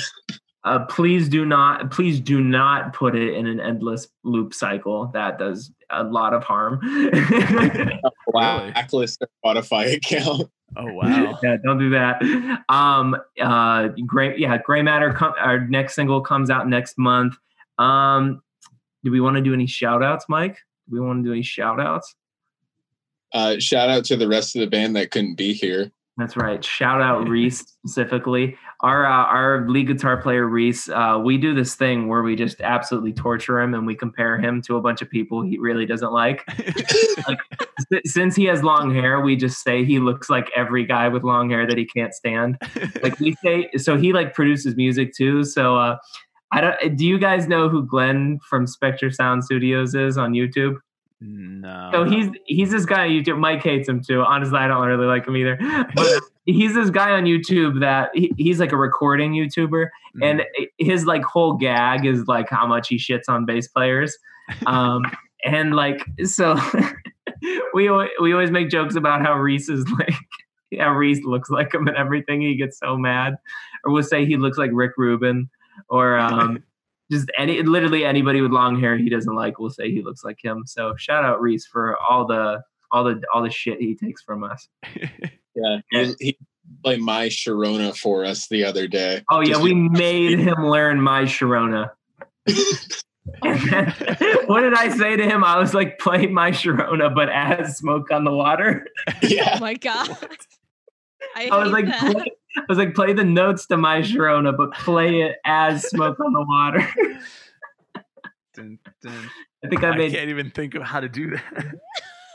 [0.63, 5.07] Uh, please do not, please do not put it in an endless loop cycle.
[5.07, 6.79] That does a lot of harm.
[8.27, 10.49] Blacklist their Spotify account.
[10.77, 11.37] Oh wow!
[11.43, 12.21] yeah, don't do that.
[12.69, 15.11] Um, uh, gray, yeah, Gray Matter.
[15.13, 17.35] Com- our next single comes out next month.
[17.77, 18.41] Um,
[19.03, 20.59] do we want to do any shout outs, Mike?
[20.91, 22.13] We want to do any shout outs?
[23.33, 25.91] Uh, shout out to the rest of the band that couldn't be here.
[26.17, 26.63] That's right.
[26.63, 28.57] Shout out Reese specifically.
[28.81, 30.89] Our uh, our lead guitar player Reese.
[30.89, 34.61] Uh, we do this thing where we just absolutely torture him and we compare him
[34.63, 36.43] to a bunch of people he really doesn't like.
[37.29, 41.23] S- Since he has long hair, we just say he looks like every guy with
[41.23, 42.57] long hair that he can't stand.
[43.01, 45.43] Like we say, so he like produces music too.
[45.43, 45.97] So uh,
[46.51, 46.97] I don't.
[46.97, 50.75] Do you guys know who Glenn from Spectre Sound Studios is on YouTube?
[51.23, 51.89] no.
[51.93, 53.37] So he's he's this guy on YouTube.
[53.37, 54.21] Mike hates him too.
[54.21, 55.57] Honestly, I don't really like him either.
[55.95, 59.87] But he's this guy on YouTube that he, he's like a recording YouTuber,
[60.17, 60.25] Mm.
[60.29, 60.41] and
[60.77, 64.17] his like whole gag is like how much he shits on bass players.
[64.65, 65.03] Um,
[65.45, 66.57] and like so,
[67.73, 70.15] we we always make jokes about how Reese is like.
[70.71, 72.41] Yeah, Reese looks like him and everything.
[72.41, 73.35] He gets so mad,
[73.83, 75.49] or we'll say he looks like Rick Rubin,
[75.89, 76.63] or um,
[77.11, 80.37] just any literally anybody with long hair he doesn't like will say he looks like
[80.43, 80.63] him.
[80.65, 82.61] So shout out Reese for all the
[82.91, 84.67] all the all the shit he takes from us.
[85.53, 86.37] Yeah, he, he
[86.81, 89.21] played my Sharona for us the other day.
[89.29, 91.89] Oh yeah, Just- we made him learn my Sharona.
[93.43, 93.93] And then,
[94.47, 95.43] what did I say to him?
[95.43, 98.87] I was like, play my Sharona, but as smoke on the water.
[99.21, 99.53] yeah.
[99.57, 100.17] Oh my god.
[101.35, 104.73] I, I was like, play, I was like, play the notes to my Sharona, but
[104.73, 106.87] play it as smoke on the water.
[108.53, 109.29] Dun, dun.
[109.63, 111.75] I think I I made can't even think of how to do that.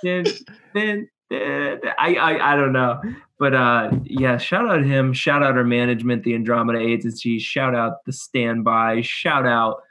[0.02, 0.24] then
[0.70, 3.00] then I, I I don't know,
[3.38, 4.38] but uh, yeah.
[4.38, 5.12] Shout out him.
[5.12, 7.38] Shout out our management, the Andromeda Agency.
[7.38, 9.02] Shout out the Standby.
[9.02, 9.82] Shout out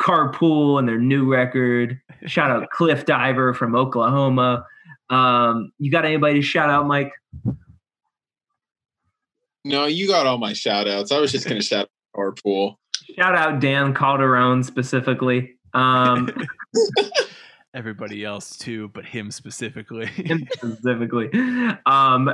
[0.00, 2.00] Carpool and their new record.
[2.26, 4.66] Shout out Cliff Diver from Oklahoma.
[5.10, 7.12] Um, you got anybody to shout out, Mike?
[9.64, 11.12] No, you got all my shout outs.
[11.12, 12.78] I was just going to shout out our pool.
[13.16, 15.56] Shout out Dan Calderon specifically.
[15.74, 16.30] Um,
[17.74, 20.06] Everybody else too, but him specifically.
[20.06, 21.30] him specifically.
[21.86, 22.32] Um,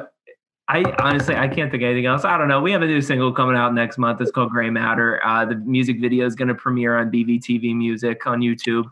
[0.67, 2.25] I honestly I can't think of anything else.
[2.25, 2.61] I don't know.
[2.61, 4.21] We have a new single coming out next month.
[4.21, 5.25] It's called Gray Matter.
[5.25, 8.85] Uh, the music video is going to premiere on BVTV Music on YouTube.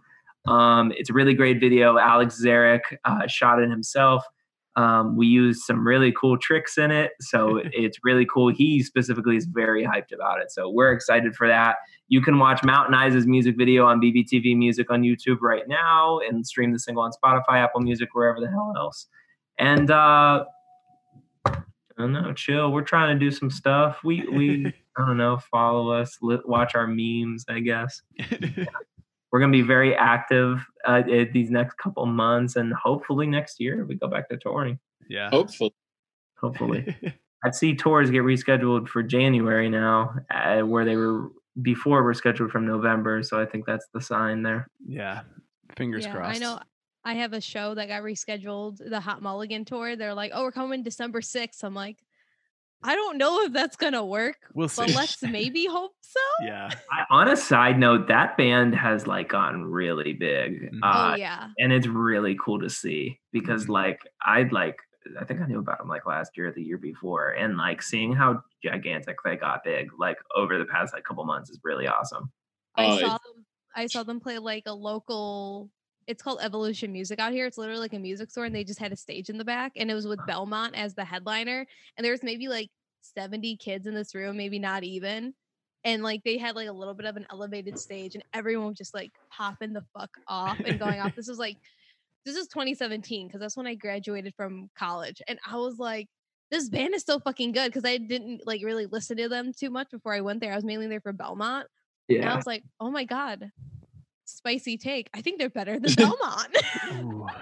[0.47, 1.97] Um, it's a really great video.
[1.97, 4.25] Alex Zarek uh, shot it himself.
[4.77, 8.53] Um, we use some really cool tricks in it, so it's really cool.
[8.53, 11.77] He specifically is very hyped about it, so we're excited for that.
[12.09, 16.47] You can watch Mountain Eyes' music video on BBTV Music on YouTube right now, and
[16.47, 19.07] stream the single on Spotify, Apple Music, wherever the hell else.
[19.59, 20.45] And uh,
[21.45, 21.55] I
[21.99, 22.73] don't know, chill.
[22.73, 24.01] We're trying to do some stuff.
[24.05, 24.67] We we
[24.97, 27.45] I don't know, follow us, li- watch our memes.
[27.49, 28.03] I guess
[29.33, 33.85] we're gonna be very active uh, in these next couple months, and hopefully next year
[33.87, 34.79] we go back to touring.
[35.09, 35.31] yeah.
[35.31, 35.75] Hopefully.
[36.41, 36.97] Hopefully,
[37.45, 41.31] I'd see tours get rescheduled for January now, uh, where they were
[41.63, 43.23] before were scheduled from November.
[43.23, 44.69] So I think that's the sign there.
[44.87, 45.23] yeah.
[45.77, 46.37] Fingers yeah, crossed.
[46.37, 46.61] I know.
[47.05, 49.97] I have a show that got rescheduled, the Hot Mulligan tour.
[49.97, 51.65] They're like, "Oh, we're coming December 6th.
[51.65, 51.97] I'm like,
[52.85, 54.83] I don't know if that's gonna work, We'll see.
[54.83, 56.21] but let's maybe hope so.
[56.45, 56.69] yeah.
[56.91, 60.73] I, on a side note, that band has like gone really big.
[60.73, 60.81] Mhm.
[60.83, 63.71] Uh, oh yeah, and it's really cool to see because Mhm.
[63.71, 64.77] like I'd like
[65.21, 67.83] I think I knew about them like last year or the year before, and like
[67.83, 71.89] seeing how gigantic they got big like over the past like couple months is really
[71.89, 72.31] awesome.
[72.77, 73.47] I Oh, saw them.
[73.75, 75.71] I saw them play like a local.
[76.07, 77.47] It's called Evolution Music out here.
[77.47, 79.73] It's literally like a music store, and they just had a stage in the back,
[79.77, 81.67] and it was with Belmont as the headliner.
[81.97, 82.71] And there was maybe like
[83.01, 85.35] seventy kids in this room, maybe not even.
[85.85, 88.79] And like they had like a little bit of an elevated stage, and everyone was
[88.79, 91.15] just like popping the fuck off and going off.
[91.17, 91.57] This was like,
[92.25, 96.09] this is 2017 because that's when I graduated from college, and I was like,
[96.51, 99.71] this band is so fucking good because I didn't like really listen to them too
[99.71, 100.53] much before I went there.
[100.53, 101.67] I was mainly there for Belmont.
[102.09, 103.51] And I was like, oh my God,
[104.33, 105.09] spicy take.
[105.15, 106.57] I think they're better than Belmont.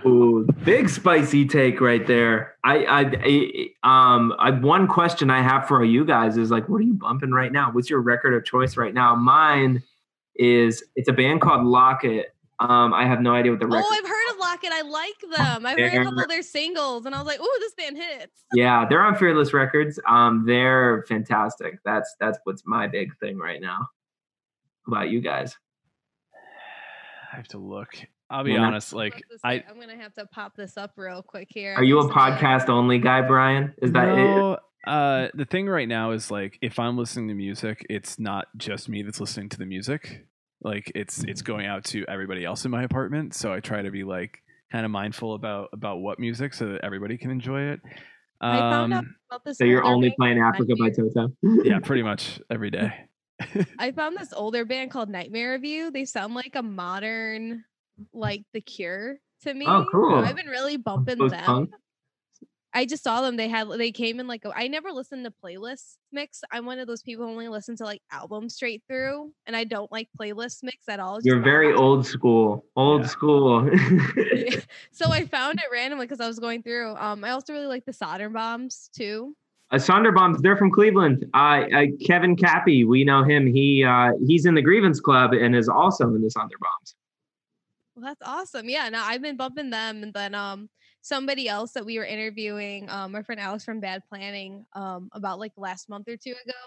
[0.05, 0.09] Ooh.
[0.09, 2.55] Ooh, big spicy take right there.
[2.65, 3.01] I, I,
[3.83, 6.95] I, um, I, one question I have for you guys is like, what are you
[6.95, 7.71] bumping right now?
[7.73, 9.15] What's your record of choice right now?
[9.15, 9.83] Mine
[10.37, 12.35] is it's a band called Locket.
[12.61, 13.87] Um, I have no idea what the record.
[13.89, 14.71] oh, I've heard of Locket.
[14.73, 15.67] I like them.
[15.67, 18.45] I've heard a couple of their singles, and I was like, oh, this band hits.
[18.53, 19.99] yeah, they're on Fearless Records.
[20.07, 21.79] Um, they're fantastic.
[21.87, 23.89] That's that's what's my big thing right now.
[24.87, 25.57] How about you guys?
[27.33, 27.89] I have to look.
[28.29, 28.61] I'll be Yeah.
[28.61, 28.93] honest.
[28.93, 31.75] Like What's I, I'm gonna have to pop this up real quick here.
[31.77, 33.75] Are you a This is like- podcast only guy, Brian?
[33.83, 34.17] Is that it?
[34.17, 38.47] no, uh, the thing right now is like if I'm listening to music, it's not
[38.57, 40.27] just me that's listening to the music.
[40.63, 43.35] Like it's it's going out to everybody else in my apartment.
[43.35, 44.39] So I try to be like
[44.71, 47.81] kind of mindful about about what music so that everybody can enjoy it.
[48.43, 51.33] I found out Um, about this So you're only playing Africa by Toto?
[51.43, 52.93] yeah, pretty much every day.
[53.79, 55.91] I found this older band called Nightmare Review.
[55.91, 57.65] They sound like a modern,
[58.13, 59.67] like The Cure to me.
[59.69, 60.17] Oh, cool.
[60.17, 61.31] I've been really bumping them.
[61.31, 61.71] Post-punk?
[62.73, 63.37] I just saw them.
[63.37, 66.43] They had they came in like a, I never listened to playlist mix.
[66.53, 69.65] I'm one of those people who only listen to like albums straight through, and I
[69.65, 71.17] don't like playlist mix at all.
[71.17, 72.65] It's You're very not- old school.
[72.77, 73.07] Old Yeah.
[73.09, 73.71] school.
[74.93, 76.95] So I found it randomly because I was going through.
[76.97, 79.35] Um, I also really like the Sonder Bombs too.
[79.71, 81.27] Uh, Sonderbombs, they're from Cleveland.
[81.35, 83.47] Uh, uh, Kevin Cappy, we know him.
[83.47, 86.95] He uh, he's in the Grievance Club and is also in the Sonderbombs.
[87.95, 88.69] Well, that's awesome.
[88.69, 90.69] Yeah, no, I've been bumping them, and then um,
[91.03, 95.39] somebody else that we were interviewing, um, my friend Alex from Bad Planning, um, about
[95.39, 96.59] like last month or two ago.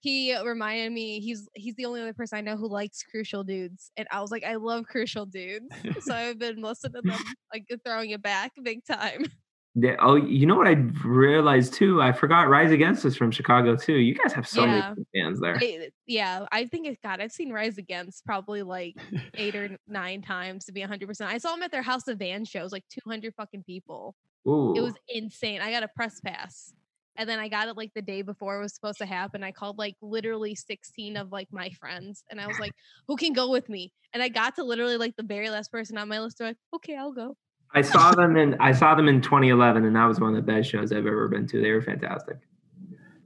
[0.00, 3.92] He reminded me he's he's the only other person I know who likes Crucial Dudes,
[3.96, 5.66] and I was like, I love Crucial Dudes,
[6.00, 7.20] so I've been listening to them,
[7.52, 9.26] like throwing it back big time.
[9.74, 10.72] Yeah, oh, you know what I
[11.04, 12.02] realized too?
[12.02, 13.94] I forgot Rise Against is from Chicago too.
[13.94, 14.94] You guys have so Yeah.
[14.94, 15.56] many fans there.
[15.60, 16.98] I- yeah, I think it.
[17.02, 18.96] God, I've seen Rise Against probably like
[19.34, 21.30] eight or nine times to be hundred percent.
[21.30, 24.16] I saw them at their House of Vans shows, like two hundred fucking people.
[24.48, 24.74] Ooh.
[24.74, 25.60] It was insane.
[25.60, 26.72] I got a press pass.
[27.16, 29.42] And then I got it like the day before it was supposed to happen.
[29.42, 32.70] I called like literally 16 of like my friends and I was like,
[33.08, 33.92] who can go with me?
[34.12, 36.38] And I got to literally like the very last person on my list.
[36.38, 37.36] They're like, okay, I'll go.
[37.74, 40.52] I saw them in I saw them in 2011, and that was one of the
[40.52, 41.60] best shows I've ever been to.
[41.60, 42.38] They were fantastic.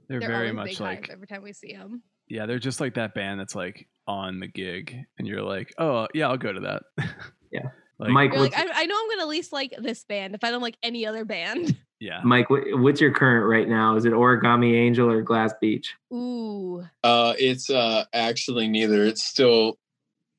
[0.07, 2.03] They're, They're very much like every time we see them.
[2.27, 6.07] yeah, they're just like that band that's like on the gig, and you're like, oh
[6.13, 6.83] yeah, I'll go to that.
[7.51, 7.69] Yeah.
[7.99, 10.49] Like, Mike, like, I, I know I'm gonna at least like this band if I
[10.49, 11.77] don't like any other band.
[11.99, 12.19] yeah.
[12.23, 13.95] Mike, what, what's your current right now?
[13.95, 15.93] Is it Origami Angel or Glass Beach?
[16.11, 19.05] Ooh, Uh, it's uh actually neither.
[19.05, 19.77] It's still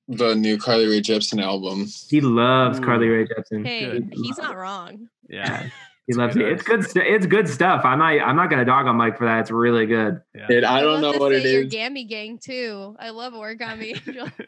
[0.08, 1.86] the new Carly Rae Jepsen album.
[2.08, 3.66] He loves Carly Rae Jepsen.
[3.66, 4.12] hey, Good.
[4.14, 5.08] he's not wrong.
[5.28, 5.68] Yeah.
[6.06, 6.42] He loves it.
[6.42, 6.84] It's good.
[6.84, 7.82] stu- It's good stuff.
[7.84, 8.08] I'm not.
[8.20, 9.40] I'm not gonna dog on Mike for that.
[9.40, 10.20] It's really good.
[10.34, 10.46] Yeah.
[10.50, 11.72] It, I don't love know what it is.
[11.72, 11.90] it your.
[11.90, 12.94] Gami Gang too.
[12.98, 14.28] I love Origami Angel.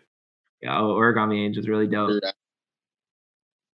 [0.63, 2.23] Yeah, oh, Origami Angel is really dope.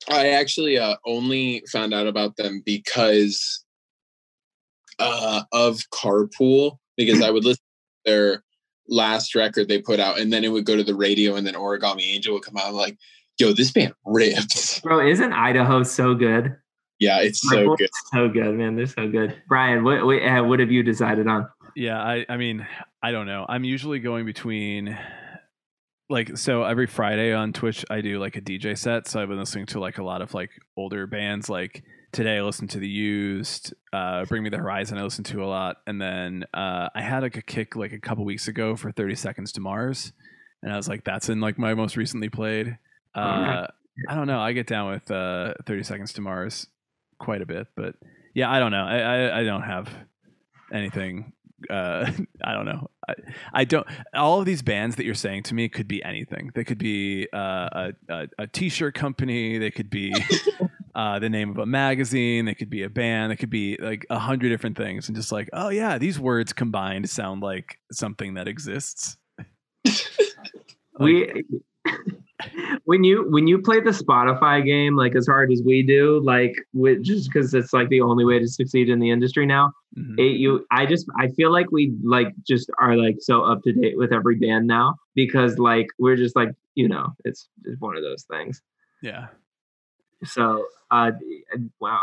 [0.09, 3.63] I actually uh, only found out about them because
[4.97, 7.61] uh, of Carpool, because I would listen
[8.05, 8.43] to their
[8.87, 11.53] last record they put out, and then it would go to the radio, and then
[11.53, 12.67] Origami Angel would come out.
[12.67, 12.97] I'm like,
[13.37, 14.79] yo, this band rips.
[14.83, 16.55] Bro, isn't Idaho so good?
[16.99, 17.89] Yeah, it's so good.
[18.13, 18.75] So good, man.
[18.75, 19.35] They're so good.
[19.47, 21.49] Brian, what what, uh, what have you decided on?
[21.75, 22.67] Yeah, I I mean,
[23.01, 23.45] I don't know.
[23.49, 24.97] I'm usually going between
[26.11, 29.07] like so every Friday on Twitch I do like a DJ set.
[29.07, 32.41] So I've been listening to like a lot of like older bands like today I
[32.41, 35.77] listened to the used, uh Bring Me the Horizon I listened to a lot.
[35.87, 39.15] And then uh I had like a kick like a couple weeks ago for 30
[39.15, 40.13] Seconds to Mars.
[40.63, 42.77] And I was like, that's in like my most recently played.
[43.15, 43.67] Uh
[44.09, 44.39] I don't know.
[44.39, 46.67] I get down with uh 30 Seconds to Mars
[47.19, 47.95] quite a bit, but
[48.33, 48.85] yeah, I don't know.
[48.85, 49.89] I I, I don't have
[50.71, 51.33] anything
[51.69, 52.09] uh
[52.43, 53.13] i don't know I,
[53.53, 56.63] I don't all of these bands that you're saying to me could be anything they
[56.63, 57.37] could be uh,
[57.71, 60.13] a, a, a t-shirt company they could be
[60.95, 64.05] uh the name of a magazine It could be a band It could be like
[64.09, 68.33] a hundred different things and just like oh yeah these words combined sound like something
[68.35, 69.17] that exists
[70.99, 71.43] we
[72.85, 76.53] when you when you play the Spotify game like as hard as we do, like
[76.73, 79.71] with, just because it's like the only way to succeed in the industry now.
[79.97, 80.19] Mhm.
[80.19, 83.73] It, you, I just I feel like we like just are like so up to
[83.73, 87.95] date with every band now because like we're just like you know it's just one
[87.97, 88.61] of those things.
[89.01, 89.27] yeah
[90.23, 91.11] So uh,
[91.79, 91.99] wow,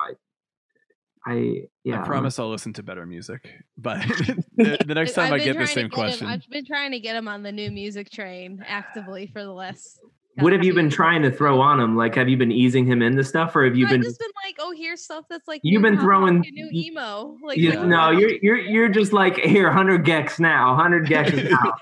[1.26, 3.98] I, I yeah i promise i'll listen to better music but
[4.56, 6.48] the, the next time I've i been get the trying to same him- question I've
[6.50, 10.00] been trying to get him on the new music train actively for the last.
[10.40, 11.96] What have you been trying to throw on him?
[11.96, 14.02] Like, have you been easing him into stuff, or have you I've been?
[14.04, 17.36] just been like, oh, here's stuff that's like You've been throwing- punk and new emo.
[17.42, 21.50] Like, You, like, no, you're you're you're just like here, hundred gecs now, hundred gecs
[21.50, 21.74] now.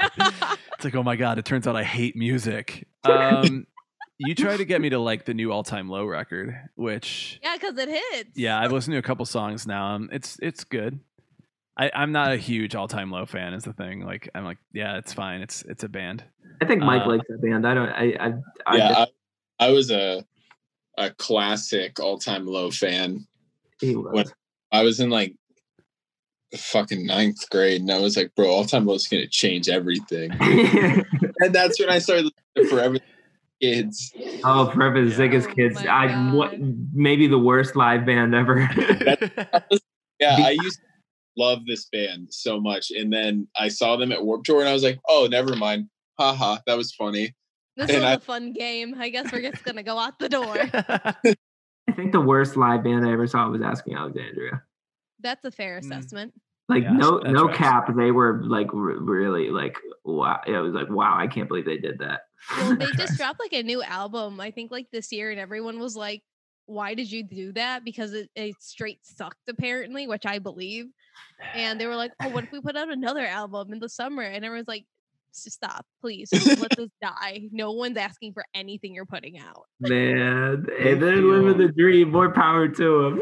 [0.72, 3.66] it's like oh my god it turns out i hate music um
[4.18, 7.76] you try to get me to like the new all-time low record which yeah, because
[7.78, 8.30] it hits.
[8.34, 10.98] yeah i've listened to a couple songs now um it's it's good
[11.76, 14.96] I, i'm not a huge all-time low fan is the thing like i'm like yeah
[14.98, 16.24] it's fine it's it's a band
[16.58, 17.66] I think Mike Uh, likes that band.
[17.66, 17.88] I don't.
[17.90, 18.16] I.
[18.18, 18.32] I,
[18.66, 19.04] I yeah,
[19.60, 20.24] I, I was a
[20.96, 23.26] a classic all time low fan.
[23.78, 24.10] he was.
[24.10, 24.32] What-
[24.72, 25.34] I was in like
[26.56, 30.30] fucking ninth grade, and I was like, bro, all time low is gonna change everything.
[30.40, 32.24] and that's when I started
[32.56, 32.98] listening to Forever
[33.62, 34.12] Kids.
[34.44, 35.16] oh, Forever the Yeah.
[35.16, 35.74] Sickest Oh Kids.
[35.76, 36.54] my I what
[36.92, 38.68] maybe the worst live band ever.
[40.18, 40.84] Yeah, I used to
[41.36, 44.72] love this band so much, and then I saw them at Warped Tour, and I
[44.72, 45.88] was like, oh, never mind.
[46.18, 47.34] Haha, that was funny.
[47.76, 48.94] This and was I- a fun game.
[48.98, 50.56] I guess we're just gonna go out the door.
[51.88, 54.62] I think the worst live band I ever saw was Asking Alexandria.
[55.20, 55.84] That's a fair Mm.
[55.84, 56.32] assessment.
[56.70, 57.58] Like Yeah, no no tracks.
[57.58, 60.40] cap, they were like re- really like wow.
[60.46, 62.22] It was like wow, I can't believe they did that.
[62.56, 62.96] Well, they Nice.
[62.96, 66.22] just dropped like a new album, I think like this year, and everyone was like,
[66.66, 67.84] Why did you do that?
[67.84, 70.86] Because it, it straight sucked, apparently, which I believe.
[71.54, 74.22] And they were like, Oh, what if we put out another album in the summer?
[74.22, 74.84] And everyone's like,
[75.32, 76.30] Stop, please.
[76.32, 77.42] Let this die.
[77.52, 79.64] No one's asking for anything you're putting out.
[79.80, 82.10] Man, They hey, they're living the dream.
[82.10, 83.20] More power to them.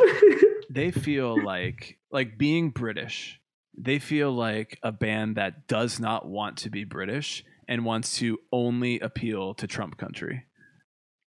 [0.71, 3.39] they feel like like being british
[3.77, 8.39] they feel like a band that does not want to be british and wants to
[8.53, 10.45] only appeal to trump country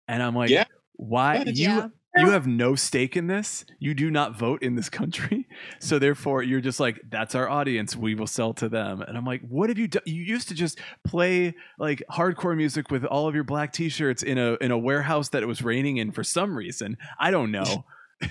[0.08, 0.66] and i'm like Yeah.
[0.94, 1.86] why Yeah.
[1.86, 5.48] you you have no stake in this you do not vote in this country
[5.82, 9.26] so therefore you're just like that's our audience we will sell to them and i'm
[9.26, 13.28] like what have you done you used to just play like hardcore music with all
[13.28, 16.24] of your black t-shirts in a in a warehouse that it was raining in for
[16.24, 17.84] some reason i don't know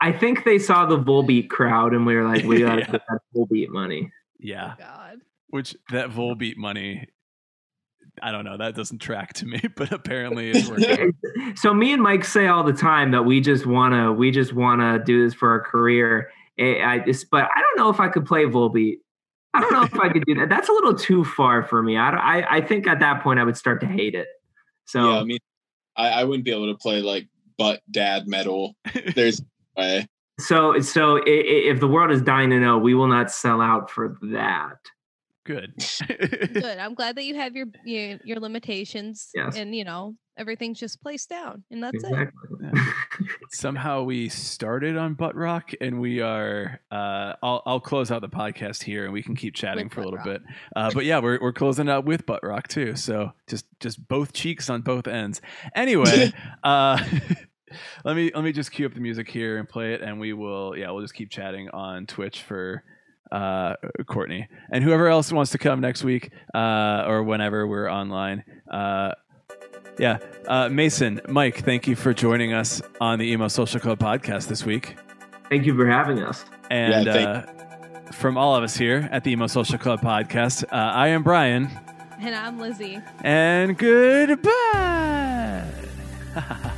[0.00, 2.90] I think they saw the Volbeat crowd and we were like, we gotta Yeah.
[2.90, 4.10] get that Volbeat money.
[4.38, 5.18] yeah oh God.
[5.48, 7.08] Which that Volbeat money,
[8.22, 8.56] I don't know.
[8.56, 11.14] That doesn't track to me, but apparently it's working.
[11.56, 15.02] so me and Mike say all the time that we just wanna we just wanna
[15.04, 16.30] do this for our career.
[16.58, 18.98] I just, but I don't know if I could play Volbeat.
[19.54, 20.48] I don't know if I could do that.
[20.48, 21.96] That's a little too far for me.
[21.96, 24.28] I, I I think at that point I would start to hate it.
[24.84, 25.38] So Yeah, I mean,
[25.96, 27.28] I, I wouldn't be able to play like
[27.58, 28.74] butt dad metal.
[29.14, 29.46] There's no
[29.82, 30.06] way.
[30.40, 33.60] so so i- i- if the world is dying to know, we will not sell
[33.60, 34.76] out for that.
[35.44, 35.74] Good.
[36.08, 36.64] Good.
[36.78, 39.28] I'm glad that you have your your, your limitations.
[39.34, 39.56] Yes.
[39.56, 42.10] And you know, everything's just placed down, and that's it.
[42.10, 42.80] exactly.
[43.50, 46.80] Somehow we started on butt rock, and we are.
[46.90, 50.00] Uh, I'll I'll close out the podcast here, and we can keep chatting With for
[50.00, 50.26] a little rock.
[50.26, 50.42] bit.
[50.74, 52.96] Uh, but yeah, we're we're closing out with butt rock too.
[52.96, 55.42] So just just both cheeks on both ends.
[55.74, 56.32] Anyway,
[56.64, 57.04] uh,
[58.04, 60.32] let me let me just cue up the music here and play it, and we
[60.32, 60.74] will.
[60.76, 62.82] Yeah, we'll just keep chatting on Twitch for
[63.32, 63.74] uh,
[64.06, 68.44] Courtney and whoever else wants to come next week uh, or whenever we're online.
[68.70, 69.12] Uh,
[69.98, 70.18] yeah,
[70.48, 74.64] uh, Mason, Mike, thank you for joining us on the Emo Social Club podcast this
[74.64, 74.96] week.
[75.48, 76.44] Thank you for having us.
[76.70, 80.68] And Yeah, uh, from all of us here at the Emo Social Club podcast, uh,
[80.76, 81.70] I am Brian,
[82.20, 83.00] And I'm Lizzie.
[83.22, 85.64] and goodbye.